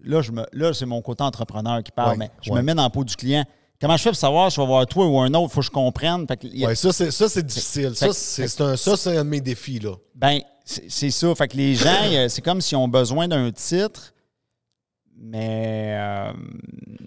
là, 0.05 0.23
je 0.23 0.31
me, 0.31 0.47
là 0.53 0.73
c'est 0.73 0.87
mon 0.87 1.03
côté 1.03 1.25
entrepreneur 1.25 1.83
qui 1.83 1.91
parle, 1.91 2.17
mais 2.19 2.31
je 2.43 2.53
me 2.53 2.63
mets 2.63 2.75
dans 2.75 2.85
la 2.85 2.91
peau 2.91 3.03
du 3.03 3.17
client. 3.17 3.45
Comment 3.81 3.97
je 3.97 4.03
fais 4.03 4.11
pour 4.11 4.17
savoir 4.19 4.51
si 4.51 4.57
je 4.57 4.61
vais 4.61 4.67
voir 4.67 4.87
toi 4.87 5.07
ou 5.07 5.19
un 5.21 5.33
autre, 5.35 5.51
il 5.53 5.55
faut 5.55 5.61
que 5.61 5.67
je 5.67 5.71
comprenne. 5.71 6.27
Fait 6.27 6.37
que 6.37 6.47
il 6.49 6.59
y 6.59 6.65
a- 6.65 6.69
Ouais, 6.69 6.75
ça, 6.75 6.93
c'est, 6.93 7.11
ça, 7.13 7.29
c'est 7.29 7.47
difficile. 7.47 7.95
Fait 7.95 8.13
Ça, 8.13 8.13
c'est, 8.13 8.61
un, 8.61 8.77
ça, 8.77 8.97
c'est 8.97 9.17
un 9.17 9.25
de 9.25 9.29
mes 9.31 9.41
défis. 9.41 9.79
Là. 9.79 9.95
Ben, 10.15 10.41
c'est 10.65 11.11
ça. 11.11 11.35
Fait 11.37 11.47
que 11.49 11.57
les 11.57 11.75
gens, 11.77 11.95
euh, 12.13 12.29
c'est 12.29 12.43
comme 12.43 12.61
s'ils 12.61 12.77
ont 12.77 12.89
besoin 12.89 13.29
d'un 13.29 13.51
titre, 13.53 14.13
mais. 15.17 15.97
euh, 15.99 16.33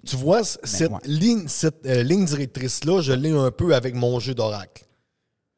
Tu 0.06 0.16
vois, 0.16 0.42
cette, 0.44 0.90
ouais. 0.90 0.98
ligne, 1.04 1.44
cette 1.46 1.84
euh, 1.86 2.02
ligne 2.02 2.24
directrice-là, 2.24 3.00
je 3.02 3.12
l'ai 3.12 3.30
un 3.30 3.50
peu 3.50 3.74
avec 3.74 3.94
mon 3.94 4.18
jeu 4.18 4.34
d'oracle. 4.34 4.84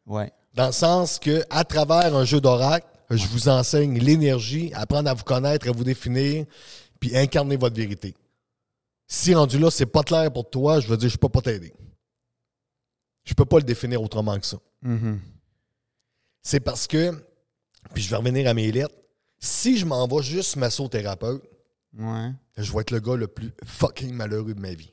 ouais. 0.07 0.33
Dans 0.55 0.67
le 0.67 0.73
sens 0.73 1.19
que, 1.19 1.43
à 1.51 1.65
travers 1.65 2.15
un 2.15 2.25
jeu 2.25 2.41
d'oracle, 2.41 2.87
je 3.11 3.27
vous 3.27 3.49
enseigne 3.49 3.99
l'énergie, 3.99 4.71
apprendre 4.75 5.11
à 5.11 5.15
vous 5.15 5.25
connaître, 5.25 5.69
à 5.69 5.73
vous 5.73 5.83
définir, 5.83 6.45
puis 7.01 7.17
incarner 7.17 7.57
votre 7.57 7.75
vérité. 7.75 8.15
Si 9.07 9.35
rendu 9.35 9.59
là, 9.59 9.71
c'est 9.71 9.87
pas 9.87 10.03
clair 10.03 10.33
pour 10.33 10.49
toi, 10.49 10.81
je 10.81 10.89
veux 10.89 10.97
dire, 10.97 11.09
je 11.09 11.19
peux 11.19 11.29
pas 11.29 11.41
t'aider. 11.43 11.73
Je 13.25 13.35
peux 13.35 13.45
pas 13.45 13.59
le 13.59 13.63
définir 13.65 14.03
autrement 14.03 14.39
que 14.39 14.47
ça. 14.47 14.59
Mhm. 14.83 15.21
C'est 16.43 16.61
parce 16.61 16.87
que, 16.87 17.13
puis 17.95 18.03
je 18.03 18.11
vais 18.11 18.17
revenir 18.17 18.49
à 18.49 18.55
mes 18.55 18.71
lettres, 18.71 18.95
si 19.39 19.79
je 19.79 19.87
m'en 19.87 20.07
vais 20.07 20.23
juste 20.23 20.57
massothérapeute, 20.57 21.43
Ouais. 21.97 22.33
je 22.57 22.73
vais 22.73 22.81
être 22.81 22.91
le 22.91 23.01
gars 23.01 23.15
le 23.17 23.29
plus 23.29 23.53
fucking 23.65 24.13
malheureux 24.13 24.55
de 24.55 24.61
ma 24.61 24.75
vie. 24.75 24.93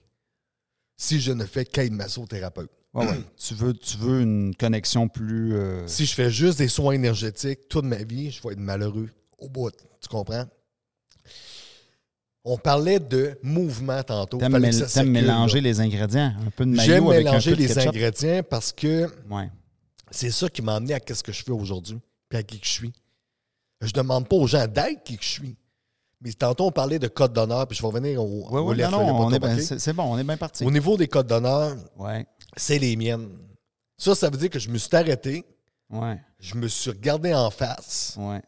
Si 0.97 1.19
je 1.19 1.31
ne 1.31 1.45
fais 1.45 1.65
qu'être 1.65 1.91
massothérapeute. 1.91 2.69
Ouais, 2.93 3.07
ouais. 3.07 3.23
tu, 3.37 3.53
veux, 3.55 3.73
tu 3.73 3.97
veux 3.97 4.21
une 4.21 4.55
connexion 4.55 5.07
plus. 5.07 5.55
euh, 5.55 5.87
Si 5.87 6.05
je 6.05 6.13
fais 6.13 6.29
juste 6.29 6.59
des 6.59 6.67
soins 6.67 6.93
énergétiques 6.93 7.67
toute 7.69 7.85
ma 7.85 8.03
vie, 8.03 8.29
je 8.31 8.41
vais 8.43 8.53
être 8.53 8.59
malheureux 8.59 9.09
au 9.39 9.49
bout. 9.49 9.71
Tu 9.99 10.07
comprends? 10.09 10.45
On 12.43 12.57
parlait 12.57 12.99
de 12.99 13.37
mouvement 13.43 14.01
tantôt. 14.03 14.37
T'aimes 14.37 14.57
mél- 14.57 15.05
mélanger 15.05 15.61
les 15.61 15.79
ingrédients. 15.79 16.33
Un 16.45 16.49
peu 16.49 16.65
de 16.65 16.71
maillot 16.71 16.91
J'aime 16.91 17.07
avec 17.07 17.19
un 17.27 17.29
mélanger 17.29 17.51
peu 17.51 17.57
de 17.57 17.61
les 17.61 17.77
ingrédients 17.79 18.41
parce 18.49 18.71
que 18.73 19.07
Ouais. 19.29 19.49
c'est 20.09 20.31
ça 20.31 20.49
qui 20.49 20.61
m'a 20.63 20.75
amené 20.75 20.95
à 20.95 20.99
ce 21.13 21.21
que 21.21 21.31
je 21.31 21.43
fais 21.43 21.51
aujourd'hui, 21.51 21.99
puis 22.29 22.39
à 22.39 22.43
qui 22.43 22.59
que 22.59 22.65
je 22.65 22.71
suis. 22.71 22.93
Je 23.81 23.91
demande 23.91 24.27
pas 24.27 24.35
aux 24.35 24.47
gens 24.47 24.67
d'être 24.67 25.03
qui 25.03 25.17
que 25.17 25.23
je 25.23 25.29
suis. 25.29 25.55
Mais 26.23 26.33
tantôt, 26.33 26.65
on 26.67 26.71
parlait 26.71 26.99
de 26.99 27.07
code 27.07 27.33
d'honneur, 27.33 27.67
puis 27.67 27.75
je 27.77 27.81
vais 27.81 27.87
revenir 27.87 28.21
au, 28.23 28.47
Ouais, 28.49 28.59
aux 28.59 28.69
ouais, 28.69 28.75
lettres, 28.75 28.91
non, 28.91 28.99
là, 28.99 29.05
y 29.05 29.09
a 29.09 29.11
non, 29.11 29.17
pas 29.17 29.23
on 29.25 29.29
de 29.29 29.35
est 29.35 29.39
trouble, 29.39 29.53
bien- 29.55 29.63
OK? 29.63 29.67
c'est 29.67 29.79
c'est 29.79 29.93
bon, 29.93 30.03
on 30.03 30.17
est 30.19 30.23
bien 30.23 30.37
parti. 30.37 30.63
Au 30.63 30.69
niveau 30.71 30.97
des 30.97 31.07
codes 31.07 31.27
d'honneur, 31.27 31.75
Ouais, 31.97 32.25
c'est 32.57 32.77
les 32.79 32.95
miennes. 32.95 33.29
Ça, 33.97 34.13
ça 34.15 34.29
veut 34.29 34.37
dire 34.37 34.49
que 34.49 34.59
je 34.59 34.69
me 34.69 34.77
suis 34.79 34.95
arrêté, 34.95 35.45
ouais, 35.91 36.19
je 36.39 36.55
me 36.55 36.67
suis 36.67 36.89
regardé 36.91 37.33
en 37.33 37.49
face 37.51 38.15
ouais. 38.19 38.41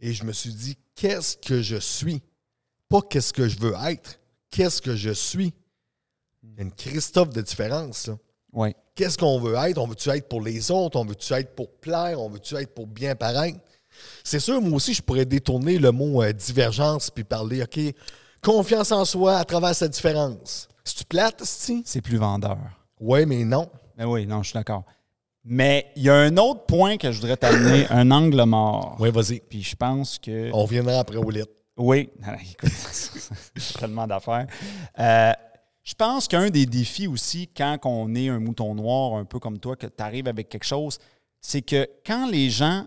et 0.00 0.12
je 0.14 0.24
me 0.24 0.32
suis 0.32 0.52
dit, 0.52 0.76
qu'est-ce 0.94 1.36
que 1.36 1.60
je 1.62 1.76
suis? 1.76 2.22
Pas 2.88 3.02
qu'est-ce 3.02 3.32
que 3.32 3.48
je 3.48 3.58
veux 3.58 3.74
être, 3.86 4.18
qu'est-ce 4.50 4.80
que 4.80 4.96
je 4.96 5.10
suis? 5.10 5.52
Il 6.42 6.54
y 6.56 6.60
a 6.60 6.62
une 6.62 6.72
Christophe 6.72 7.30
de 7.30 7.42
différence. 7.42 8.10
Ouais. 8.52 8.74
Qu'est-ce 8.94 9.18
qu'on 9.18 9.38
veut 9.38 9.54
être? 9.54 9.78
On 9.78 9.86
veut-tu 9.86 10.08
être 10.10 10.28
pour 10.28 10.40
les 10.40 10.70
autres? 10.70 10.98
On 10.98 11.04
veut-tu 11.04 11.32
être 11.34 11.54
pour 11.54 11.70
plaire? 11.80 12.20
On 12.20 12.28
veut-tu 12.30 12.56
être 12.56 12.74
pour 12.74 12.86
bien 12.86 13.14
paraître? 13.14 13.58
C'est 14.24 14.40
sûr, 14.40 14.60
moi 14.60 14.76
aussi, 14.76 14.94
je 14.94 15.02
pourrais 15.02 15.24
détourner 15.24 15.78
le 15.78 15.92
mot 15.92 16.22
euh, 16.22 16.32
divergence 16.32 17.10
puis 17.10 17.24
parler, 17.24 17.62
OK, 17.62 17.78
confiance 18.42 18.92
en 18.92 19.04
soi 19.04 19.36
à 19.36 19.44
travers 19.44 19.74
cette 19.74 19.92
différence. 19.92 20.68
C'est-tu 20.84 21.04
plate, 21.04 21.42
si? 21.44 21.82
C'est 21.84 22.00
plus 22.00 22.16
vendeur. 22.16 22.58
Oui, 23.00 23.26
mais 23.26 23.44
non. 23.44 23.68
Ben 23.96 24.06
oui, 24.06 24.26
non, 24.26 24.42
je 24.42 24.50
suis 24.50 24.54
d'accord. 24.54 24.84
Mais 25.44 25.86
il 25.96 26.02
y 26.02 26.10
a 26.10 26.14
un 26.14 26.36
autre 26.36 26.66
point 26.66 26.96
que 26.96 27.10
je 27.12 27.20
voudrais 27.20 27.36
t'amener, 27.36 27.86
un 27.90 28.10
angle 28.10 28.42
mort. 28.44 28.96
Oui, 28.98 29.10
vas-y. 29.10 29.40
Puis 29.40 29.62
je 29.62 29.76
pense 29.76 30.18
que. 30.18 30.50
On 30.52 30.62
reviendra 30.62 30.98
après 30.98 31.16
au 31.16 31.30
lit. 31.30 31.42
Oui, 31.78 32.10
Ah, 32.24 32.34
écoute, 32.34 32.70
c'est 32.72 33.78
tellement 33.78 34.06
d'affaires. 34.06 34.46
Euh, 34.98 35.32
je 35.84 35.94
pense 35.94 36.28
qu'un 36.28 36.50
des 36.50 36.66
défis 36.66 37.06
aussi, 37.06 37.48
quand 37.56 37.78
on 37.84 38.14
est 38.14 38.28
un 38.28 38.40
mouton 38.40 38.74
noir, 38.74 39.14
un 39.14 39.24
peu 39.24 39.38
comme 39.38 39.58
toi, 39.58 39.76
que 39.76 39.86
tu 39.86 40.02
arrives 40.02 40.28
avec 40.28 40.48
quelque 40.48 40.66
chose, 40.66 40.98
c'est 41.40 41.62
que 41.62 41.88
quand 42.04 42.28
les 42.28 42.50
gens, 42.50 42.84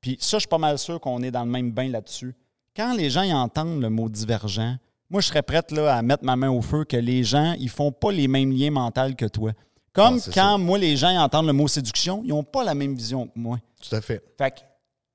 puis 0.00 0.16
ça, 0.20 0.36
je 0.36 0.40
suis 0.40 0.48
pas 0.48 0.58
mal 0.58 0.78
sûr 0.78 1.00
qu'on 1.00 1.22
est 1.22 1.30
dans 1.30 1.44
le 1.44 1.50
même 1.50 1.72
bain 1.72 1.88
là-dessus, 1.88 2.34
quand 2.76 2.94
les 2.94 3.10
gens 3.10 3.22
entendent 3.32 3.80
le 3.80 3.88
mot 3.88 4.08
divergent, 4.08 4.76
moi, 5.10 5.20
je 5.20 5.28
serais 5.28 5.42
prête 5.42 5.70
là, 5.70 5.96
à 5.96 6.02
mettre 6.02 6.24
ma 6.24 6.36
main 6.36 6.50
au 6.50 6.60
feu 6.60 6.84
que 6.84 6.96
les 6.96 7.24
gens, 7.24 7.54
ils 7.58 7.68
font 7.70 7.92
pas 7.92 8.12
les 8.12 8.28
mêmes 8.28 8.52
liens 8.52 8.70
mentaux 8.70 9.14
que 9.16 9.26
toi. 9.26 9.52
Comme 9.92 10.18
Ah, 10.26 10.30
quand, 10.34 10.58
moi, 10.58 10.76
les 10.76 10.96
gens 10.96 11.16
entendent 11.18 11.46
le 11.46 11.52
mot 11.52 11.68
séduction, 11.68 12.22
ils 12.24 12.30
n'ont 12.30 12.42
pas 12.42 12.64
la 12.64 12.74
même 12.74 12.94
vision 12.94 13.26
que 13.26 13.38
moi. 13.38 13.58
Tout 13.80 13.94
à 13.94 14.00
fait. 14.00 14.22
Fait 14.36 14.50
que 14.50 14.60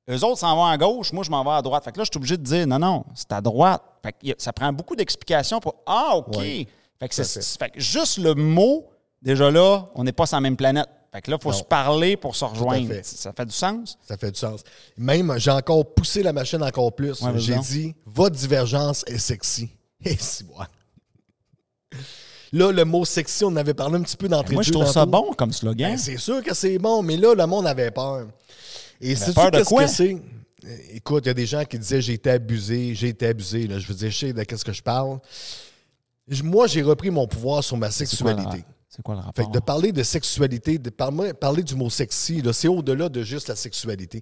eux 0.10 0.24
autres 0.24 0.40
s'en 0.40 0.56
vont 0.56 0.66
à 0.66 0.78
gauche, 0.78 1.12
moi 1.14 1.24
je 1.24 1.30
m'en 1.30 1.44
vais 1.44 1.52
à 1.52 1.62
droite. 1.62 1.84
Fait 1.84 1.92
que 1.92 1.98
là, 2.00 2.04
je 2.04 2.10
suis 2.12 2.18
obligé 2.18 2.38
de 2.38 2.44
dire 2.44 2.66
non, 2.68 2.80
non, 2.80 3.06
c'est 3.16 3.32
à 3.32 3.42
droite. 3.42 3.82
Fait 4.04 4.14
que 4.14 4.36
ça 4.42 4.52
prend 4.54 4.72
beaucoup 4.74 4.96
d'explications 4.96 5.60
pour 5.60 5.76
Ah, 5.86 6.16
OK. 6.16 6.38
Ouais. 6.38 6.68
Fait, 7.00 7.08
que 7.10 7.16
fait. 7.16 7.72
juste 7.76 8.18
le 8.18 8.34
mot, 8.36 8.86
déjà 9.22 9.50
là, 9.52 9.86
on 9.96 10.04
n'est 10.04 10.12
pas 10.12 10.26
sur 10.26 10.38
la 10.38 10.42
même 10.42 10.58
planète. 10.58 10.88
Fait 11.14 11.22
que 11.22 11.32
là, 11.32 11.38
il 11.40 11.44
faut 11.44 11.52
Non. 11.52 11.58
se 11.58 11.64
parler 11.64 12.18
pour 12.18 12.36
se 12.36 12.46
rejoindre. 12.46 12.88
fait. 12.88 13.06
Ça 13.06 13.32
fait 13.34 13.46
du 13.46 13.52
sens? 13.52 13.98
Ça 14.02 14.16
fait 14.18 14.32
du 14.32 14.40
sens. 14.40 14.62
Même, 14.98 15.34
j'ai 15.38 15.50
encore 15.52 15.86
poussé 15.94 16.22
la 16.22 16.34
machine 16.34 16.62
encore 16.62 16.94
plus. 16.94 17.22
Ouais, 17.22 17.32
j'ai 17.38 17.58
dit, 17.58 17.96
votre 18.06 18.36
divergence 18.36 19.04
est 19.08 19.18
sexy. 19.18 19.70
Et 20.06 20.16
si, 20.18 20.44
moi. 20.44 20.68
Là, 22.52 22.72
le 22.72 22.84
mot 22.86 23.06
sexy, 23.06 23.44
on 23.44 23.48
en 23.50 23.56
avait 23.58 23.74
parlé 23.74 23.98
un 23.98 24.02
petit 24.02 24.18
peu 24.18 24.28
d'entrée 24.28 24.54
Moi, 24.56 24.62
de 24.62 24.68
je 24.68 24.74
jeu 24.74 24.80
trouve 24.80 24.92
ça 24.92 25.06
bon 25.06 25.34
comme 25.38 25.54
slogan. 25.54 25.92
Ben, 25.92 25.98
c'est 25.98 26.18
sûr 26.18 26.44
que 26.44 26.54
c'est 26.56 26.78
bon, 26.80 27.02
mais 27.04 27.16
là, 27.18 27.34
le 27.36 27.46
monde 27.46 27.68
avait 27.68 27.92
peur. 27.92 28.28
Et 29.02 29.14
de 29.14 29.20
qu'est-ce 29.20 29.64
quoi? 29.66 29.86
que 29.86 29.90
c'est? 29.90 30.14
Euh, 30.66 30.76
Écoute, 30.94 31.24
il 31.26 31.28
y 31.28 31.32
a 31.32 31.34
des 31.34 31.46
gens 31.46 31.64
qui 31.64 31.80
disaient 31.80 32.02
j'ai 32.02 32.14
été 32.14 32.30
abusé, 32.32 32.94
j'ai 32.94 33.10
été 33.10 33.28
abusé. 33.28 33.66
Là. 33.68 33.80
Je 33.80 33.88
veux 33.88 33.94
dire, 33.94 34.12
je 34.12 34.18
sais 34.18 34.34
de 34.34 34.44
qu'est-ce 34.44 34.66
que 34.66 34.74
je 34.74 34.84
parle. 34.84 35.20
Moi, 36.44 36.68
j'ai 36.68 36.82
repris 36.82 37.10
mon 37.10 37.28
pouvoir 37.28 37.64
sur 37.64 37.78
ma 37.78 37.90
C'est 37.90 38.06
sexualité. 38.06 38.64
C'est 38.90 39.02
quoi 39.02 39.16
le 39.16 39.22
rapport? 39.22 39.36
Fait 39.36 39.50
que 39.50 39.56
de 39.56 39.64
parler 39.64 39.92
de 39.92 40.04
sexualité, 40.04 40.78
de 40.78 40.90
par- 40.90 41.12
parler 41.40 41.64
du 41.64 41.76
mot 41.76 41.90
sexy, 41.90 42.42
c'est 42.54 42.68
au-delà 42.68 43.08
de 43.10 43.24
juste 43.24 43.48
la 43.48 43.56
sexualité. 43.56 44.22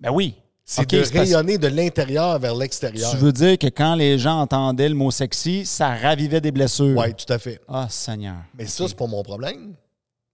Ben 0.00 0.10
oui. 0.10 0.34
C'est 0.64 0.88
de 0.90 1.04
c'est 1.04 1.12
parce- 1.12 1.28
rayonner 1.28 1.58
de 1.58 1.68
l'intérieur 1.68 2.38
vers 2.40 2.54
l'extérieur. 2.56 3.10
Tu 3.12 3.16
veux 3.18 3.32
dire 3.32 3.56
que 3.56 3.68
quand 3.68 3.94
les 3.94 4.18
gens 4.18 4.40
entendaient 4.40 4.88
le 4.88 4.96
mot 4.96 5.12
sexy, 5.12 5.64
ça 5.64 5.94
ravivait 5.94 6.40
des 6.40 6.50
blessures? 6.50 6.96
Oui, 6.98 7.14
tout 7.14 7.32
à 7.32 7.38
fait. 7.38 7.60
Ah, 7.68 7.86
Seigneur. 7.88 8.36
Mais 8.58 8.66
ça, 8.66 8.88
c'est 8.88 8.96
pas 8.96 9.06
mon 9.06 9.22
problème. 9.22 9.74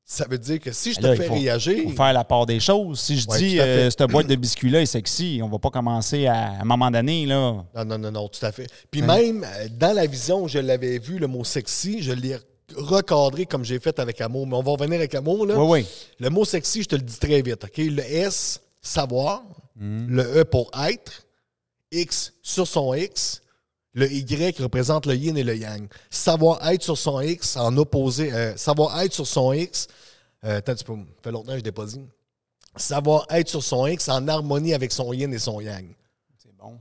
Ça 0.04 0.26
veut 0.28 0.38
dire 0.38 0.58
que 0.60 0.72
si 0.72 0.92
je 0.92 1.00
te 1.00 1.14
fais 1.14 1.26
faut- 1.26 1.34
réagir, 1.34 1.84
faut 1.84 1.90
faire 1.96 2.12
la 2.12 2.24
part 2.24 2.44
des 2.44 2.60
choses. 2.60 3.00
Si 3.00 3.18
je 3.18 3.26
Ouais, 3.28 3.38
dis 3.38 3.60
euh, 3.60 3.88
cette 3.88 4.02
boîte 4.10 4.26
de 4.26 4.34
biscuits-là 4.34 4.82
est 4.82 4.86
sexy, 4.86 5.40
on 5.42 5.48
va 5.48 5.58
pas 5.58 5.70
commencer 5.70 6.26
à, 6.26 6.34
à 6.34 6.60
un 6.60 6.64
moment 6.64 6.90
donné, 6.90 7.24
là. 7.24 7.64
Non, 7.74 7.84
non, 7.86 7.98
non, 7.98 8.10
non, 8.10 8.28
tout 8.28 8.44
à 8.44 8.52
fait. 8.52 8.66
Puis 8.90 9.00
même 9.00 9.44
euh, 9.44 9.68
dans 9.70 9.94
la 9.94 10.06
vision 10.06 10.42
où 10.42 10.48
je 10.48 10.58
l'avais 10.58 10.98
vu, 10.98 11.18
le 11.18 11.28
mot 11.28 11.44
sexy, 11.44 12.02
je 12.02 12.12
l'ai 12.12 12.36
recadré 12.76 13.46
comme 13.46 13.64
j'ai 13.64 13.78
fait 13.78 13.98
avec 14.00 14.20
amour. 14.20 14.46
Mais 14.46 14.56
on 14.56 14.62
va 14.62 14.72
revenir 14.72 14.98
avec 14.98 15.14
amour. 15.14 15.46
Là. 15.46 15.54
Oui, 15.58 15.80
oui. 15.82 15.86
Le 16.18 16.30
mot 16.30 16.44
sexy, 16.44 16.82
je 16.82 16.88
te 16.88 16.96
le 16.96 17.02
dis 17.02 17.18
très 17.18 17.40
vite. 17.42 17.64
OK? 17.64 17.76
Le 17.78 18.00
S, 18.02 18.60
savoir. 18.80 19.42
Le 19.80 20.40
E 20.40 20.44
pour 20.44 20.70
être. 20.88 21.24
X 21.90 22.32
sur 22.42 22.66
son 22.66 22.94
X. 22.94 23.41
Le 23.94 24.10
Y 24.10 24.58
représente 24.60 25.06
le 25.06 25.14
yin 25.14 25.36
et 25.36 25.44
le 25.44 25.54
yang. 25.56 25.86
Savoir 26.10 26.66
être 26.70 26.82
sur 26.82 26.96
son 26.96 27.20
X 27.20 27.56
en 27.56 27.76
opposé. 27.76 28.32
euh, 28.32 28.56
savoir 28.56 28.98
être 29.00 29.12
sur 29.12 29.26
son 29.26 29.52
X. 29.52 29.86
Euh, 30.44 30.58
attends, 30.58 30.74
tu 30.74 30.84
peux. 30.84 30.94
Ça 30.94 31.00
fait 31.22 31.30
longtemps 31.30 31.52
que 31.52 31.58
je 31.58 31.64
l'ai 31.64 31.72
pas 31.72 31.84
dit. 31.86 32.00
Savoir 32.76 33.26
être 33.30 33.48
sur 33.48 33.62
son 33.62 33.86
X 33.86 34.08
en 34.08 34.26
harmonie 34.28 34.72
avec 34.72 34.92
son 34.92 35.12
yin 35.12 35.32
et 35.34 35.38
son 35.38 35.60
yang. 35.60 35.94
C'est 36.42 36.56
bon. 36.56 36.78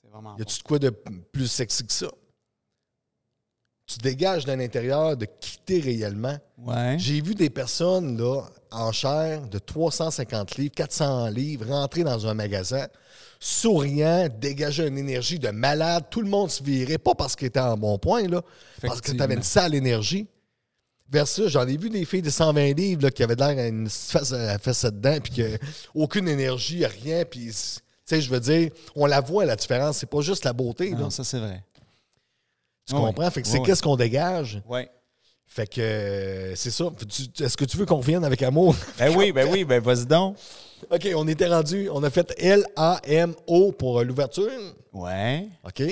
C'est 0.00 0.10
vraiment 0.10 0.36
Y 0.38 0.42
a-tu 0.42 0.58
de 0.58 0.62
quoi 0.64 0.78
de 0.80 0.90
plus 0.90 1.46
sexy 1.46 1.86
que 1.86 1.92
ça? 1.92 2.08
Tu 3.86 3.98
dégages 3.98 4.44
de 4.44 4.52
l'intérieur 4.52 5.16
de 5.16 5.26
quitter 5.26 5.80
réellement. 5.80 6.36
Ouais. 6.58 6.96
J'ai 6.98 7.20
vu 7.20 7.34
des 7.34 7.50
personnes 7.50 8.16
là, 8.20 8.42
en 8.70 8.92
chair 8.92 9.46
de 9.48 9.58
350 9.58 10.56
livres, 10.58 10.74
400 10.76 11.28
livres, 11.30 11.66
rentrer 11.68 12.04
dans 12.04 12.24
un 12.26 12.34
magasin, 12.34 12.86
souriant, 13.40 14.28
dégager 14.38 14.86
une 14.86 14.98
énergie 14.98 15.38
de 15.38 15.48
malade. 15.48 16.04
Tout 16.10 16.20
le 16.20 16.28
monde 16.28 16.50
se 16.50 16.62
virait, 16.62 16.98
pas 16.98 17.14
parce 17.14 17.34
qu'ils 17.34 17.48
étaient 17.48 17.58
en 17.58 17.76
bon 17.76 17.98
point, 17.98 18.28
là, 18.28 18.42
parce 18.82 19.00
que 19.00 19.10
tu 19.10 19.22
avais 19.22 19.34
une 19.34 19.42
sale 19.42 19.74
énergie. 19.74 20.28
Versus, 21.12 21.48
j'en 21.48 21.66
ai 21.66 21.76
vu 21.76 21.90
des 21.90 22.04
filles 22.04 22.22
de 22.22 22.30
120 22.30 22.72
livres 22.74 23.02
là, 23.02 23.10
qui 23.10 23.24
avaient 23.24 23.34
l'air 23.34 23.58
à 23.58 23.66
une 23.66 23.88
face 23.88 24.84
dedans, 24.84 25.18
puis 25.20 25.32
que 25.32 25.58
aucune 25.92 26.28
énergie, 26.28 26.86
rien, 26.86 27.24
puis 27.24 27.46
tu 27.46 27.52
sais, 28.04 28.20
je 28.20 28.30
veux 28.30 28.38
dire, 28.38 28.70
on 28.94 29.06
la 29.06 29.20
voit 29.20 29.44
la 29.44 29.56
différence, 29.56 29.98
c'est 29.98 30.08
pas 30.08 30.20
juste 30.20 30.44
la 30.44 30.52
beauté, 30.52 30.90
là. 30.90 30.98
Non, 30.98 31.10
ça, 31.10 31.24
c'est 31.24 31.40
vrai. 31.40 31.64
tu 32.86 32.94
ouais. 32.94 33.00
comprends? 33.00 33.28
Fait 33.30 33.42
que 33.42 33.48
c'est 33.48 33.58
Ouais, 33.58 33.66
qu'est-ce 33.66 33.82
qu'on 33.82 33.96
dégage? 33.96 34.62
Oui. 34.68 34.82
Fait 35.46 35.66
que 35.66 35.80
euh, 35.80 36.54
c'est 36.54 36.70
ça. 36.70 36.84
Est-ce 37.40 37.56
que 37.56 37.64
tu 37.64 37.76
veux 37.76 37.86
qu'on 37.86 37.96
revienne 37.96 38.22
avec 38.22 38.40
amour? 38.42 38.76
Ben 38.96 39.12
oui, 39.16 39.32
ben 39.32 39.48
oui, 39.50 39.64
ben 39.64 39.82
vas-y 39.82 40.06
donc. 40.06 40.36
OK, 40.90 41.08
on 41.14 41.28
était 41.28 41.48
rendu. 41.48 41.88
On 41.90 42.02
a 42.02 42.10
fait 42.10 42.32
L-A-M-O 42.38 43.72
pour 43.72 44.00
euh, 44.00 44.04
l'ouverture. 44.04 44.50
Ouais. 44.92 45.48
OK? 45.64 45.82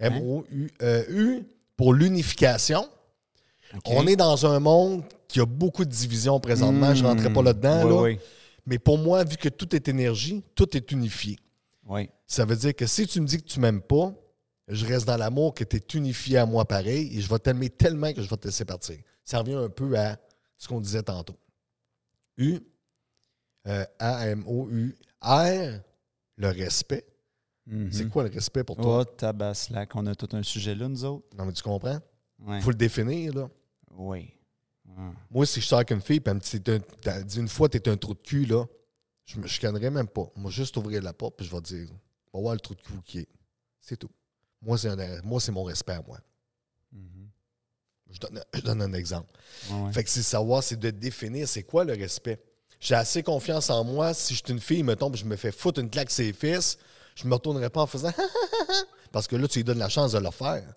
M-O-U-U 0.00 1.42
pour 1.76 1.94
l'unification. 1.94 2.88
On 3.86 4.06
est 4.06 4.16
dans 4.16 4.46
un 4.46 4.60
monde 4.60 5.02
qui 5.28 5.40
a 5.40 5.46
beaucoup 5.46 5.84
de 5.84 5.90
divisions 5.90 6.38
présentement. 6.40 6.94
Je 6.94 7.02
ne 7.02 7.08
rentrerai 7.08 7.32
pas 7.32 7.42
là-dedans. 7.42 7.82
Oui, 7.84 7.90
là. 7.90 8.02
oui. 8.02 8.18
Mais 8.66 8.78
pour 8.78 8.98
moi, 8.98 9.24
vu 9.24 9.36
que 9.36 9.48
tout 9.48 9.74
est 9.74 9.88
énergie, 9.88 10.42
tout 10.54 10.76
est 10.76 10.90
unifié. 10.92 11.38
Oui. 11.86 12.08
Ça 12.26 12.44
veut 12.44 12.56
dire 12.56 12.74
que 12.74 12.86
si 12.86 13.06
tu 13.06 13.20
me 13.20 13.26
dis 13.26 13.38
que 13.38 13.46
tu 13.46 13.60
m'aimes 13.60 13.82
pas, 13.82 14.14
je 14.68 14.86
reste 14.86 15.06
dans 15.06 15.16
l'amour, 15.16 15.54
que 15.54 15.64
tu 15.64 15.76
es 15.76 15.82
unifié 15.94 16.38
à 16.38 16.46
moi 16.46 16.64
pareil, 16.64 17.16
et 17.16 17.20
je 17.20 17.28
vais 17.28 17.38
t'aimer 17.38 17.68
tellement 17.68 18.12
que 18.12 18.22
je 18.22 18.28
vais 18.28 18.36
te 18.36 18.46
laisser 18.46 18.64
partir. 18.64 18.96
Ça 19.24 19.38
revient 19.40 19.54
un 19.54 19.68
peu 19.68 19.98
à 19.98 20.16
ce 20.56 20.68
qu'on 20.68 20.80
disait 20.80 21.02
tantôt. 21.02 21.36
U, 22.38 22.60
euh, 23.66 23.84
A-M-O-U, 23.98 24.96
R, 25.22 25.80
le 26.36 26.48
respect. 26.48 27.04
Mhm. 27.66 27.90
C'est 27.92 28.08
quoi 28.08 28.24
le 28.24 28.30
respect 28.30 28.62
pour 28.64 28.76
toi? 28.76 29.00
Oh, 29.00 29.04
tabaslac, 29.04 29.94
on 29.96 30.06
a 30.06 30.14
tout 30.14 30.28
un 30.36 30.42
sujet 30.42 30.74
là, 30.74 30.88
nous 30.88 31.04
autres. 31.04 31.26
Non, 31.36 31.46
mais 31.46 31.52
tu 31.52 31.62
comprends? 31.62 31.98
Ouais. 32.40 32.58
Il 32.58 32.62
faut 32.62 32.70
le 32.70 32.76
définir, 32.76 33.32
là. 33.34 33.48
Oui. 33.92 34.30
Ah. 34.96 35.12
Moi, 35.30 35.46
si 35.46 35.60
je 35.60 35.66
sors 35.66 35.78
avec 35.78 35.90
une 35.92 36.00
fille, 36.02 36.20
puis 36.20 36.30
elle 36.30 36.36
me 36.36 37.22
dit, 37.24 37.38
une 37.38 37.48
fois, 37.48 37.68
t'es 37.68 37.88
un 37.88 37.96
trou 37.96 38.12
de 38.14 38.20
cul, 38.20 38.44
là, 38.44 38.64
je 39.24 39.38
me 39.40 39.46
chicanerai 39.46 39.88
même 39.90 40.08
pas. 40.08 40.30
Moi, 40.36 40.50
juste 40.50 40.76
ouvrir 40.76 41.02
la 41.02 41.14
porte, 41.14 41.36
puis 41.38 41.46
je 41.46 41.50
vais 41.50 41.60
te 41.62 41.66
dire, 41.68 41.88
va 42.32 42.40
voir 42.40 42.54
le 42.54 42.60
trou 42.60 42.74
de 42.74 42.82
cul 42.82 43.00
qui 43.02 43.18
est. 43.20 43.28
C'est 43.80 43.96
tout. 43.96 44.10
Moi, 44.60 44.76
c'est 44.76 44.88
un- 44.88 45.22
moi, 45.22 45.40
c'est 45.40 45.52
mon 45.52 45.62
respect 45.64 45.92
à 45.94 46.02
moi. 46.02 46.18
Mhm. 46.92 47.28
Je 48.10 48.20
donne, 48.20 48.40
je 48.52 48.60
donne 48.60 48.82
un 48.82 48.92
exemple. 48.92 49.32
Ouais. 49.70 49.92
Fait 49.92 50.04
que 50.04 50.10
c'est 50.10 50.22
savoir, 50.22 50.62
c'est 50.62 50.76
de 50.78 50.90
définir 50.90 51.48
c'est 51.48 51.62
quoi 51.62 51.84
le 51.84 51.94
respect. 51.94 52.40
J'ai 52.84 52.94
assez 52.94 53.22
confiance 53.22 53.70
en 53.70 53.82
moi. 53.82 54.12
Si 54.12 54.34
je 54.34 54.42
suis 54.44 54.52
une 54.52 54.60
fille, 54.60 54.82
me 54.82 54.94
tombe, 54.94 55.16
je 55.16 55.24
me 55.24 55.36
fais 55.36 55.50
foutre 55.50 55.80
une 55.80 55.88
claque 55.88 56.10
ses 56.10 56.34
fesses, 56.34 56.76
je 57.14 57.26
me 57.26 57.32
retournerai 57.32 57.70
pas 57.70 57.80
en 57.80 57.86
faisant 57.86 58.12
parce 59.12 59.26
que 59.26 59.36
là, 59.36 59.48
tu 59.48 59.60
lui 59.60 59.64
donnes 59.64 59.78
la 59.78 59.88
chance 59.88 60.12
de 60.12 60.18
le 60.18 60.30
faire. 60.30 60.74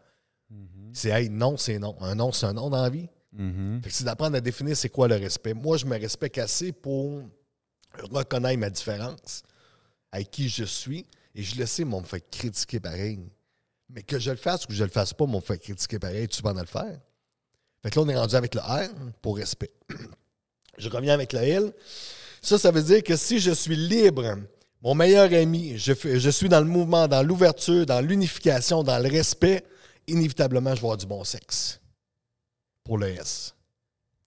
C'est 0.93 1.09
hey, 1.09 1.29
non, 1.29 1.57
c'est 1.57 1.77
non. 1.79 1.97
Un 1.99 2.15
non, 2.15 2.31
c'est 2.31 2.45
un 2.45 2.53
non 2.53 2.69
dans 2.69 2.81
la 2.81 2.89
vie. 2.89 3.09
Mhm. 3.33 3.81
Que 3.83 3.89
c'est 3.89 4.05
d'apprendre 4.05 4.37
à 4.37 4.41
définir 4.41 4.77
c'est 4.77 4.87
quoi 4.87 5.09
le 5.09 5.15
respect. 5.15 5.53
Moi, 5.53 5.75
je 5.75 5.85
me 5.85 5.99
respecte 5.99 6.37
assez 6.37 6.71
pour 6.71 7.23
reconnaître 8.09 8.57
ma 8.57 8.69
différence, 8.69 9.43
avec 10.13 10.31
qui 10.31 10.47
je 10.47 10.63
suis, 10.63 11.05
et 11.35 11.43
je 11.43 11.59
le 11.59 11.65
sais, 11.65 11.83
mais 11.83 11.95
on 11.95 12.01
me 12.01 12.05
fait 12.05 12.21
critiquer 12.31 12.79
pareil. 12.79 13.19
Mais 13.89 14.01
que 14.01 14.17
je 14.17 14.31
le 14.31 14.37
fasse 14.37 14.63
ou 14.63 14.67
que 14.67 14.73
je 14.73 14.83
le 14.85 14.89
fasse 14.89 15.13
pas, 15.13 15.25
on 15.25 15.27
me 15.27 15.41
fait 15.41 15.59
critiquer 15.59 15.99
pareil. 15.99 16.29
Tu 16.29 16.41
vas 16.41 16.51
en 16.51 16.53
le 16.53 16.65
faire. 16.65 17.01
Fait 17.83 17.89
que 17.89 17.99
là, 17.99 18.05
on 18.05 18.09
est 18.09 18.17
rendu 18.17 18.35
avec 18.35 18.55
le 18.55 18.61
R 18.61 18.87
pour 19.21 19.35
respect. 19.35 19.73
je 20.77 20.89
reviens 20.89 21.13
avec 21.13 21.33
le 21.33 21.39
L. 21.39 21.73
Ça, 22.41 22.57
ça 22.57 22.71
veut 22.71 22.83
dire 22.83 23.03
que 23.03 23.15
si 23.15 23.39
je 23.39 23.51
suis 23.51 23.75
libre, 23.75 24.37
mon 24.81 24.95
meilleur 24.95 25.31
ami, 25.33 25.77
je, 25.77 26.29
suis 26.29 26.49
dans 26.49 26.59
le 26.59 26.67
mouvement, 26.67 27.07
dans 27.07 27.23
l'ouverture, 27.23 27.85
dans 27.85 28.01
l'unification, 28.01 28.83
dans 28.83 28.99
le 28.99 29.09
respect, 29.09 29.65
inévitablement, 30.07 30.71
je 30.71 30.81
vais 30.81 30.87
avoir 30.87 30.97
du 30.97 31.05
bon 31.05 31.23
sexe. 31.23 31.81
Pour 32.83 32.97
le 32.97 33.07
S. 33.07 33.53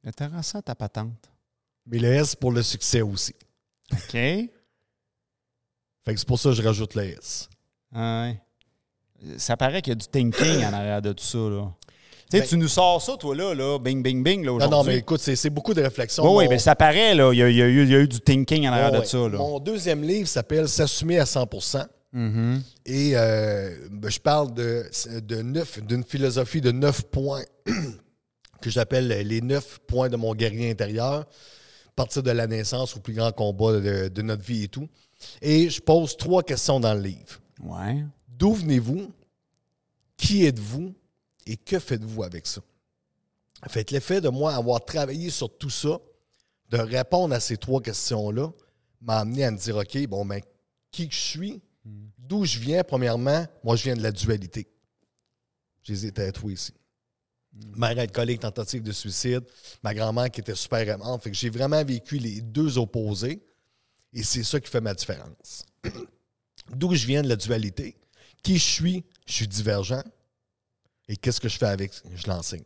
Intéressant 0.05 0.61
ta 0.61 0.75
patente. 0.75 1.31
Mais 1.87 1.99
le 1.99 2.09
S 2.09 2.37
pour 2.37 2.53
le 2.53 2.63
succès 2.63 3.01
aussi. 3.01 3.35
OK. 3.93 4.13
Fait 4.13 6.15
que 6.15 6.17
c'est 6.17 6.27
pour 6.27 6.39
ça 6.39 6.51
que 6.51 6.57
je 6.57 6.63
rajoute 6.63 6.95
le 6.95 7.05
S. 7.05 7.49
Ouais. 7.93 8.41
Ça 9.37 9.57
paraît 9.57 9.83
qu'il 9.83 9.91
y 9.91 9.93
a 9.93 9.97
du 9.97 10.07
thinking 10.07 10.65
en 10.65 10.73
arrière 10.73 11.03
de 11.03 11.13
tout 11.13 11.25
ça. 11.25 11.39
Là. 11.39 11.73
Tu 12.31 12.37
sais, 12.37 12.43
Ben- 12.43 12.49
tu 12.49 12.57
nous 12.59 12.69
sors 12.69 13.03
ça, 13.03 13.17
toi, 13.17 13.35
là, 13.35 13.55
là 13.55 13.79
bing, 13.79 14.03
bing, 14.03 14.23
bing, 14.23 14.41
là, 14.45 14.51
Non, 14.53 14.57
aujourd'hui. 14.57 14.77
non, 14.79 14.85
mais 14.85 14.97
écoute, 14.99 15.21
c'est 15.21 15.51
beaucoup 15.51 15.75
de 15.75 15.83
réflexion. 15.83 16.23
Oui, 16.25 16.45
oui, 16.45 16.47
mais 16.49 16.59
ça 16.59 16.77
paraît, 16.77 17.15
là. 17.15 17.33
Il 17.33 17.39
y 17.39 17.43
a, 17.43 17.49
il 17.51 17.57
y 17.57 17.63
a 17.63 17.67
eu, 17.67 17.83
il 17.83 17.91
y 17.91 17.95
a 17.95 17.99
eu 17.99 18.07
du 18.09 18.21
thinking 18.21 18.69
en 18.69 18.73
arrière 18.73 18.93
Ouais, 18.93 19.01
de 19.01 19.05
ça, 19.05 19.19
là. 19.19 19.39
Mon 19.39 19.59
deuxième 19.59 20.03
livre 20.05 20.29
s'appelle 20.29 20.69
S'assumer 20.69 21.19
à 21.19 21.27
100 21.27 21.49
Mhm. 22.13 22.63
Et 22.87 23.13
euh, 23.15 23.77
ben, 23.91 24.11
je 24.11 24.19
parle 24.19 24.53
de, 24.55 24.85
de 25.21 25.43
neuf, 25.43 25.81
d'une 25.85 26.03
philosophie 26.05 26.61
de 26.61 26.73
neuf 26.73 27.03
points 27.03 27.43
que 28.61 28.69
j'appelle 28.71 29.09
les 29.09 29.41
neuf 29.41 29.79
points 29.87 30.09
de 30.09 30.17
mon 30.17 30.35
guerrier 30.35 30.71
intérieur, 30.71 31.21
à 31.21 31.93
partir 31.95 32.23
de 32.23 32.31
la 32.33 32.47
naissance 32.47 32.97
au 32.97 33.01
plus 33.01 33.15
grand 33.15 33.31
combat 33.33 33.81
de, 33.81 34.09
de 34.09 34.23
notre 34.23 34.43
vie 34.43 34.65
et 34.65 34.69
tout. 34.69 34.89
Et 35.43 35.69
je 35.71 35.81
pose 35.81 36.17
trois 36.17 36.43
questions 36.43 36.81
dans 36.81 36.95
le 36.95 37.01
livre. 37.01 37.41
Ouais. 37.63 38.03
D'où 38.29 38.55
venez-vous? 38.55 39.11
Qui 40.17 40.47
êtes-vous? 40.47 40.93
Et 41.47 41.57
que 41.57 41.79
faites-vous 41.79 42.23
avec 42.23 42.47
ça? 42.47 42.61
Fait 43.69 43.91
l'effet 43.91 44.21
de 44.21 44.29
moi 44.29 44.55
avoir 44.55 44.85
travaillé 44.85 45.31
sur 45.31 45.57
tout 45.57 45.71
ça, 45.71 45.99
de 46.71 46.79
répondre 46.79 47.35
à 47.35 47.41
ces 47.41 47.57
trois 47.57 47.83
questions-là, 47.83 48.51
m'a 49.01 49.19
amené 49.19 49.45
à 49.45 49.51
me 49.51 49.59
dire, 49.59 49.77
OK, 49.77 50.07
bon, 50.07 50.25
ben, 50.25 50.41
qui 50.91 51.09
je 51.11 51.19
suis? 51.19 51.63
D'où 52.19 52.45
je 52.45 52.59
viens, 52.59 52.85
premièrement? 52.85 53.47
Moi, 53.65 53.77
je 53.77 53.85
viens 53.85 53.97
de 53.97 54.03
la 54.03 54.13
dualité. 54.13 54.69
Je 55.83 55.93
les 55.93 56.07
ai 56.07 56.13
tatoués 56.13 56.55
ici. 56.55 56.73
Mère 57.77 57.99
alcoolique, 57.99 58.41
tentative 58.41 58.83
de 58.83 58.93
suicide, 58.93 59.43
ma 59.83 59.93
grand-mère 59.93 60.31
qui 60.31 60.41
était 60.41 60.55
super 60.55 60.89
aimante. 60.89 61.23
Fait 61.25 61.35
j'ai 61.35 61.51
vraiment 61.51 61.85
vécu 61.85 62.19
les 62.19 62.41
deux 62.41 62.79
opposés 62.79 63.43
et 64.13 64.23
c'est 64.23 64.45
ça 64.45 64.61
qui 64.61 64.71
fait 64.71 64.81
ma 64.81 64.95
différence. 64.95 65.67
D'où 66.71 66.95
je 66.95 67.07
viens 67.07 67.23
de 67.23 67.29
la 67.29 67.37
dualité. 67.37 67.97
Qui 68.43 68.59
je 68.59 68.65
suis, 68.65 69.05
je 69.27 69.33
suis 69.33 69.49
divergent. 69.49 70.03
Et 71.11 71.17
qu'est-ce 71.17 71.41
que 71.41 71.49
je 71.49 71.59
fais 71.59 71.67
avec? 71.67 71.93
Je 72.15 72.29
l'enseigne. 72.29 72.63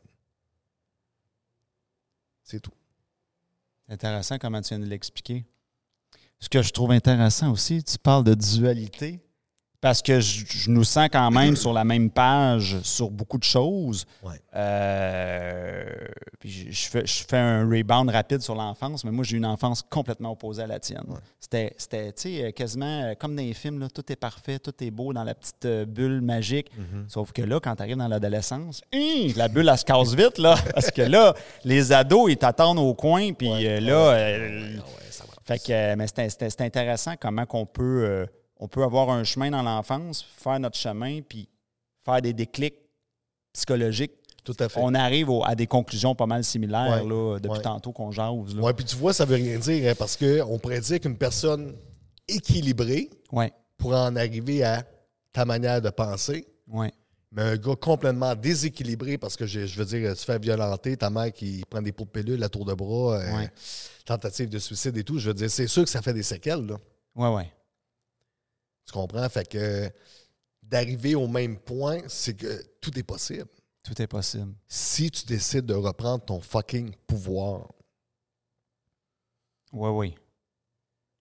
C'est 2.42 2.60
tout. 2.60 2.74
Intéressant 3.88 4.36
comment 4.36 4.60
tu 4.60 4.68
viens 4.68 4.80
de 4.80 4.84
l'expliquer. 4.84 5.46
Ce 6.40 6.50
que 6.50 6.60
je 6.60 6.70
trouve 6.70 6.90
intéressant 6.90 7.50
aussi, 7.50 7.82
tu 7.82 7.96
parles 7.96 8.22
de 8.22 8.34
dualité. 8.34 9.26
Parce 9.84 10.00
que 10.00 10.18
je, 10.18 10.46
je 10.48 10.70
nous 10.70 10.82
sens 10.82 11.10
quand 11.12 11.30
même 11.30 11.56
sur 11.56 11.74
la 11.74 11.84
même 11.84 12.08
page 12.08 12.78
sur 12.82 13.10
beaucoup 13.10 13.36
de 13.36 13.44
choses. 13.44 14.06
Ouais. 14.22 14.40
Euh, 14.56 15.84
puis 16.40 16.72
je, 16.72 16.88
fais, 16.88 17.04
je 17.04 17.22
fais 17.28 17.36
un 17.36 17.68
rebound 17.68 18.08
rapide 18.08 18.40
sur 18.40 18.54
l'enfance, 18.54 19.04
mais 19.04 19.10
moi, 19.10 19.24
j'ai 19.24 19.36
une 19.36 19.44
enfance 19.44 19.82
complètement 19.82 20.32
opposée 20.32 20.62
à 20.62 20.66
la 20.66 20.78
tienne. 20.78 21.04
C'était, 21.38 21.74
c'était, 21.76 22.12
tu 22.14 22.34
sais, 22.34 22.52
quasiment 22.54 23.02
euh, 23.02 23.12
comme 23.14 23.36
dans 23.36 23.42
les 23.42 23.52
films, 23.52 23.78
là, 23.78 23.88
tout 23.94 24.10
est 24.10 24.16
parfait, 24.16 24.58
tout 24.58 24.72
est 24.80 24.90
beau 24.90 25.12
dans 25.12 25.22
la 25.22 25.34
petite 25.34 25.66
euh, 25.66 25.84
bulle 25.84 26.22
magique. 26.22 26.70
Sauf 27.06 27.32
que 27.32 27.42
là, 27.42 27.60
quand 27.60 27.76
tu 27.76 27.82
arrives 27.82 27.98
dans 27.98 28.08
l'adolescence, 28.08 28.80
hum, 28.94 29.32
la 29.36 29.48
bulle, 29.48 29.68
elle 29.68 29.76
se 29.76 29.84
casse 29.84 30.14
vite, 30.14 30.38
là. 30.38 30.54
Parce 30.74 30.90
que 30.90 31.02
là, 31.02 31.34
les 31.62 31.92
ados, 31.92 32.30
ils 32.32 32.38
t'attendent 32.38 32.78
au 32.78 32.94
coin, 32.94 33.34
puis 33.34 33.50
euh, 33.66 33.80
là... 33.80 34.14
euh, 34.14 34.78
fait 35.44 35.58
que, 35.58 35.94
mais 35.94 36.06
c'est, 36.06 36.60
intéressant 36.62 37.14
comment 37.20 37.44
qu'on 37.44 37.66
peut, 37.66 38.04
euh, 38.04 38.26
on 38.58 38.68
peut 38.68 38.82
avoir 38.82 39.10
un 39.10 39.24
chemin 39.24 39.50
dans 39.50 39.62
l'enfance, 39.62 40.22
faire 40.36 40.58
notre 40.60 40.76
chemin, 40.78 41.20
puis 41.22 41.48
faire 42.04 42.20
des 42.22 42.32
déclics 42.32 42.76
psychologiques. 43.52 44.12
Tout 44.44 44.56
à 44.60 44.68
fait. 44.68 44.78
On 44.82 44.92
arrive 44.94 45.30
au- 45.30 45.42
à 45.44 45.54
des 45.54 45.66
conclusions 45.66 46.14
pas 46.14 46.26
mal 46.26 46.44
similaires 46.44 47.02
Ouais. 47.02 47.08
là, 47.08 47.38
depuis 47.38 47.56
Ouais. 47.56 47.62
tantôt 47.62 47.92
qu'on 47.92 48.10
jase. 48.10 48.54
Ouais, 48.58 48.74
puis 48.74 48.84
tu 48.84 48.94
vois, 48.96 49.14
ça 49.14 49.24
veut 49.24 49.36
rien 49.36 49.58
dire, 49.58 49.90
hein, 49.90 49.94
parce 49.98 50.16
qu'on 50.18 50.58
pourrait 50.58 50.80
dire 50.80 51.00
qu'une 51.00 51.16
personne 51.16 51.74
équilibrée 52.28 53.08
Ouais, 53.32 53.52
pourrait 53.78 53.98
en 54.00 54.16
arriver 54.16 54.62
à 54.62 54.84
ta 55.32 55.44
manière 55.46 55.80
de 55.80 55.88
penser, 55.90 56.46
ouais. 56.68 56.92
mais 57.32 57.42
un 57.42 57.56
gars 57.56 57.74
complètement 57.76 58.34
déséquilibré, 58.34 59.16
parce 59.18 59.34
que 59.36 59.46
je, 59.46 59.66
je 59.66 59.78
veux 59.78 59.84
dire, 59.86 60.14
tu 60.14 60.24
fais 60.24 60.38
violenter, 60.38 60.96
ta 60.96 61.08
mère 61.10 61.32
qui 61.32 61.62
prend 61.68 61.80
des 61.82 61.92
pots 61.92 62.04
de 62.04 62.10
pilule, 62.10 62.38
la 62.38 62.48
tour 62.50 62.64
de 62.66 62.74
bras, 62.74 63.16
euh, 63.20 63.46
tentative 64.04 64.50
de 64.50 64.58
suicide 64.58 64.96
et 64.98 65.04
tout, 65.04 65.18
je 65.18 65.28
veux 65.28 65.34
dire, 65.34 65.50
c'est 65.50 65.66
sûr 65.66 65.84
que 65.84 65.90
ça 65.90 66.02
fait 66.02 66.12
des 66.14 66.22
séquelles, 66.22 66.66
là. 66.66 66.76
Ouais, 67.16 67.34
ouais. 67.34 67.50
Tu 68.86 68.92
comprends? 68.92 69.28
Fait 69.28 69.48
que 69.48 69.90
d'arriver 70.62 71.14
au 71.14 71.26
même 71.28 71.58
point, 71.58 72.00
c'est 72.08 72.34
que 72.34 72.62
tout 72.80 72.96
est 72.98 73.02
possible. 73.02 73.46
Tout 73.82 74.00
est 74.00 74.06
possible. 74.06 74.54
Si 74.66 75.10
tu 75.10 75.26
décides 75.26 75.66
de 75.66 75.74
reprendre 75.74 76.24
ton 76.24 76.40
fucking 76.40 76.94
pouvoir. 77.06 77.70
Oui, 79.72 79.90
oui. 79.90 80.14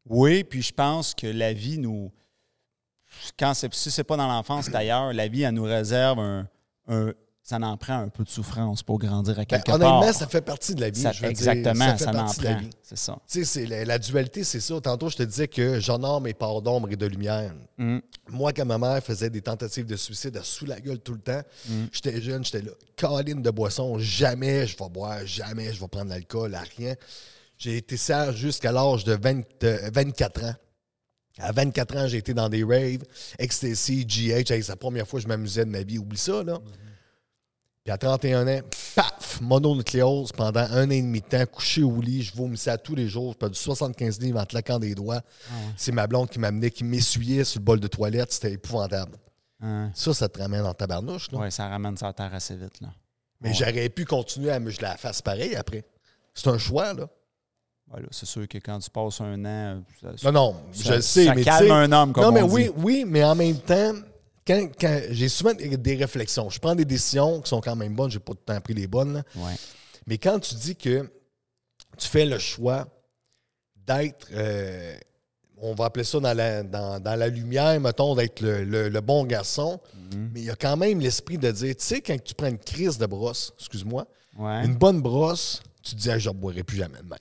Oui, 0.06 0.44
puis 0.44 0.62
je 0.62 0.74
pense 0.74 1.14
que 1.14 1.28
la 1.28 1.54
vie 1.54 1.78
nous. 1.78 2.12
Quand 3.38 3.54
c'est, 3.54 3.74
si 3.74 3.92
c'est 3.92 4.04
pas 4.04 4.18
dans 4.18 4.28
l'enfance, 4.28 4.66
c'est 4.66 4.76
ailleurs, 4.76 5.14
la 5.14 5.28
vie, 5.28 5.44
elle 5.44 5.54
nous 5.54 5.64
réserve 5.64 6.20
un. 6.20 6.48
un- 6.88 7.14
ça 7.46 7.58
en 7.58 7.76
prend 7.76 8.00
un 8.00 8.08
peu 8.08 8.24
de 8.24 8.30
souffrance 8.30 8.84
pour 8.84 9.00
grandir 9.00 9.34
à 9.34 9.42
Ben, 9.42 9.46
quelque 9.46 9.70
honnêtement, 9.72 10.00
part. 10.00 10.14
ça 10.14 10.28
fait 10.28 10.42
partie 10.42 10.76
de 10.76 10.80
la 10.82 10.90
vie. 10.90 11.02
Ça- 11.02 11.12
je 11.12 11.18
veux 11.18 11.34
dire. 11.34 11.50
exactement, 11.50 11.86
ça 11.86 11.98
fait 11.98 12.04
ça, 12.06 12.10
en 12.12 12.14
partie 12.14 12.40
de 12.40 12.44
la 12.46 12.52
prend. 12.54 12.62
vie. 12.62 12.70
C'est 12.82 12.98
ça. 12.98 13.20
Tu 13.30 13.40
sais, 13.40 13.46
c'est 13.46 13.66
la, 13.66 13.84
la 13.84 14.00
dualité, 14.00 14.44
c'est 14.46 14.62
ça. 14.62 14.80
Tantôt, 14.80 15.10
je 15.10 15.18
te 15.18 15.24
disais 15.24 15.50
que 15.50 15.78
j'honore 15.82 16.22
mes 16.22 16.34
parts 16.34 16.62
d'ombre 16.62 16.90
et 16.90 16.96
de 16.96 17.06
lumière. 17.06 17.54
Mm. 17.78 17.98
Moi, 18.30 18.54
quand 18.54 18.66
ma 18.66 18.78
mère 18.78 19.04
faisait 19.04 19.30
des 19.30 19.42
tentatives 19.42 19.86
de 19.86 19.98
suicide, 19.98 20.40
sous 20.42 20.66
la 20.66 20.80
gueule 20.80 21.00
tout 21.00 21.14
le 21.14 21.20
temps, 21.20 21.42
j'étais 21.92 22.22
jeune, 22.22 22.46
j'étais 22.46 22.62
là. 22.62 22.72
Caline 22.96 23.42
de 23.42 23.52
boisson, 23.52 24.00
jamais 24.00 24.66
je 24.66 24.78
vais 24.78 24.90
boire, 24.90 25.26
jamais 25.26 25.74
je 25.74 25.82
vais 25.82 25.88
prendre 25.90 26.10
l'alcool, 26.12 26.56
à 26.56 26.64
rien. 26.78 26.96
J'ai 27.58 27.76
été 27.76 27.98
sage 27.98 28.38
jusqu'à 28.38 28.72
l'âge 28.72 29.04
de 29.04 29.14
20 29.22 29.42
euh, 29.66 29.90
24 29.94 30.44
ans. 30.46 30.56
À 31.40 31.52
24 31.52 31.98
ans, 31.98 32.08
j'ai 32.08 32.18
été 32.18 32.34
dans 32.34 32.48
des 32.48 32.64
raves, 32.64 33.04
ecstasy, 33.40 34.06
GH. 34.06 34.52
Hey, 34.52 34.64
c'est 34.64 34.68
la 34.70 34.76
première 34.76 35.08
fois 35.08 35.20
que 35.20 35.24
je 35.24 35.28
m'amusais 35.28 35.66
de 35.66 35.70
ma 35.72 35.82
vie. 35.84 35.98
Oublie 35.98 36.18
ça, 36.18 36.44
là. 36.44 36.60
Puis 37.84 37.92
à 37.92 37.98
31 37.98 38.48
ans, 38.48 38.62
paf, 38.96 39.42
mononucléose 39.42 40.32
pendant 40.32 40.62
un 40.62 40.88
an 40.88 40.90
et 40.90 41.02
demi 41.02 41.20
de 41.20 41.26
temps, 41.26 41.46
couché 41.46 41.84
au 41.84 42.00
lit, 42.00 42.22
je 42.24 42.34
vomissais 42.34 42.70
à 42.70 42.78
tous 42.78 42.96
les 42.96 43.10
jours, 43.10 43.34
je 43.34 43.38
perdu 43.38 43.60
75 43.60 44.20
livres 44.22 44.40
en 44.40 44.46
claquant 44.46 44.80
des 44.80 44.96
doigts. 44.96 45.22
C'est 45.76 45.92
ma 45.92 46.08
blonde 46.08 46.30
qui 46.30 46.40
m'amenait, 46.40 46.72
qui 46.72 46.86
m'essuyait 46.86 47.44
sur 47.44 47.60
le 47.60 47.66
bol 47.66 47.80
de 47.82 47.88
toilette, 47.88 48.32
c'était 48.32 48.54
épouvantable. 48.54 49.18
Hein. 49.62 49.92
Ça, 49.94 50.14
ça 50.14 50.30
te 50.30 50.40
ramène 50.40 50.66
en 50.66 50.74
tabarnouche, 50.74 51.30
là. 51.32 51.40
Ouais, 51.40 51.52
ça 51.52 51.68
ramène 51.68 51.98
ça 51.98 52.08
à 52.08 52.14
terre 52.14 52.34
assez 52.34 52.56
vite. 52.56 52.80
Là. 52.80 52.88
Mais 53.42 53.50
Ouais. 53.50 53.56
j'aurais 53.56 53.90
pu 53.90 54.06
continuer 54.06 54.52
à 54.52 54.60
me 54.62 54.70
geler 54.70 54.84
la 54.84 54.96
face 54.98 55.22
pareil 55.22 55.54
après. 55.56 55.84
C'est 56.34 56.48
un 56.48 56.58
choix, 56.58 56.94
là. 56.94 57.08
Ouais, 57.94 58.02
là, 58.02 58.08
c'est 58.12 58.26
sûr 58.26 58.48
que 58.48 58.58
quand 58.60 58.80
tu 58.80 58.90
passes 58.90 59.20
un 59.20 59.44
an. 59.44 59.84
ça- 60.02 60.32
Non, 60.32 60.54
non, 60.54 60.56
ça- 60.72 60.84
je 60.84 60.94
le 60.96 61.02
sais, 61.02 61.26
ça 61.26 61.36
mais 61.36 61.44
calme 61.44 61.72
un 61.72 61.92
homme, 61.92 62.14
comme 62.14 62.24
Non, 62.24 62.32
mais 62.32 62.42
on 62.44 62.50
oui, 62.50 62.72
oui, 62.78 63.04
mais 63.06 63.24
en 63.26 63.36
même 63.36 63.58
temps, 63.58 63.94
quand, 64.46 64.70
quand 64.80 65.02
j'ai 65.10 65.30
souvent 65.30 65.54
des 65.54 65.96
réflexions, 65.96 66.50
je 66.50 66.60
prends 66.60 66.76
des 66.76 66.86
décisions 66.86 67.42
qui 67.42 67.50
sont 67.50 67.62
quand 67.62 67.76
même 67.76 67.96
bonnes, 67.96 68.12
j'ai 68.12 68.20
pas 68.20 68.34
tout 68.34 68.40
le 68.48 68.54
temps 68.54 68.62
pris 68.62 68.74
les 68.74 68.88
bonnes, 68.88 69.14
là. 69.14 69.24
Ouais. 69.36 69.54
Mais 70.08 70.18
quand 70.18 70.40
tu 70.40 70.56
dis 70.56 70.76
que 70.76 71.10
tu 71.98 72.08
fais 72.08 72.26
le 72.26 72.40
choix 72.40 72.88
d'être, 73.76 74.28
euh, 74.32 74.98
on 75.58 75.74
va 75.76 75.86
appeler 75.86 76.04
ça 76.04 76.20
dans 76.20 76.34
la, 76.34 76.64
dans, 76.64 77.00
dans 77.00 77.16
la 77.16 77.28
lumière, 77.28 77.80
mettons, 77.80 78.16
d'être 78.16 78.42
le, 78.42 78.64
le- 78.64 78.90
le 78.90 79.02
bon 79.02 79.24
garçon, 79.26 79.80
Mhm. 80.14 80.30
mais 80.34 80.40
il 80.42 80.46
y 80.46 80.50
a 80.50 80.56
quand 80.56 80.76
même 80.78 81.00
l'esprit 81.00 81.38
de 81.38 81.50
dire, 81.52 81.76
tu 81.76 81.84
sais, 81.86 82.02
quand 82.02 82.22
tu 82.22 82.34
prends 82.34 82.48
une 82.48 82.58
crise 82.60 82.98
de 82.98 83.06
brosse, 83.06 83.54
excuse-moi, 83.60 84.06
Ouais. 84.38 84.66
une 84.66 84.76
bonne 84.76 85.02
brosse, 85.02 85.62
tu 85.84 85.96
te 85.96 86.00
dis, 86.02 86.10
Ah, 86.12 86.18
je 86.20 86.30
ne 86.30 86.34
boirai 86.36 86.64
plus 86.64 86.78
jamais 86.78 86.98
de 86.98 87.04
même. 87.04 87.18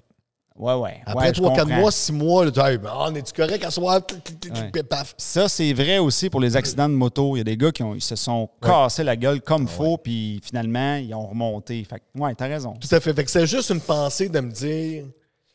Ouais, 0.56 0.74
ouais. 0.74 1.02
Après 1.06 1.28
Ouais, 1.28 1.34
je 1.34 1.40
3, 1.40 1.54
4 1.54 1.62
comprends. 1.64 1.80
mois, 1.80 1.90
6 1.90 2.12
mois, 2.12 2.44
là, 2.44 2.70
Hey, 2.70 2.78
ben, 2.78 2.92
on 2.94 3.14
est-tu 3.14 3.32
correct 3.32 3.64
à 3.64 3.70
soir? 3.70 4.00
Ouais. 4.10 4.82
Ça, 5.16 5.48
c'est 5.48 5.72
vrai 5.72 5.98
aussi 5.98 6.28
pour 6.28 6.40
les 6.40 6.56
accidents 6.56 6.88
de 6.88 6.94
moto. 6.94 7.36
Il 7.36 7.38
y 7.38 7.40
a 7.40 7.44
des 7.44 7.56
gars 7.56 7.72
qui 7.72 7.82
ont, 7.82 7.94
ils 7.94 8.02
se 8.02 8.16
sont 8.16 8.48
cassés 8.60 9.02
la 9.02 9.16
gueule 9.16 9.40
comme 9.40 9.66
faux, 9.66 9.96
puis 9.98 10.40
finalement, 10.44 10.96
ils 10.96 11.14
ont 11.14 11.26
remonté. 11.26 11.82
Fait 11.84 12.00
que, 12.00 12.20
ouais, 12.20 12.34
t'as 12.34 12.48
raison. 12.48 12.74
Tout 12.74 12.94
à 12.94 13.00
fait. 13.00 13.14
Fait 13.14 13.24
que 13.24 13.30
c'est 13.30 13.46
juste 13.46 13.70
une 13.70 13.80
pensée 13.80 14.28
de 14.28 14.40
me 14.40 14.50
dire. 14.50 15.04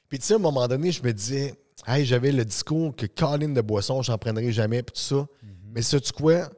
Puis 0.09 0.19
tu 0.19 0.25
sais, 0.25 0.33
à 0.33 0.37
un 0.37 0.39
moment 0.39 0.67
donné, 0.67 0.91
je 0.91 1.03
me 1.03 1.13
disais, 1.13 1.53
hey, 1.85 2.03
j'avais 2.05 2.31
le 2.31 2.43
discours 2.43 2.95
que 2.95 3.05
Colin 3.05 3.49
de 3.49 3.61
boisson, 3.61 4.01
j'en 4.01 4.17
prendrai 4.17 4.51
jamais, 4.51 4.81
puis 4.81 4.93
tout 4.95 5.01
ça. 5.15 5.27
Mais 5.73 5.81
sais-tu 5.81 6.11
quoi? 6.11 6.49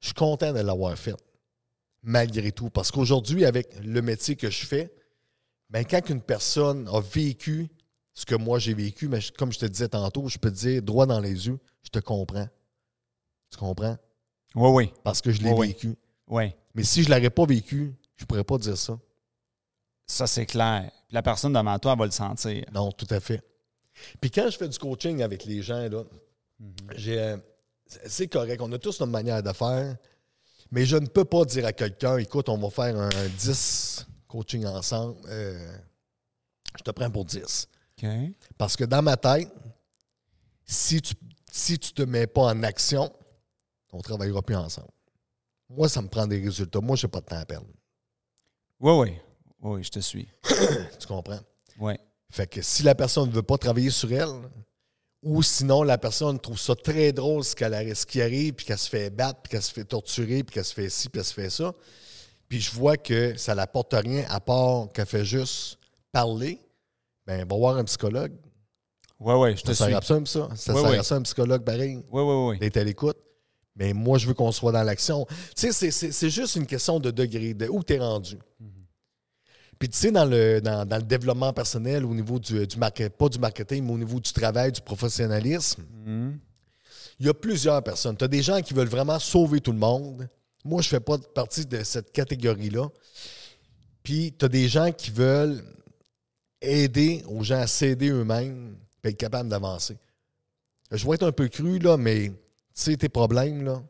Je 0.00 0.06
suis 0.06 0.14
content 0.14 0.52
de 0.52 0.60
l'avoir 0.60 0.96
fait, 0.96 1.14
malgré 2.02 2.52
tout. 2.52 2.70
Parce 2.70 2.90
qu'aujourd'hui, 2.90 3.44
avec 3.44 3.68
le 3.84 4.00
métier 4.02 4.34
que 4.34 4.50
je 4.50 4.64
fais, 4.64 4.90
ben, 5.68 5.84
quand 5.84 6.08
une 6.10 6.20
personne 6.20 6.88
a 6.92 7.00
vécu 7.00 7.68
ce 8.14 8.24
que 8.26 8.34
moi 8.34 8.58
j'ai 8.58 8.74
vécu, 8.74 9.08
mais 9.08 9.20
je- 9.20 9.32
comme 9.32 9.52
je 9.52 9.58
te 9.58 9.66
disais 9.66 9.88
tantôt, 9.88 10.28
je 10.28 10.38
peux 10.38 10.50
te 10.50 10.56
dire 10.56 10.82
droit 10.82 11.06
dans 11.06 11.20
les 11.20 11.46
yeux, 11.46 11.58
je 11.82 11.88
te 11.90 11.98
comprends. 11.98 12.48
Tu 13.50 13.58
comprends? 13.58 13.96
Oui, 14.54 14.68
oui. 14.70 14.92
Parce 15.02 15.20
que 15.20 15.30
je 15.30 15.40
l'ai 15.42 15.50
Oui, 15.52 15.68
vécu. 15.68 15.94
Oui. 16.28 16.54
Mais 16.74 16.84
si 16.84 17.02
je 17.02 17.08
ne 17.10 17.14
l'aurais 17.14 17.30
pas 17.30 17.46
vécu, 17.46 17.94
je 18.16 18.24
ne 18.24 18.26
pourrais 18.26 18.44
pas 18.44 18.58
dire 18.58 18.76
ça. 18.76 18.98
Ça, 20.06 20.26
c'est 20.26 20.46
clair. 20.46 20.90
La 21.10 21.22
personne 21.22 21.52
devant 21.52 21.78
toi 21.78 21.92
elle 21.92 21.98
va 21.98 22.04
le 22.06 22.10
sentir. 22.10 22.64
Non, 22.72 22.92
tout 22.92 23.06
à 23.10 23.20
fait. 23.20 23.42
Puis 24.20 24.30
quand 24.30 24.48
je 24.50 24.56
fais 24.56 24.68
du 24.68 24.78
coaching 24.78 25.22
avec 25.22 25.44
les 25.44 25.62
gens, 25.62 25.88
là, 25.88 26.04
j'ai, 26.96 27.18
euh, 27.18 27.36
c'est- 27.86 28.08
c'est 28.08 28.28
correct. 28.28 28.60
On 28.62 28.72
a 28.72 28.78
tous 28.78 29.00
notre 29.00 29.12
manière 29.12 29.42
de 29.42 29.52
faire. 29.52 29.96
Mais 30.70 30.86
je 30.86 30.96
ne 30.96 31.06
peux 31.06 31.24
pas 31.26 31.44
dire 31.44 31.66
à 31.66 31.72
quelqu'un, 31.72 32.16
écoute, 32.16 32.48
on 32.48 32.56
va 32.58 32.70
faire 32.70 32.98
un 32.98 33.10
10 33.38 34.06
coaching 34.28 34.64
ensemble. 34.66 35.16
euh, 35.28 35.76
je 36.78 36.82
te 36.82 36.90
prends 36.90 37.10
pour 37.10 37.26
10. 37.26 37.68
Parce 38.58 38.76
que 38.76 38.84
dans 38.84 39.02
ma 39.02 39.16
tête, 39.16 39.48
si 40.64 41.00
tu 41.02 41.14
si 41.50 41.78
tu 41.78 41.92
te 41.92 42.02
mets 42.02 42.26
pas 42.26 42.42
en 42.44 42.62
action, 42.62 43.12
on 43.92 43.98
ne 43.98 44.02
travaillera 44.02 44.40
plus 44.40 44.56
ensemble. 44.56 44.88
Moi, 45.68 45.86
ça 45.88 46.00
me 46.00 46.08
prend 46.08 46.26
des 46.26 46.40
résultats. 46.42 46.80
Moi, 46.80 46.96
je 46.96 47.06
n'ai 47.06 47.10
pas 47.10 47.20
de 47.20 47.26
temps 47.26 47.36
à 47.36 47.44
perdre. 47.44 47.66
Oui, 48.80 48.92
oui. 48.92 49.18
Oui, 49.60 49.84
je 49.84 49.90
te 49.90 50.00
suis. 50.00 50.28
Tu 50.98 51.06
comprends? 51.06 51.40
Oui. 51.78 51.94
Fait 52.30 52.46
que 52.46 52.62
si 52.62 52.82
la 52.82 52.94
personne 52.94 53.28
ne 53.28 53.34
veut 53.34 53.42
pas 53.42 53.58
travailler 53.58 53.90
sur 53.90 54.10
elle, 54.12 54.48
ou 55.22 55.42
sinon 55.42 55.82
la 55.82 55.98
personne 55.98 56.40
trouve 56.40 56.58
ça 56.58 56.74
très 56.74 57.12
drôle 57.12 57.44
ce, 57.44 57.54
qu'elle 57.54 57.74
a- 57.74 57.94
ce 57.94 58.06
qui 58.06 58.22
arrive, 58.22 58.54
puis 58.54 58.64
qu'elle 58.66 58.78
se 58.78 58.88
fait 58.88 59.10
battre, 59.10 59.40
puis 59.42 59.50
qu'elle 59.50 59.62
se 59.62 59.72
fait 59.72 59.84
torturer, 59.84 60.42
puis 60.42 60.54
qu'elle 60.54 60.64
se 60.64 60.72
fait 60.74 60.88
ci, 60.88 61.08
puis 61.10 61.18
qu'elle 61.20 61.26
se 61.28 61.34
fait 61.34 61.50
ça, 61.50 61.74
puis 62.48 62.60
je 62.62 62.70
vois 62.72 62.96
que 62.96 63.36
ça 63.36 63.54
n'apporte 63.54 63.92
rien 63.92 64.24
à 64.30 64.40
part 64.40 64.90
qu'elle 64.92 65.06
fait 65.06 65.24
juste 65.26 65.78
parler, 66.10 66.58
ben 67.26 67.46
va 67.48 67.56
voir 67.56 67.76
un 67.76 67.84
psychologue. 67.84 68.32
Oui, 69.20 69.34
oui, 69.34 69.56
je 69.56 69.62
te 69.62 69.72
Ça 69.72 69.84
suis. 69.84 69.92
sert 69.94 70.02
ça, 70.04 70.20
ça. 70.26 70.56
Sert 70.56 70.84
à 70.86 71.02
ça, 71.02 71.14
un 71.16 71.22
psychologue 71.22 71.64
pareil. 71.64 71.96
Oui, 72.10 72.22
oui, 72.22 72.48
oui. 72.50 72.58
d'être 72.58 72.76
à 72.76 72.84
l'écoute. 72.84 73.16
Mais 73.76 73.92
moi, 73.94 74.18
je 74.18 74.26
veux 74.26 74.34
qu'on 74.34 74.52
soit 74.52 74.72
dans 74.72 74.82
l'action. 74.82 75.24
Tu 75.56 75.72
sais, 75.72 75.90
c'est- 75.90 76.28
juste 76.30 76.56
une 76.56 76.66
question 76.66 76.98
de 77.00 77.10
degré, 77.10 77.54
de 77.54 77.68
où 77.68 77.82
tu 77.82 77.94
es 77.94 77.98
rendu. 77.98 78.36
Puis 79.78 79.88
tu 79.88 79.96
sais, 79.98 80.12
dans 80.12 80.24
le, 80.26 80.60
dans, 80.60 80.84
dans 80.86 80.96
le 80.96 81.02
développement 81.02 81.52
personnel, 81.52 82.04
au 82.04 82.14
niveau 82.14 82.38
du, 82.38 82.66
du 82.66 82.76
market, 82.76 83.16
pas 83.16 83.28
du 83.28 83.38
marketing, 83.38 83.84
mais 83.84 83.92
au 83.92 83.98
niveau 83.98 84.20
du 84.20 84.32
travail, 84.32 84.72
du 84.72 84.80
professionnalisme, 84.80 85.82
il 87.18 87.26
y 87.26 87.28
a 87.28 87.34
plusieurs 87.34 87.82
personnes. 87.82 88.16
Tu 88.16 88.24
as 88.24 88.28
des 88.28 88.42
gens 88.42 88.60
qui 88.60 88.74
veulent 88.74 88.88
vraiment 88.88 89.18
sauver 89.18 89.60
tout 89.60 89.72
le 89.72 89.78
monde. 89.78 90.28
Moi, 90.64 90.82
je 90.82 90.88
fais 90.88 91.00
pas 91.00 91.18
partie 91.18 91.64
de 91.66 91.82
cette 91.82 92.12
catégorie-là. 92.12 92.88
Puis 94.02 94.34
tu 94.38 94.44
as 94.44 94.48
des 94.48 94.68
gens 94.68 94.92
qui 94.92 95.10
veulent 95.10 95.62
aider 96.62 97.22
aux 97.26 97.42
gens 97.42 97.60
à 97.60 97.66
s'aider 97.66 98.10
eux-mêmes 98.10 98.76
et 99.04 99.08
être 99.08 99.16
capables 99.16 99.48
d'avancer. 99.48 99.96
Je 100.90 101.06
vais 101.06 101.14
être 101.14 101.26
un 101.26 101.32
peu 101.32 101.48
cru, 101.48 101.78
là, 101.78 101.96
mais 101.96 102.28
tu 102.28 102.34
sais, 102.74 102.96
tes 102.96 103.08
problèmes, 103.08 103.64
là, 103.64 103.82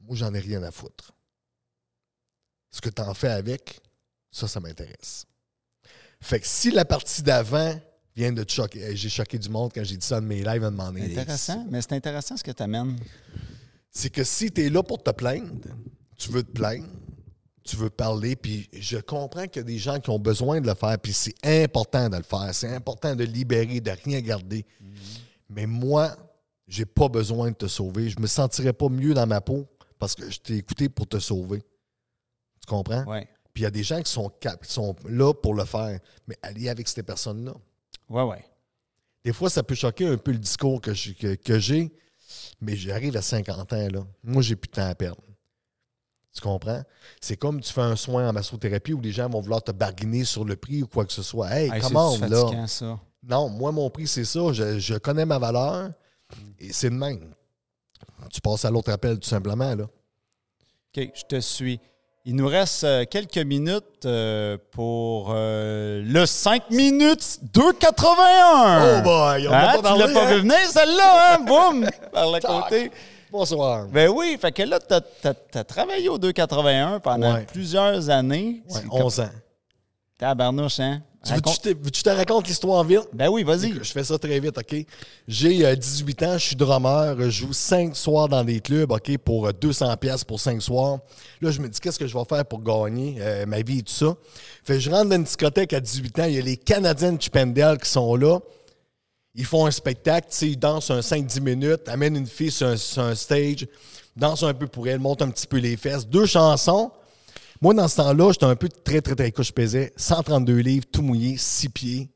moi, 0.00 0.16
j'en 0.16 0.32
ai 0.34 0.40
rien 0.40 0.62
à 0.62 0.70
foutre. 0.70 1.12
Ce 2.70 2.80
que 2.80 2.88
tu 2.88 3.02
en 3.02 3.14
fais 3.14 3.30
avec, 3.30 3.80
ça, 4.30 4.48
ça 4.48 4.60
m'intéresse. 4.60 5.26
Fait 6.20 6.40
que 6.40 6.46
si 6.46 6.70
la 6.70 6.84
partie 6.84 7.22
d'avant 7.22 7.78
vient 8.14 8.32
de 8.32 8.42
te 8.42 8.52
choquer, 8.52 8.96
j'ai 8.96 9.08
choqué 9.08 9.38
du 9.38 9.48
monde 9.48 9.72
quand 9.74 9.84
j'ai 9.84 9.96
dit 9.96 10.06
ça 10.06 10.20
de 10.20 10.26
mes 10.26 10.42
lives 10.42 10.64
à 10.64 10.70
demander. 10.70 11.02
Intéressant, 11.02 11.66
mais 11.70 11.82
c'est 11.82 11.92
intéressant 11.92 12.36
ce 12.36 12.44
que 12.44 12.50
tu 12.50 12.62
amènes. 12.62 12.96
C'est 13.90 14.10
que 14.10 14.24
si 14.24 14.50
tu 14.50 14.64
es 14.64 14.70
là 14.70 14.82
pour 14.82 15.02
te 15.02 15.10
plaindre, 15.10 15.52
tu 16.16 16.30
veux 16.30 16.42
te 16.42 16.50
plaindre, 16.50 16.88
tu 17.66 17.76
veux 17.76 17.90
parler, 17.90 18.36
puis 18.36 18.68
je 18.72 18.98
comprends 18.98 19.46
qu'il 19.46 19.60
y 19.60 19.64
a 19.64 19.66
des 19.66 19.78
gens 19.78 19.98
qui 20.00 20.10
ont 20.10 20.18
besoin 20.18 20.60
de 20.60 20.66
le 20.66 20.74
faire, 20.74 20.98
puis 20.98 21.12
c'est 21.12 21.34
important 21.64 22.08
de 22.08 22.16
le 22.16 22.22
faire. 22.22 22.54
C'est 22.54 22.74
important 22.74 23.14
de 23.14 23.24
libérer, 23.24 23.80
de 23.80 23.90
rien 24.04 24.20
garder. 24.20 24.64
Mais 25.48 25.66
moi, 25.66 26.16
j'ai 26.66 26.86
pas 26.86 27.08
besoin 27.08 27.50
de 27.50 27.56
te 27.56 27.66
sauver. 27.66 28.08
Je 28.10 28.18
me 28.20 28.26
sentirais 28.26 28.72
pas 28.72 28.88
mieux 28.88 29.14
dans 29.14 29.26
ma 29.26 29.40
peau 29.40 29.66
parce 29.98 30.14
que 30.14 30.30
je 30.30 30.38
t'ai 30.40 30.56
écouté 30.56 30.88
pour 30.88 31.06
te 31.06 31.18
sauver. 31.18 31.60
Tu 31.60 32.66
comprends? 32.68 33.04
Oui. 33.06 33.20
Puis 33.52 33.62
il 33.62 33.64
y 33.64 33.66
a 33.66 33.70
des 33.70 33.82
gens 33.84 34.02
qui 34.02 34.10
sont, 34.12 34.28
cap- 34.40 34.64
qui 34.64 34.72
sont 34.72 34.94
là 35.08 35.32
pour 35.32 35.54
le 35.54 35.64
faire. 35.64 35.98
Mais 36.26 36.36
allez 36.42 36.68
avec 36.68 36.88
ces 36.88 37.02
personnes-là. 37.02 37.54
Oui, 38.08 38.22
oui. 38.22 38.36
Des 39.24 39.32
fois, 39.32 39.48
ça 39.50 39.62
peut 39.62 39.74
choquer 39.74 40.06
un 40.06 40.16
peu 40.18 40.32
le 40.32 40.38
discours 40.38 40.80
que 40.80 40.92
j'ai, 40.92 41.14
que, 41.14 41.34
que 41.36 41.58
j'ai, 41.58 41.90
mais 42.60 42.76
j'arrive 42.76 43.16
à 43.16 43.22
50 43.22 43.72
ans, 43.72 43.88
là. 43.92 44.06
Moi, 44.22 44.42
j'ai 44.42 44.56
plus 44.56 44.68
de 44.68 44.72
temps 44.74 44.88
à 44.88 44.94
perdre. 44.94 45.22
Tu 46.36 46.42
comprends? 46.42 46.82
C'est 47.20 47.36
comme 47.36 47.60
tu 47.60 47.72
fais 47.72 47.80
un 47.80 47.96
soin 47.96 48.28
en 48.28 48.32
massothérapie 48.32 48.92
où 48.92 49.00
les 49.00 49.10
gens 49.10 49.28
vont 49.28 49.40
vouloir 49.40 49.62
te 49.62 49.72
barguiner 49.72 50.24
sur 50.24 50.44
le 50.44 50.54
prix 50.56 50.82
ou 50.82 50.86
quoi 50.86 51.04
que 51.06 51.12
ce 51.12 51.22
soit. 51.22 51.48
Hey, 51.50 51.70
Hey, 51.72 51.80
comment 51.80 52.14
là? 52.18 52.66
ça? 52.66 52.98
Non, 53.26 53.48
moi, 53.48 53.72
mon 53.72 53.88
prix, 53.90 54.06
c'est 54.06 54.24
ça. 54.26 54.40
Je, 54.52 54.78
je 54.78 54.94
connais 54.96 55.24
ma 55.24 55.38
valeur 55.38 55.90
et 56.58 56.72
c'est 56.72 56.90
le 56.90 56.96
même. 56.96 57.32
Tu 58.30 58.40
passes 58.40 58.64
à 58.64 58.70
l'autre 58.70 58.92
appel, 58.92 59.18
tout 59.18 59.28
simplement, 59.28 59.74
là. 59.74 59.84
OK, 59.84 61.10
je 61.14 61.22
te 61.28 61.40
suis. 61.40 61.80
Il 62.28 62.34
nous 62.34 62.48
reste 62.48 62.82
euh, 62.84 63.04
quelques 63.08 63.38
minutes 63.38 64.04
euh, 64.04 64.58
pour 64.72 65.28
euh, 65.30 66.02
le 66.04 66.26
5 66.26 66.70
minutes 66.70 67.38
2,81. 67.54 68.98
Oh 68.98 69.02
boy, 69.02 69.48
on 69.48 69.52
Hein, 69.52 69.66
pas 69.66 69.76
tu 69.76 69.82
parlé, 69.82 70.06
l'as 70.06 70.12
pas 70.12 70.26
hein? 70.26 70.34
vu 70.34 70.40
venir, 70.40 70.56
celle-là, 70.68 71.34
hein? 71.36 71.38
Boum! 71.44 71.88
Par 72.12 72.32
le 72.32 72.40
côté. 72.40 72.90
Bonsoir. 73.30 73.86
Ben 73.88 74.08
oui, 74.08 74.36
fait 74.40 74.52
que 74.52 74.62
là, 74.62 74.78
tu 74.78 74.94
as, 75.58 75.64
travaillé 75.64 76.08
au 76.08 76.18
281 76.18 77.00
pendant 77.00 77.34
Ouais. 77.34 77.46
plusieurs 77.52 78.08
années. 78.10 78.62
Ouais, 78.68 78.80
C'est 78.80 78.84
11 78.90 79.20
ans. 79.20 79.30
Tabarnouche, 80.18 80.80
hein? 80.80 81.02
Tu 81.24 81.32
veux 81.34 81.40
que 81.40 81.48
je 81.48 81.50
Raconte- 81.54 81.62
te, 81.62 81.68
veux-tu 81.70 81.90
que 81.90 81.98
je 81.98 82.02
te 82.04 82.08
raconte 82.10 82.46
l'histoire 82.46 82.84
vite? 82.84 83.08
Ben 83.12 83.28
oui, 83.28 83.42
vas-y. 83.42 83.72
Je 83.72 83.92
fais 83.92 84.04
ça 84.04 84.16
très 84.16 84.38
vite, 84.38 84.56
OK? 84.56 84.76
J'ai 85.26 85.66
euh, 85.66 85.74
18 85.74 86.22
ans, 86.22 86.38
je 86.38 86.46
suis 86.46 86.56
drummer, 86.56 87.16
je 87.20 87.30
joue 87.30 87.52
5 87.52 87.96
soirs 87.96 88.28
dans 88.28 88.44
des 88.44 88.60
clubs, 88.60 88.90
OK, 88.92 89.18
pour 89.18 89.48
euh, 89.48 89.52
200 89.52 89.96
pièces 89.96 90.22
pour 90.22 90.38
5 90.38 90.62
soirs. 90.62 91.00
Là, 91.40 91.50
je 91.50 91.60
me 91.60 91.68
dis, 91.68 91.80
qu'est-ce 91.80 91.98
que 91.98 92.06
je 92.06 92.16
vais 92.16 92.24
faire 92.24 92.44
pour 92.44 92.62
gagner 92.62 93.16
euh, 93.18 93.44
ma 93.44 93.60
vie 93.60 93.80
et 93.80 93.82
tout 93.82 93.92
ça? 93.92 94.14
Fait 94.62 94.74
que 94.74 94.78
je 94.80 94.88
rentre 94.88 95.08
dans 95.10 95.16
une 95.16 95.24
discothèque 95.24 95.72
à 95.72 95.80
18 95.80 96.18
ans, 96.20 96.24
il 96.24 96.34
y 96.34 96.38
a 96.38 96.42
les 96.42 96.56
Canadiens 96.56 97.12
de 97.12 97.20
Chipendale 97.20 97.78
qui 97.78 97.90
sont 97.90 98.14
là. 98.14 98.38
Ils 99.38 99.44
font 99.44 99.66
un 99.66 99.70
spectacle, 99.70 100.28
ils 100.42 100.58
dansent 100.58 100.90
un 100.90 101.00
5-10 101.00 101.40
minutes, 101.40 101.88
amènent 101.88 102.16
une 102.16 102.26
fille 102.26 102.50
sur 102.50 102.68
un, 102.68 103.14
stage, 103.14 103.66
dansent 104.16 104.42
un 104.42 104.54
peu 104.54 104.66
pour 104.66 104.88
elle, 104.88 104.98
montent 104.98 105.20
un 105.20 105.28
petit 105.28 105.46
peu 105.46 105.58
les 105.58 105.76
fesses. 105.76 106.06
Deux 106.06 106.24
chansons. 106.24 106.90
Moi, 107.60 107.74
dans 107.74 107.86
ce 107.86 107.96
temps-là, 107.96 108.32
j'étais 108.32 108.46
un 108.46 108.56
peu 108.56 108.70
très, 108.70 109.02
très, 109.02 109.14
très 109.14 109.30
couche. 109.32 109.48
Je 109.48 109.52
pesais 109.52 109.92
132 109.96 110.56
livres, 110.56 110.86
tout 110.90 111.02
mouillé, 111.02 111.36
6 111.36 111.68
pieds, 111.68 112.10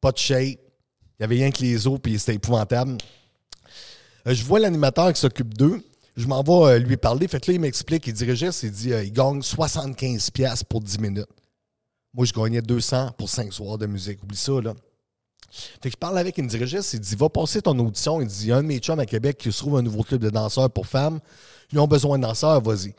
pas 0.00 0.12
de 0.12 0.18
shape. 0.18 0.38
Il 0.38 1.22
y 1.22 1.24
avait 1.24 1.36
rien 1.36 1.50
que 1.50 1.60
les 1.60 1.88
os, 1.88 1.98
puis 2.00 2.16
c'était 2.20 2.34
épouvantable. 2.34 2.98
Euh, 4.28 4.34
je 4.34 4.44
vois 4.44 4.60
l'animateur 4.60 5.12
qui 5.12 5.20
s'occupe 5.20 5.54
d'eux. 5.54 5.82
Je 6.16 6.26
m'en 6.28 6.42
vais 6.42 6.74
euh, 6.74 6.78
lui 6.78 6.96
parler. 6.96 7.26
Fait 7.26 7.40
que 7.40 7.50
il 7.50 7.60
m'explique, 7.60 8.06
il 8.06 8.12
dirigeait, 8.12 8.50
il 8.62 8.70
dit 8.70 8.92
euh, 8.92 9.02
il 9.02 9.12
gagne 9.12 9.40
75$ 9.40 10.30
piastres 10.30 10.66
pour 10.66 10.80
10 10.80 11.00
minutes. 11.00 11.26
Moi, 12.14 12.26
je 12.26 12.32
gagnais 12.32 12.62
200 12.62 13.12
pour 13.18 13.28
5 13.28 13.52
soirs 13.52 13.76
de 13.76 13.86
musique. 13.86 14.22
Oublie 14.22 14.36
ça, 14.36 14.60
là. 14.60 14.74
Fait 15.50 15.88
que 15.88 15.90
je 15.90 15.96
parle 15.96 16.18
avec 16.18 16.38
une 16.38 16.46
dirigiste, 16.46 16.94
il 16.94 17.00
dit 17.00 17.16
Va 17.16 17.28
passer 17.28 17.60
ton 17.60 17.78
audition. 17.78 18.20
Il 18.20 18.26
dit 18.26 18.44
Il 18.44 18.48
y 18.48 18.52
a 18.52 18.56
un 18.56 18.62
de 18.62 18.68
mes 18.68 18.78
chums 18.78 19.00
à 19.00 19.06
Québec 19.06 19.38
qui 19.38 19.50
se 19.50 19.58
trouve 19.58 19.76
un 19.76 19.82
nouveau 19.82 20.02
club 20.02 20.20
de 20.20 20.30
danseurs 20.30 20.70
pour 20.70 20.86
femmes. 20.86 21.20
Ils 21.72 21.78
ont 21.78 21.86
besoin 21.86 22.18
de 22.18 22.22
danseurs, 22.22 22.60
vas-y. 22.60 22.94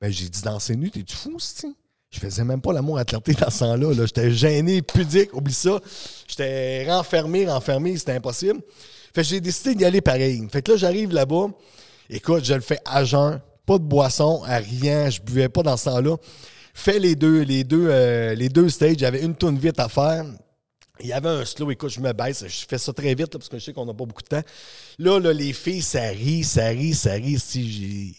Ben, 0.00 0.10
j'ai 0.10 0.28
dit 0.28 0.42
Danser 0.42 0.76
nu, 0.76 0.90
t'es-tu 0.90 1.14
fou, 1.14 1.36
c'est 1.38 1.68
Je 2.10 2.18
faisais 2.18 2.44
même 2.44 2.60
pas 2.60 2.72
l'amour 2.72 2.98
à 2.98 3.04
clarté 3.04 3.34
dans 3.34 3.50
ce 3.50 3.60
temps-là. 3.60 3.94
Là. 3.94 4.06
J'étais 4.06 4.32
gêné, 4.32 4.82
pudique, 4.82 5.32
oublie 5.32 5.54
ça. 5.54 5.80
J'étais 6.26 6.90
renfermé, 6.90 7.46
renfermé, 7.46 7.96
c'était 7.96 8.12
impossible. 8.12 8.60
Fait 9.14 9.22
que 9.22 9.28
j'ai 9.28 9.40
décidé 9.40 9.74
d'y 9.74 9.84
aller 9.84 10.00
pareil. 10.00 10.44
Fait 10.50 10.62
que 10.62 10.72
là, 10.72 10.76
j'arrive 10.76 11.12
là-bas. 11.12 11.48
Écoute, 12.10 12.44
je 12.44 12.54
le 12.54 12.60
fais 12.60 12.80
à 12.84 13.04
jeun, 13.04 13.40
pas 13.64 13.78
de 13.78 13.84
boisson, 13.84 14.42
à 14.44 14.56
rien. 14.56 15.08
Je 15.08 15.20
buvais 15.20 15.48
pas 15.48 15.62
dans 15.62 15.76
ce 15.76 15.84
temps-là. 15.84 16.16
Fais 16.74 16.98
les 16.98 17.14
deux, 17.14 17.42
les 17.42 17.64
deux, 17.64 17.86
euh, 17.88 18.34
les 18.34 18.48
deux 18.48 18.70
stages. 18.70 18.96
J'avais 18.98 19.22
une 19.22 19.36
tourne 19.36 19.58
vite 19.58 19.78
à 19.78 19.88
faire. 19.88 20.24
Il 21.02 21.08
y 21.08 21.12
avait 21.12 21.28
un 21.28 21.44
slow, 21.44 21.70
écoute, 21.70 21.90
je 21.90 22.00
me 22.00 22.12
baisse, 22.12 22.44
je 22.46 22.64
fais 22.68 22.78
ça 22.78 22.92
très 22.92 23.14
vite 23.14 23.34
là, 23.34 23.38
parce 23.38 23.48
que 23.48 23.58
je 23.58 23.64
sais 23.64 23.72
qu'on 23.72 23.84
n'a 23.86 23.92
pas 23.94 24.04
beaucoup 24.06 24.22
de 24.22 24.28
temps. 24.28 24.42
Là, 24.98 25.18
là, 25.18 25.32
les 25.32 25.52
filles, 25.52 25.82
ça 25.82 26.02
rit, 26.08 26.44
ça 26.44 26.66
rit, 26.68 26.94
ça 26.94 27.12
rit. 27.12 27.38
Si. 27.38 28.16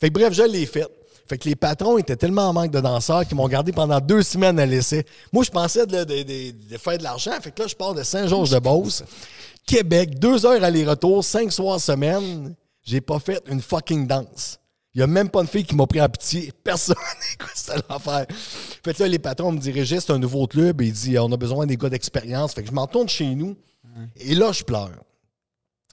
Fait 0.00 0.08
que 0.08 0.14
bref, 0.14 0.32
je 0.32 0.42
l'ai 0.42 0.66
fait. 0.66 0.88
Fait 1.28 1.38
que 1.38 1.48
les 1.48 1.54
patrons 1.56 1.98
étaient 1.98 2.16
tellement 2.16 2.48
en 2.48 2.52
manque 2.52 2.70
de 2.72 2.80
danseurs 2.80 3.26
qu'ils 3.26 3.36
m'ont 3.36 3.48
gardé 3.48 3.70
pendant 3.72 4.00
deux 4.00 4.22
semaines 4.22 4.58
à 4.58 4.66
l'essai. 4.66 5.04
Moi, 5.32 5.44
je 5.44 5.50
pensais 5.50 5.86
de, 5.86 6.04
de- 6.04 6.22
de- 6.22 6.50
de 6.72 6.78
faire 6.78 6.98
de 6.98 7.02
l'argent. 7.04 7.32
Fait 7.40 7.52
que 7.52 7.62
là, 7.62 7.68
je 7.68 7.74
pars 7.76 7.94
de 7.94 8.02
Saint-Georges-de-Beauce, 8.02 9.04
Québec, 9.64 10.18
deux 10.18 10.44
heures 10.44 10.62
aller-retour, 10.64 11.22
cinq 11.24 11.52
soirs 11.52 11.80
semaine. 11.80 12.54
J'ai 12.82 13.00
pas 13.00 13.18
fait 13.20 13.40
une 13.48 13.62
fucking 13.62 14.06
danse. 14.06 14.58
Il 14.94 14.98
n'y 14.98 15.02
a 15.02 15.06
même 15.06 15.30
pas 15.30 15.40
une 15.40 15.46
fille 15.46 15.64
qui 15.64 15.74
m'a 15.74 15.86
pris 15.86 16.00
en 16.02 16.08
pitié. 16.08 16.52
Personne. 16.64 16.96
Écoute, 17.34 17.52
c'était 17.54 17.78
l'enfer. 17.88 18.26
Fait 18.84 18.92
que 18.92 19.02
là, 19.02 19.08
les 19.08 19.18
patrons 19.18 19.52
me 19.52 19.58
diraient, 19.58 19.84
c'est 19.86 20.10
un 20.10 20.18
nouveau 20.18 20.46
club. 20.46 20.82
Et 20.82 20.86
il 20.86 20.92
dit, 20.92 21.18
on 21.18 21.32
a 21.32 21.36
besoin 21.36 21.66
des 21.66 21.76
gars 21.76 21.88
d'expérience. 21.88 22.52
Fait 22.52 22.62
que 22.62 22.68
je 22.68 22.74
m'en 22.74 22.86
tourne 22.86 23.08
chez 23.08 23.34
nous. 23.34 23.56
Et 24.16 24.34
là, 24.34 24.52
je 24.52 24.62
pleure. 24.64 24.90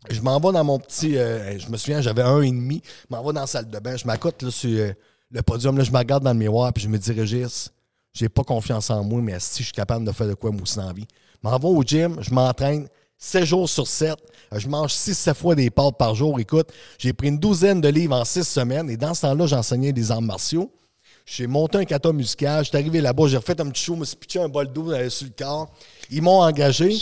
Je 0.09 0.21
m'en 0.21 0.39
vais 0.39 0.51
dans 0.53 0.63
mon 0.63 0.79
petit. 0.79 1.17
euh, 1.17 1.57
je 1.59 1.69
me 1.69 1.77
souviens, 1.77 2.01
j'avais 2.01 2.21
un 2.21 2.41
et 2.41 2.49
demi. 2.51 2.81
Je 3.09 3.15
m'en 3.15 3.23
vais 3.23 3.33
dans 3.33 3.41
la 3.41 3.47
salle 3.47 3.69
de 3.69 3.79
bain. 3.79 3.95
Je 3.95 4.05
m'accote 4.05 4.41
là, 4.43 4.51
sur 4.51 4.69
euh, 4.69 4.91
le 5.31 5.41
podium. 5.41 5.77
Là, 5.77 5.83
je 5.83 5.91
me 5.91 5.97
regarde 5.97 6.23
dans 6.23 6.33
le 6.33 6.39
miroir 6.39 6.71
puis 6.73 6.83
je 6.83 6.89
me 6.89 6.97
dis, 6.97 7.11
Régis, 7.11 7.71
j'ai 8.13 8.29
pas 8.29 8.43
confiance 8.43 8.89
en 8.89 9.03
moi, 9.03 9.21
mais 9.21 9.39
si 9.39 9.59
je 9.59 9.65
suis 9.65 9.73
capable 9.73 10.05
de 10.05 10.11
faire 10.11 10.27
de 10.27 10.33
quoi 10.33 10.51
moi 10.51 10.61
aussi 10.63 10.77
dans 10.77 10.87
la 10.87 10.93
vie? 10.93 11.07
Je 11.41 11.47
m'en 11.49 11.57
vais 11.57 11.67
au 11.67 11.83
gym, 11.83 12.17
je 12.21 12.33
m'entraîne 12.33 12.87
7 13.19 13.43
jours 13.43 13.69
sur 13.69 13.85
7. 13.85 14.15
Euh, 14.53 14.59
Je 14.59 14.67
mange 14.67 14.93
6-7 14.93 15.33
fois 15.35 15.53
des 15.53 15.69
pâtes 15.69 15.97
par 15.97 16.15
jour. 16.15 16.39
Écoute, 16.39 16.71
j'ai 16.97 17.11
pris 17.13 17.27
une 17.27 17.37
douzaine 17.37 17.81
de 17.81 17.89
livres 17.89 18.15
en 18.15 18.23
6 18.23 18.43
semaines 18.45 18.89
et 18.89 18.97
dans 18.97 19.13
ce 19.13 19.21
temps-là, 19.21 19.45
j'enseignais 19.45 19.91
des 19.91 20.09
arts 20.09 20.21
martiaux. 20.21 20.71
J'ai 21.25 21.45
monté 21.45 21.77
un 21.77 21.85
kata 21.85 22.11
musical. 22.13 22.63
J'étais 22.63 22.77
arrivé 22.77 23.01
là-bas, 23.01 23.27
j'ai 23.27 23.37
refait 23.37 23.59
un 23.61 23.69
petit 23.69 23.83
show, 23.83 23.95
me 23.95 24.05
suis 24.05 24.15
pitché 24.15 24.39
un 24.39 24.49
bol 24.49 24.71
d'eau 24.71 24.91
euh, 24.91 25.09
sur 25.09 25.27
le 25.27 25.33
corps. 25.37 25.69
Ils 26.09 26.21
m'ont 26.21 26.41
engagé. 26.41 26.97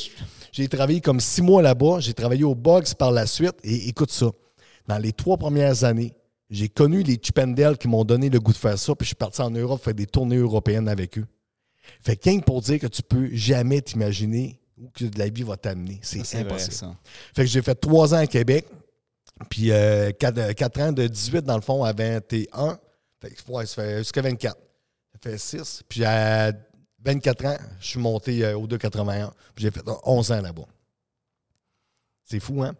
J'ai 0.51 0.67
travaillé 0.67 1.01
comme 1.01 1.19
six 1.19 1.43
mois 1.43 1.61
là-bas. 1.61 1.99
J'ai 1.99 2.15
travaillé 2.15 2.43
au 2.43 2.55
box 2.55 2.95
par 2.95 3.11
la 3.11 3.27
suite. 3.27 3.55
Et 3.63 3.87
écoute 3.87 4.11
ça. 4.11 4.31
Dans 4.87 4.97
les 4.97 5.13
trois 5.13 5.37
premières 5.37 5.83
années, 5.83 6.13
j'ai 6.49 6.67
connu 6.67 7.03
les 7.03 7.19
Chipendales 7.21 7.77
qui 7.77 7.87
m'ont 7.87 8.05
donné 8.05 8.29
le 8.29 8.39
goût 8.39 8.53
de 8.53 8.57
faire 8.57 8.79
ça. 8.79 8.95
Puis 8.95 9.05
je 9.05 9.09
suis 9.09 9.15
parti 9.15 9.41
en 9.41 9.51
Europe 9.51 9.83
faire 9.83 9.93
des 9.93 10.07
tournées 10.07 10.37
européennes 10.37 10.89
avec 10.89 11.19
eux. 11.19 11.25
Fait 12.01 12.15
que 12.15 12.29
rien 12.29 12.39
que 12.39 12.45
pour 12.45 12.61
dire 12.61 12.79
que 12.79 12.87
tu 12.87 13.03
peux 13.03 13.29
jamais 13.33 13.81
t'imaginer 13.81 14.59
où 14.77 14.89
que 14.89 15.05
de 15.05 15.17
la 15.19 15.29
vie 15.29 15.43
va 15.43 15.57
t'amener. 15.57 15.99
C'est 16.01 16.23
C'est 16.25 16.43
vrai, 16.43 16.51
impossible. 16.51 16.73
ça. 16.73 16.95
Fait 17.35 17.43
que 17.43 17.47
j'ai 17.49 17.61
fait 17.61 17.75
trois 17.75 18.13
ans 18.13 18.17
à 18.17 18.27
Québec, 18.27 18.65
puis 19.49 19.71
euh, 19.71 20.11
quatre, 20.11 20.37
euh, 20.37 20.53
quatre 20.53 20.79
ans 20.81 20.91
de 20.91 21.07
18 21.07 21.41
dans 21.41 21.55
le 21.55 21.61
fond 21.61 21.83
à 21.83 21.93
21. 21.93 22.79
Fait 23.21 23.31
que 23.31 23.51
ouais, 23.51 23.65
ça 23.65 23.75
fait 23.75 23.97
jusqu'à 23.99 24.21
24. 24.21 24.55
Ça 25.13 25.19
fait 25.31 25.37
6. 25.37 25.83
Puis 25.89 26.05
à 26.05 26.51
24 27.03 27.45
ans, 27.45 27.57
je 27.79 27.87
suis 27.87 27.99
monté 27.99 28.45
euh, 28.45 28.57
au 28.57 28.67
281. 28.67 29.33
Puis 29.55 29.63
j'ai 29.63 29.71
fait 29.71 29.83
11 30.03 30.31
ans 30.31 30.41
là-bas. 30.41 30.65
C'est 32.23 32.39
fou, 32.39 32.61
hein? 32.63 32.75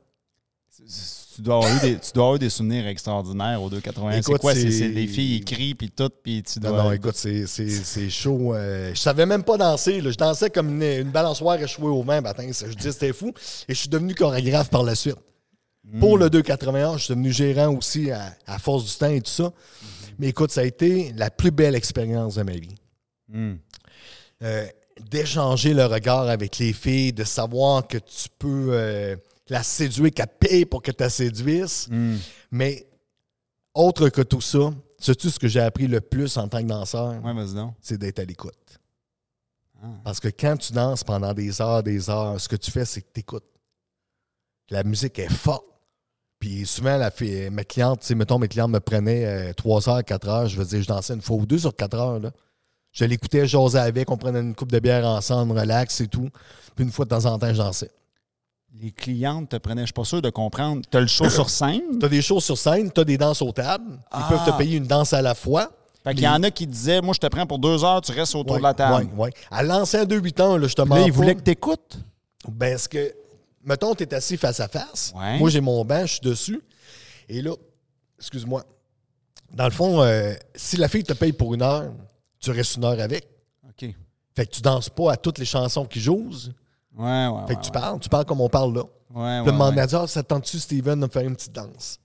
Tu 1.36 1.42
dois, 1.42 1.56
avoir 1.56 1.76
eu 1.76 1.80
des, 1.80 2.00
tu 2.00 2.12
dois 2.14 2.24
avoir 2.24 2.36
eu 2.36 2.40
des 2.40 2.50
souvenirs 2.50 2.88
extraordinaires 2.88 3.62
au 3.62 3.70
280. 3.70 4.22
C'est 4.22 4.38
quoi? 4.40 4.54
C'est 4.54 4.90
des 4.90 5.08
filles 5.08 5.42
qui 5.42 5.56
crient, 5.56 5.76
puis 5.76 5.90
tout, 5.92 6.10
puis 6.24 6.44
tu 6.44 6.60
dois... 6.60 6.72
Non, 6.72 6.84
non, 6.86 6.92
écoute, 6.92 7.16
c'est, 7.16 8.10
chaud. 8.10 8.54
euh, 8.54 8.94
je 8.94 9.00
savais 9.00 9.26
même 9.26 9.44
pas 9.44 9.58
danser. 9.58 10.02
là. 10.02 10.12
Je 10.12 10.18
dansais 10.18 10.50
comme 10.50 10.70
une, 10.70 10.84
une 10.84 11.12
balançoire 11.12 11.62
échouée 11.62 11.90
au 11.90 12.04
vent. 12.04 12.22
matin. 12.22 12.44
Je 12.48 12.74
disais 12.74 12.92
c'était 12.92 13.14
fou. 13.14 13.34
Et 13.68 13.74
je 13.74 13.80
suis 13.80 13.90
devenu 13.90 14.16
chorégraphe 14.16 14.70
par 14.70 14.84
la 14.84 14.96
suite. 14.96 15.18
Pour 16.00 16.18
le 16.18 16.30
281, 16.30 16.98
je 16.98 17.04
suis 17.06 17.14
devenu 17.14 17.32
gérant 17.32 17.74
aussi 17.74 18.12
à, 18.12 18.36
à 18.46 18.60
force 18.60 18.86
du 18.86 18.92
temps 18.98 19.10
et 19.10 19.22
tout 19.22 19.32
ça. 19.32 19.54
Mais 20.20 20.28
écoute, 20.30 20.52
ça 20.52 20.62
a 20.62 20.64
été 20.66 21.14
la 21.16 21.30
plus 21.30 21.52
belle 21.52 21.76
expérience 21.76 22.36
de 22.36 22.44
ma 22.44 22.54
vie. 22.54 22.76
Hmm. 23.30 23.56
Euh, 24.44 24.66
d'échanger 25.10 25.74
le 25.74 25.86
regard 25.86 26.28
avec 26.28 26.58
les 26.58 26.74
filles, 26.74 27.14
de 27.14 27.24
savoir 27.24 27.88
que 27.88 27.98
tu 27.98 28.28
peux 28.38 28.70
euh, 28.72 29.16
la 29.50 29.64
séduire, 29.64 30.12
qu'elle 30.12 30.28
paye 30.28 30.66
pour 30.66 30.82
que 30.82 30.92
tu 30.92 31.02
la 31.02 31.10
séduises. 31.10 31.88
Hmm. 31.90 32.18
Mais 32.52 32.88
autre 33.74 34.10
que 34.10 34.22
tout 34.22 34.42
ça, 34.42 34.72
sais-tu 35.00 35.30
ce 35.30 35.40
que 35.40 35.48
j'ai 35.48 35.62
appris 35.62 35.88
le 35.88 36.02
plus 36.02 36.38
en 36.38 36.48
tant 36.48 36.62
que 36.62 36.68
danseur? 36.68 37.24
Ouais, 37.24 37.34
vas-y 37.34 37.54
donc. 37.54 37.74
C'est 37.82 37.98
d'être 37.98 38.20
à 38.20 38.26
l'écoute. 38.26 38.80
Ah. 39.82 39.88
Parce 40.04 40.20
que 40.20 40.30
quand 40.30 40.58
tu 40.58 40.74
danses 40.74 41.04
pendant 41.04 41.34
des 41.34 41.62
heures, 41.62 41.84
des 41.84 42.10
heures, 42.10 42.40
ce 42.40 42.50
que 42.50 42.56
tu 42.56 42.72
fais, 42.72 42.86
c'est 42.86 43.02
que 43.02 43.10
tu 43.14 43.20
écoutes. 43.20 43.46
La 44.70 44.84
musique 44.84 45.20
est 45.20 45.32
forte. 45.32 45.66
Puis 46.40 46.66
souvent, 46.66 46.98
la 46.98 47.10
fille, 47.10 47.50
mes 47.50 47.66
clientes, 47.66 48.02
tu 48.02 48.08
sais, 48.08 48.16
mettons, 48.16 48.38
mes 48.38 48.48
clientes 48.48 48.70
me 48.70 48.80
prenaient 48.80 49.54
3 49.54 49.90
heures, 49.90 50.04
4 50.04 50.28
heures. 50.30 50.48
Je 50.48 50.58
veux 50.58 50.66
dire, 50.66 50.82
je 50.82 50.88
dansais 50.88 51.14
une 51.14 51.22
fois 51.22 51.38
ou 51.38 51.46
deux 51.46 51.60
sur 51.60 51.76
4 51.76 51.96
heures. 51.96 52.20
Là. 52.20 52.32
Je 52.92 53.06
l'écoutais, 53.06 53.48
j'osais 53.48 53.80
avec, 53.80 54.10
on 54.12 54.18
prenait 54.18 54.40
une 54.40 54.56
coupe 54.56 54.72
de 54.72 54.80
bière 54.80 55.06
ensemble, 55.06 55.58
relax 55.58 56.02
et 56.02 56.08
tout. 56.08 56.30
Puis 56.76 56.86
une 56.86 56.92
fois 56.92 57.06
de 57.06 57.10
temps 57.10 57.26
en 57.26 57.40
temps, 57.40 57.54
je 57.54 57.58
dansais. 57.58 57.92
Les 58.74 58.92
clientes 58.92 59.50
te 59.50 59.56
prenaient, 59.58 59.82
je 59.82 59.88
suis 59.88 59.94
pas 59.94 60.04
sûr 60.06 60.22
de 60.22 60.30
comprendre. 60.30 60.82
Tu 60.92 60.98
as 60.98 61.02
le 61.02 61.08
show 61.08 61.30
sur 61.30 61.50
scène? 61.50 61.82
Tu 62.00 62.06
as 62.06 62.10
des 62.10 62.22
shows 62.22 62.40
sur 62.42 62.58
scène, 62.58 62.92
tu 62.92 63.02
as 63.02 63.04
des 63.04 63.18
danses 63.18 63.42
aux 63.42 63.52
tables. 63.52 63.92
Ils 63.94 63.98
Ah. 64.12 64.28
peuvent 64.30 64.46
te 64.46 64.58
payer 64.58 64.78
une 64.78 64.86
danse 64.86 65.14
à 65.14 65.22
la 65.22 65.34
fois. 65.34 65.72
Fait 66.04 66.14
qu'il 66.14 66.24
y 66.24 66.28
en 66.28 66.44
a 66.44 66.52
qui 66.52 66.68
disaient, 66.68 67.02
moi, 67.02 67.14
je 67.14 67.20
te 67.20 67.28
prends 67.28 67.46
pour 67.48 67.60
deux 67.60 67.84
heures, 67.84 68.02
tu 68.02 68.12
restes 68.12 68.36
autour 68.36 68.54
Ouais, 68.54 68.60
de 68.60 68.64
la 68.64 68.74
table. 68.74 69.06
ouais, 69.16 69.24
ouais. 69.26 69.30
À 69.50 69.64
l'ancien 69.64 70.06
2-8 70.06 70.40
ans, 70.42 70.58
là, 70.58 70.68
je 70.68 70.76
te 70.76 70.82
Là, 70.82 71.02
ils 71.02 71.12
voulaient 71.12 71.36
que 71.36 71.42
tu 71.42 71.52
écoutes. 71.52 71.98
Ben, 72.48 72.78
ce 72.78 72.88
que. 72.88 73.14
Mettons, 73.64 73.96
tu 73.96 74.04
es 74.04 74.14
assis 74.14 74.38
face 74.38 74.60
à 74.60 74.68
face. 74.68 75.12
Ouais. 75.16 75.38
Moi, 75.40 75.50
j'ai 75.50 75.60
mon 75.60 75.84
banc, 75.84 76.02
je 76.06 76.14
suis 76.14 76.22
dessus. 76.22 76.62
Et 77.28 77.42
là, 77.42 77.52
excuse-moi. 78.20 78.64
Dans 79.54 79.66
le 79.66 79.72
fond, 79.72 80.02
euh, 80.02 80.34
si 80.56 80.78
la 80.78 80.88
fille 80.88 81.04
te 81.04 81.14
paye 81.14 81.34
pour 81.34 81.54
une 81.54 81.62
heure, 81.64 81.92
tu 82.40 82.52
restes 82.52 82.76
une 82.78 82.86
heure 82.86 83.00
avec. 83.00 83.28
OK. 83.68 83.90
Fait 84.36 84.46
que 84.46 84.52
tu 84.52 84.62
danses 84.62 84.90
pas 84.90 85.14
à 85.14 85.18
toutes 85.18 85.40
les 85.40 85.46
chansons 85.46 85.86
qui 85.86 86.00
jouent. 86.00 86.30
Ouais, 86.98 87.28
ouais, 87.28 87.42
Fait 87.48 87.54
ouais, 87.54 87.56
que 87.56 87.62
tu 87.62 87.68
ouais. 87.68 87.80
parles, 87.80 88.00
tu 88.00 88.10
parles 88.10 88.26
comme 88.26 88.42
on 88.42 88.50
parle 88.50 88.76
là. 88.76 88.84
Ouais, 89.14 89.44
le 89.46 89.96
Ah, 89.96 90.08
ça 90.08 90.24
te 90.24 90.28
tente-tu, 90.28 90.60
Steven, 90.60 91.00
de 91.00 91.06
me 91.06 91.12
faire 91.12 91.24
une 91.24 91.36
petite 91.36 91.54
danse? 91.54 92.00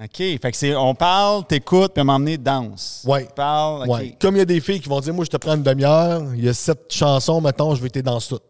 OK. 0.00 0.16
Fait 0.16 0.38
que 0.38 0.56
c'est, 0.56 0.74
on 0.74 0.94
parle, 0.94 1.46
t'écoutes, 1.46 1.92
puis 1.92 2.00
à 2.00 2.04
m'emmener 2.04 2.36
danse. 2.36 3.02
Tu. 3.04 3.08
Ouais. 3.10 4.16
Comme 4.20 4.36
il 4.36 4.38
y 4.38 4.42
a 4.42 4.44
des 4.44 4.60
filles 4.60 4.80
qui 4.80 4.88
vont 4.88 5.00
dire, 5.00 5.14
moi, 5.14 5.24
je 5.24 5.30
te 5.30 5.36
prends 5.36 5.54
une 5.54 5.62
demi-heure, 5.62 6.34
il 6.34 6.44
y 6.44 6.48
a 6.48 6.54
sept 6.54 6.92
chansons, 6.92 7.40
mettons, 7.40 7.74
je 7.74 7.82
vais 7.82 7.90
t'aider 7.90 8.02
danser 8.04 8.30
toutes. 8.30 8.44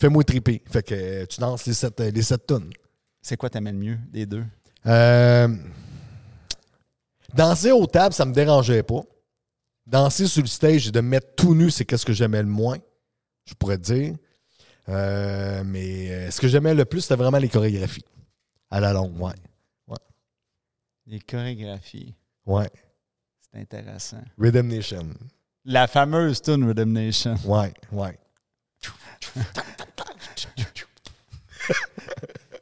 Fais-moi 0.00 0.24
triper. 0.24 0.62
Fait 0.68 0.82
que 0.82 0.94
euh, 0.94 1.26
tu 1.26 1.40
danses 1.40 1.66
les 1.66 1.74
sept, 1.74 2.00
euh, 2.00 2.10
les 2.10 2.22
sept 2.22 2.46
tonnes. 2.46 2.70
C'est 3.22 3.36
quoi 3.36 3.48
t'aimais 3.48 3.72
le 3.72 3.78
mieux 3.78 3.98
des 4.12 4.26
deux? 4.26 4.44
Euh, 4.86 5.48
danser 7.32 7.70
aux 7.72 7.86
tables, 7.86 8.14
ça 8.14 8.24
me 8.24 8.32
dérangeait 8.32 8.82
pas. 8.82 9.00
Danser 9.86 10.26
sur 10.26 10.42
le 10.42 10.48
stage 10.48 10.88
et 10.88 10.90
de 10.90 11.00
me 11.00 11.08
mettre 11.08 11.34
tout 11.36 11.54
nu, 11.54 11.70
c'est 11.70 11.84
qu'est-ce 11.84 12.04
que 12.04 12.12
j'aimais 12.12 12.42
le 12.42 12.48
moins, 12.48 12.78
je 13.44 13.54
pourrais 13.54 13.78
te 13.78 13.82
dire. 13.92 14.14
Euh, 14.88 15.62
mais 15.64 16.10
euh, 16.10 16.30
ce 16.30 16.40
que 16.40 16.48
j'aimais 16.48 16.74
le 16.74 16.84
plus, 16.84 17.00
c'était 17.02 17.16
vraiment 17.16 17.38
les 17.38 17.48
chorégraphies. 17.48 18.04
À 18.70 18.80
la 18.80 18.92
longue, 18.92 19.18
ouais. 19.20 19.32
Les 21.06 21.20
chorégraphies. 21.20 22.14
Ouais. 22.46 22.70
C'est 23.40 23.60
intéressant. 23.60 24.22
Rhythm 24.38 24.68
Nation. 24.68 25.06
La 25.66 25.86
fameuse 25.86 26.40
tune 26.40 26.64
Rhythm 26.66 26.92
Nation. 26.92 27.36
Ouais, 27.44 27.72
ouais. 27.92 28.18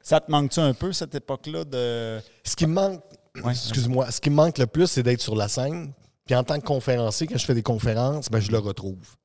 Ça 0.03 0.21
te 0.21 0.31
manque-tu 0.31 0.61
un 0.61 0.75
peu, 0.75 0.93
cette 0.93 1.15
époque-là, 1.15 1.65
de... 1.65 2.21
Ce 2.45 2.57
qui 2.57 2.67
me 2.67 2.75
manque, 2.75 3.03
Ouais. 3.43 3.53
excuse-moi, 3.53 4.11
ce 4.11 4.21
qui 4.21 4.29
me 4.29 4.35
manque 4.35 4.59
le 4.59 4.67
plus, 4.67 4.87
c'est 4.89 5.03
d'être 5.03 5.21
sur 5.23 5.35
la 5.35 5.49
scène. 5.49 5.93
Puis 6.27 6.35
en 6.35 6.45
tant 6.45 6.59
que 6.61 6.65
conférencier, 6.67 7.27
quand 7.27 7.39
je 7.39 7.47
fais 7.47 7.55
des 7.55 7.63
conférences, 7.63 8.29
ben, 8.29 8.41
je 8.41 8.51
le 8.51 8.59
retrouve. 8.59 9.17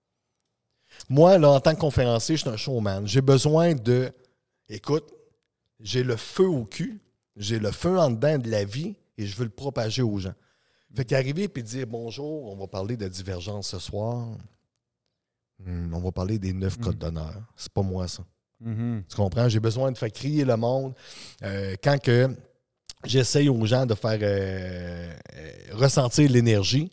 Moi, 1.10 1.38
là, 1.38 1.52
en 1.52 1.60
tant 1.60 1.74
que 1.74 1.80
conférencier, 1.80 2.36
je 2.36 2.42
suis 2.42 2.50
un 2.50 2.58
showman. 2.58 3.06
J'ai 3.06 3.22
besoin 3.22 3.74
de. 3.74 4.12
Écoute, 4.70 5.14
j'ai 5.80 6.04
le 6.04 6.16
feu 6.16 6.48
au 6.48 6.66
cul, 6.66 7.00
j'ai 7.36 7.60
le 7.60 7.72
feu 7.72 7.98
en 8.00 8.12
dedans 8.12 8.38
de 8.38 8.50
la 8.50 8.66
vie 8.66 8.96
et 9.18 9.26
je 9.26 9.36
veux 9.36 9.46
le 9.46 9.50
propager 9.50 10.02
aux 10.02 10.18
gens. 10.18 10.34
Fait 10.96 11.06
qu'arriver 11.06 11.50
et 11.54 11.62
dire 11.62 11.86
bonjour, 11.88 12.52
on 12.52 12.56
va 12.56 12.68
parler 12.68 12.98
de 12.98 13.08
divergence 13.08 13.70
ce 13.70 13.80
soir. 13.80 14.28
Hmm, 15.64 15.94
on 15.94 16.00
va 16.00 16.12
parler 16.12 16.40
des 16.40 16.54
neuf 16.54 16.78
codes 16.78 16.98
d'honneur. 16.98 17.36
C'est 17.56 17.72
pas 17.72 17.82
moi, 17.82 18.08
ça. 18.08 18.24
Mhm. 18.60 19.04
Tu 19.08 19.16
comprends? 19.16 19.50
J'ai 19.50 19.60
besoin 19.60 19.92
de 19.92 19.98
faire 19.98 20.12
crier 20.12 20.46
le 20.46 20.56
monde. 20.56 20.94
Euh, 21.44 21.76
quand 21.84 22.02
que 22.02 22.30
j'essaye 23.04 23.50
aux 23.50 23.66
gens 23.66 23.86
de 23.86 23.94
faire 23.94 24.20
euh, 24.22 25.14
euh, 25.36 25.52
ressentir 25.74 26.30
l'énergie, 26.30 26.92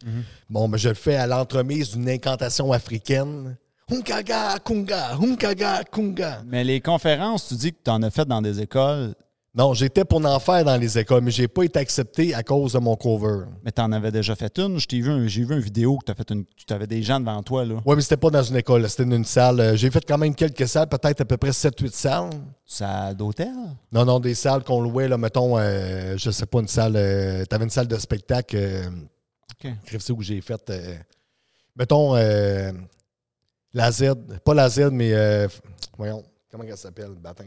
bon, 0.51 0.69
ben, 0.69 0.77
je 0.77 0.91
le 0.91 0.95
fais 0.95 1.17
à 1.17 1.27
l'entremise 1.27 1.93
d'une 1.93 2.09
incantation 2.09 2.73
africaine. 2.73 3.57
Hunkaga, 3.91 4.59
kunga, 4.65 5.15
hunkaga, 5.21 5.85
kunga. 5.91 6.43
Mais 6.47 6.65
les 6.65 6.81
conférences, 6.81 7.49
tu 7.49 7.55
dis 7.55 7.73
que 7.73 7.79
tu 7.85 7.91
en 7.91 8.03
as 8.03 8.11
fait 8.11 8.25
dans 8.27 8.41
des 8.43 8.61
écoles, 8.61 9.15
Non, 9.57 9.73
j'étais 9.73 10.05
pour 10.05 10.25
en 10.27 10.41
faire 10.41 10.65
dans 10.65 10.77
les 10.77 10.99
écoles, 10.99 11.23
mais 11.23 11.31
j'ai 11.31 11.47
pas 11.47 11.63
été 11.63 11.79
accepté 11.79 12.35
à 12.35 12.43
cause 12.43 12.73
de 12.73 12.81
mon 12.81 12.97
cover. 12.97 13.45
mais 13.63 13.71
tu 13.71 13.81
en 13.81 13.93
avais 13.93 14.11
déjà 14.11 14.35
fait 14.35 14.59
une. 14.59 14.81
Je 14.81 14.87
t'ai 14.89 15.01
vu, 15.01 15.09
un- 15.11 15.29
j'ai 15.29 15.45
vu 15.45 15.55
une 15.55 15.61
vidéo 15.61 15.97
que 15.99 16.11
tu 16.11 16.17
fait 16.17 16.29
une, 16.33 16.45
tu 16.57 16.73
avais 16.75 16.89
des 16.89 17.01
gens 17.05 17.21
devant 17.21 17.41
toi. 17.45 17.65
Là. 17.65 17.77
Oui, 17.87 17.95
mais 17.95 18.03
c'était 18.03 18.17
pas 18.17 18.31
dans 18.31 18.43
une 18.43 18.57
école, 18.57 18.89
c'était 18.91 19.05
dans 19.05 19.15
une 19.15 19.25
salle. 19.25 19.61
Euh, 19.61 19.77
J'ai 19.77 19.93
fait 19.93 20.05
quand 20.05 20.19
même 20.19 20.35
quelques 20.35 20.67
salles, 20.67 20.89
peut-être 20.89 21.21
à 21.21 21.25
peu 21.25 21.37
près 21.37 21.53
7-8 21.53 21.95
salles. 21.95 22.31
Ça 22.67 23.15
d'hôtel? 23.15 23.53
Non, 23.93 24.05
non, 24.05 24.19
des 24.19 24.35
salles 24.35 24.65
qu'on 24.65 24.81
louait, 24.81 25.07
là, 25.07 25.17
mettons, 25.19 25.57
euh, 25.57 26.17
je 26.17 26.31
sais 26.33 26.47
pas, 26.47 26.59
une 26.59 26.67
salle. 26.67 26.95
euh, 26.97 27.45
T'avais 27.45 27.63
une 27.65 27.71
salle 27.71 27.87
de 27.87 27.97
spectacle. 27.99 28.57
euh, 28.59 28.89
OK. 29.65 29.71
C'est 30.01 30.11
où 30.11 30.21
j'ai 30.21 30.41
fait. 30.41 30.69
euh, 30.71 30.97
mettons, 31.77 32.17
euh, 32.17 32.73
la 33.75 33.91
Z, 33.93 34.15
pas 34.45 34.55
la 34.55 34.69
Z, 34.69 34.91
mais 34.93 35.13
euh, 35.13 35.47
voyons, 35.99 36.23
comment 36.51 36.65
elle 36.65 36.77
s'appelle, 36.77 37.11
Batins. 37.21 37.45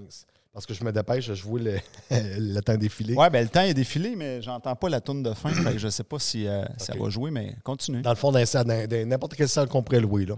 Parce 0.53 0.65
que 0.65 0.73
je 0.73 0.83
me 0.83 0.91
dépêche, 0.91 1.31
je 1.33 1.43
vois 1.43 1.59
le, 1.59 1.77
le 2.11 2.59
temps 2.61 2.75
défiler. 2.77 3.13
Ouais, 3.13 3.29
ben 3.29 3.43
le 3.43 3.49
temps 3.49 3.61
est 3.61 3.73
défilé, 3.75 4.15
mais 4.15 4.41
j'entends 4.41 4.75
pas 4.75 4.89
la 4.89 5.01
tourne 5.01 5.21
de 5.23 5.33
fin. 5.33 5.49
fait 5.51 5.73
que 5.73 5.77
je 5.77 5.87
sais 5.89 6.03
pas 6.03 6.17
si 6.19 6.47
euh, 6.47 6.65
ça 6.77 6.93
va 6.95 7.09
jouer, 7.09 7.29
mais 7.31 7.55
continue. 7.63 8.01
Dans 8.01 8.09
le 8.09 8.15
fond, 8.15 8.31
dans, 8.31 9.05
n'importe 9.07 9.35
quelle 9.35 9.49
salle 9.49 9.67
qu'on 9.69 9.83
pourrait 9.83 9.99
louer. 9.99 10.25
Là. 10.25 10.35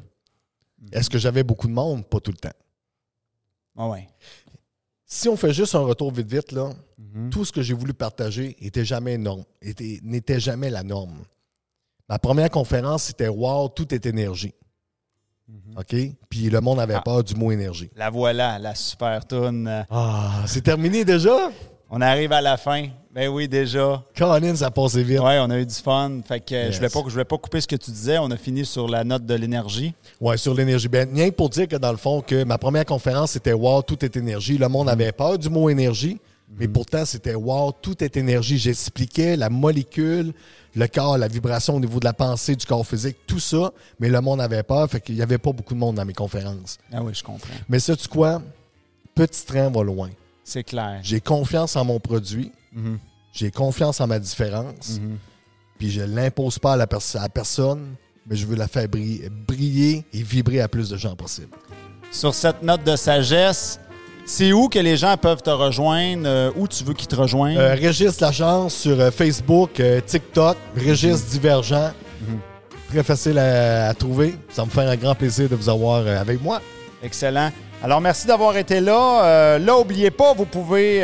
Est-ce 0.92 1.10
que 1.10 1.18
j'avais 1.18 1.44
beaucoup 1.44 1.68
de 1.68 1.74
monde? 1.74 2.06
Pas 2.06 2.20
tout 2.20 2.32
le 2.32 2.38
temps. 2.38 2.52
Ah 3.78 3.88
ouais. 3.90 4.08
Si 5.06 5.28
on 5.30 5.38
fait 5.38 5.54
juste 5.54 5.74
un 5.74 5.80
retour 5.80 6.12
vite 6.14 6.30
vite, 6.32 6.52
là, 6.52 6.70
Mhm. 6.98 7.30
tout 7.30 7.46
ce 7.46 7.52
que 7.54 7.62
j'ai 7.62 7.74
voulu 7.74 7.94
partager 7.94 8.56
était 8.60 8.84
jamais 8.86 9.18
norme, 9.18 9.46
était- 9.62 10.00
n'était 10.04 10.40
jamais 10.40 10.70
la 10.70 10.84
norme. 10.84 11.24
Ma 12.10 12.20
première 12.20 12.50
conférence, 12.50 13.04
c'était 13.04 13.30
Wow, 13.30 13.70
tout 13.70 13.94
est 13.96 14.06
énergie. 14.06 14.54
OK? 15.78 15.96
Puis 16.30 16.50
le 16.50 16.60
monde 16.62 16.80
avait 16.80 16.96
Ah. 16.96 17.02
peur 17.02 17.24
du 17.24 17.36
mot 17.36 17.52
énergie. 17.52 17.90
La 17.96 18.10
voilà, 18.10 18.60
la 18.60 18.76
super 18.76 19.26
tune. 19.26 19.86
Ah, 19.90 20.44
c'est 20.46 20.62
terminé 20.62 21.06
déjà? 21.06 21.50
On 21.90 22.02
arrive 22.02 22.32
à 22.34 22.42
la 22.42 22.58
fin. 22.58 22.88
Ben 23.14 23.28
oui, 23.30 23.48
déjà. 23.48 24.04
Colin, 24.16 24.56
ça 24.56 24.68
a 24.68 24.72
passé 24.72 25.02
vite. 25.02 25.20
Ouais, 25.20 25.40
on 25.40 25.50
a 25.50 25.58
eu 25.60 25.66
du 25.66 25.74
fun. 25.74 26.20
Fait 26.28 26.40
que 26.40 26.54
Yes. 26.54 26.72
je 26.74 26.78
voulais 26.78 26.90
pas 26.90 27.00
je 27.08 27.12
voulais 27.12 27.26
pas 27.26 27.38
couper 27.40 27.60
ce 27.62 27.68
que 27.68 27.76
tu 27.76 27.90
disais. 27.90 28.20
On 28.20 28.30
a 28.30 28.38
fini 28.38 28.64
sur 28.66 28.88
la 28.88 29.04
note 29.04 29.26
de 29.26 29.34
l'énergie. 29.34 29.94
Ouais, 30.22 30.38
sur 30.38 30.54
l'énergie. 30.54 30.88
Ben, 30.88 31.10
rien 31.12 31.30
que 31.32 31.36
pour 31.36 31.50
dire 31.50 31.68
que 31.68 31.76
dans 31.78 31.92
le 31.92 31.98
fond, 31.98 32.22
que 32.22 32.44
ma 32.44 32.58
première 32.60 32.86
conférence, 32.86 33.32
c'était 33.32 33.54
Wow, 33.54 33.82
tout 33.82 34.04
est 34.06 34.16
énergie. 34.18 34.58
Le 34.60 34.68
monde 34.68 34.88
avait 34.90 35.12
peur 35.12 35.40
du 35.40 35.50
mot 35.50 35.68
énergie, 35.70 36.20
mais 36.60 36.68
pourtant, 36.68 37.04
c'était 37.06 37.34
Wow, 37.36 37.72
tout 37.82 38.04
est 38.04 38.16
énergie. 38.18 38.60
J'expliquais 38.60 39.36
la 39.36 39.50
molécule, 39.50 40.34
le 40.76 40.88
corps, 40.88 41.18
la 41.18 41.28
vibration 41.28 41.76
au 41.76 41.80
niveau 41.80 42.00
de 42.00 42.06
la 42.06 42.14
pensée, 42.14 42.56
du 42.56 42.66
corps 42.66 42.86
physique, 42.86 43.18
tout 43.28 43.40
ça, 43.40 43.72
mais 44.00 44.10
le 44.10 44.22
monde 44.22 44.40
avait 44.42 44.64
peur, 44.64 44.90
fait 44.90 45.02
qu'il 45.02 45.16
n'y 45.16 45.22
avait 45.22 45.38
pas 45.38 45.52
beaucoup 45.52 45.74
de 45.74 45.80
monde 45.80 45.96
dans 45.96 46.06
mes 46.06 46.14
conférences. 46.14 46.78
Ah 46.94 47.02
oui, 47.04 47.14
je 47.14 47.24
comprends. 47.24 47.54
Mais 47.68 47.80
sais-tu 47.80 48.08
quoi? 48.08 48.42
Petit 49.16 49.46
train 49.46 49.70
va 49.70 49.84
loin. 49.84 50.10
C'est 50.44 50.64
clair. 50.64 51.00
J'ai 51.04 51.22
confiance 51.22 51.76
en 51.76 51.86
mon 51.86 52.00
produit, 52.00 52.52
Mhm. 52.74 52.98
j'ai 53.34 53.52
confiance 53.52 54.00
en 54.02 54.08
ma 54.08 54.20
différence, 54.20 55.00
puis 55.78 55.92
je 55.92 56.02
ne 56.02 56.16
l'impose 56.16 56.60
pas 56.60 56.74
à 56.74 56.78
la, 56.78 56.88
pers- 56.88 57.16
à 57.16 57.22
la 57.24 57.30
personne, 57.30 57.96
mais 58.28 58.36
je 58.36 58.46
veux 58.46 58.56
la 58.56 58.68
faire 58.68 58.88
briller, 58.88 59.30
briller 59.30 60.06
et 60.14 60.22
vibrer 60.24 60.62
à 60.62 60.68
plus 60.68 60.90
de 60.90 60.98
gens 60.98 61.16
possible. 61.16 61.56
Sur 62.12 62.34
cette 62.34 62.64
note 62.64 62.84
de 62.84 62.96
sagesse, 62.96 63.80
c'est 64.30 64.54
où 64.54 64.70
que 64.70 64.78
les 64.78 64.96
gens 64.96 65.18
peuvent 65.18 65.42
te 65.42 65.50
rejoindre? 65.50 66.24
euh, 66.28 66.52
où 66.56 66.68
tu 66.68 66.84
veux 66.84 66.94
qu'ils 66.94 67.08
te 67.08 67.16
rejoignent? 67.16 67.58
Euh, 67.58 67.74
Régis 67.74 68.20
Lachance 68.22 68.76
sur 68.76 69.00
euh, 69.00 69.10
Facebook, 69.10 69.80
euh, 69.80 70.00
TikTok, 70.06 70.56
Régis 70.76 71.26
Divergent. 71.26 71.92
Très 72.90 73.02
facile 73.02 73.40
à, 73.40 73.90
à 73.90 73.94
trouver. 73.96 74.36
Ça 74.50 74.64
me 74.66 74.70
fait 74.70 74.82
un 74.82 74.96
grand 74.96 75.16
plaisir 75.16 75.50
de 75.50 75.56
vous 75.56 75.68
avoir 75.68 76.06
avec 76.06 76.40
moi. 76.44 76.62
Excellent. 77.02 77.50
Alors, 77.82 78.02
merci 78.02 78.28
d'avoir 78.28 78.56
été 78.56 78.80
là. 78.82 79.58
Là, 79.58 79.78
n'oubliez 79.78 80.12
pas, 80.12 80.34
vous 80.34 80.46
pouvez 80.46 81.02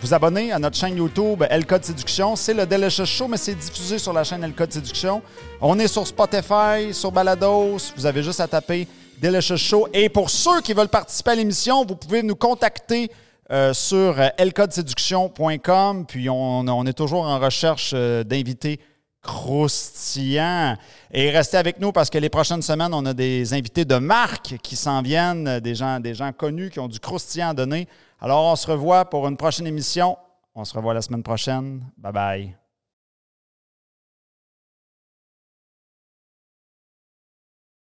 vous 0.00 0.14
abonner 0.14 0.52
à 0.52 0.58
notre 0.58 0.76
chaîne 0.76 0.96
YouTube 0.96 1.42
El 1.50 1.66
Code 1.66 1.84
Séduction. 1.84 2.36
C'est 2.36 2.54
le 2.54 2.64
Delicious 2.64 3.06
Show, 3.06 3.28
mais 3.28 3.36
c'est 3.36 3.54
diffusé 3.54 3.98
sur 3.98 4.12
la 4.12 4.22
chaîne 4.24 4.44
El 4.44 4.52
Code 4.52 4.72
Séduction. 4.72 5.20
On 5.60 5.78
est 5.78 5.88
sur 5.88 6.06
Spotify, 6.06 6.92
sur 6.92 7.10
Balados. 7.10 7.92
Vous 7.96 8.06
avez 8.06 8.22
juste 8.22 8.40
à 8.40 8.46
taper 8.46 8.86
Delicious 9.20 9.56
Show. 9.58 9.88
Et 9.92 10.08
pour 10.08 10.30
ceux 10.30 10.60
qui 10.62 10.72
veulent 10.72 10.88
participer 10.88 11.32
à 11.32 11.34
l'émission, 11.34 11.84
vous 11.84 11.96
pouvez 11.96 12.22
nous 12.22 12.36
contacter 12.36 13.10
euh, 13.50 13.74
sur 13.74 14.18
euh, 14.18 14.28
elcodeséduction.com. 14.38 16.06
Puis, 16.06 16.28
on, 16.30 16.86
est 16.86 16.92
toujours 16.92 17.24
en 17.24 17.38
recherche 17.38 17.92
euh, 17.94 18.24
d'invités 18.24 18.80
croustillants. 19.22 20.76
Et 21.12 21.30
restez 21.30 21.58
avec 21.58 21.78
nous 21.80 21.92
parce 21.92 22.08
que 22.08 22.18
les 22.18 22.30
prochaines 22.30 22.62
semaines, 22.62 22.94
on 22.94 23.04
a 23.04 23.12
des 23.12 23.52
invités 23.52 23.84
de 23.84 23.96
marque 23.96 24.56
qui 24.62 24.76
s'en 24.76 25.02
viennent, 25.02 25.60
des 25.60 25.74
gens, 25.74 26.00
des 26.00 26.14
gens 26.14 26.32
connus 26.32 26.70
qui 26.70 26.80
ont 26.80 26.88
du 26.88 27.00
croustillant 27.00 27.50
à 27.50 27.54
donner. 27.54 27.86
Alors, 28.20 28.44
on 28.44 28.56
se 28.56 28.70
revoit 28.70 29.04
pour 29.04 29.28
une 29.28 29.36
prochaine 29.36 29.66
émission. 29.66 30.16
On 30.54 30.64
se 30.64 30.74
revoit 30.74 30.94
la 30.94 31.02
semaine 31.02 31.22
prochaine. 31.22 31.84
Bye 31.98 32.12
bye. 32.12 32.59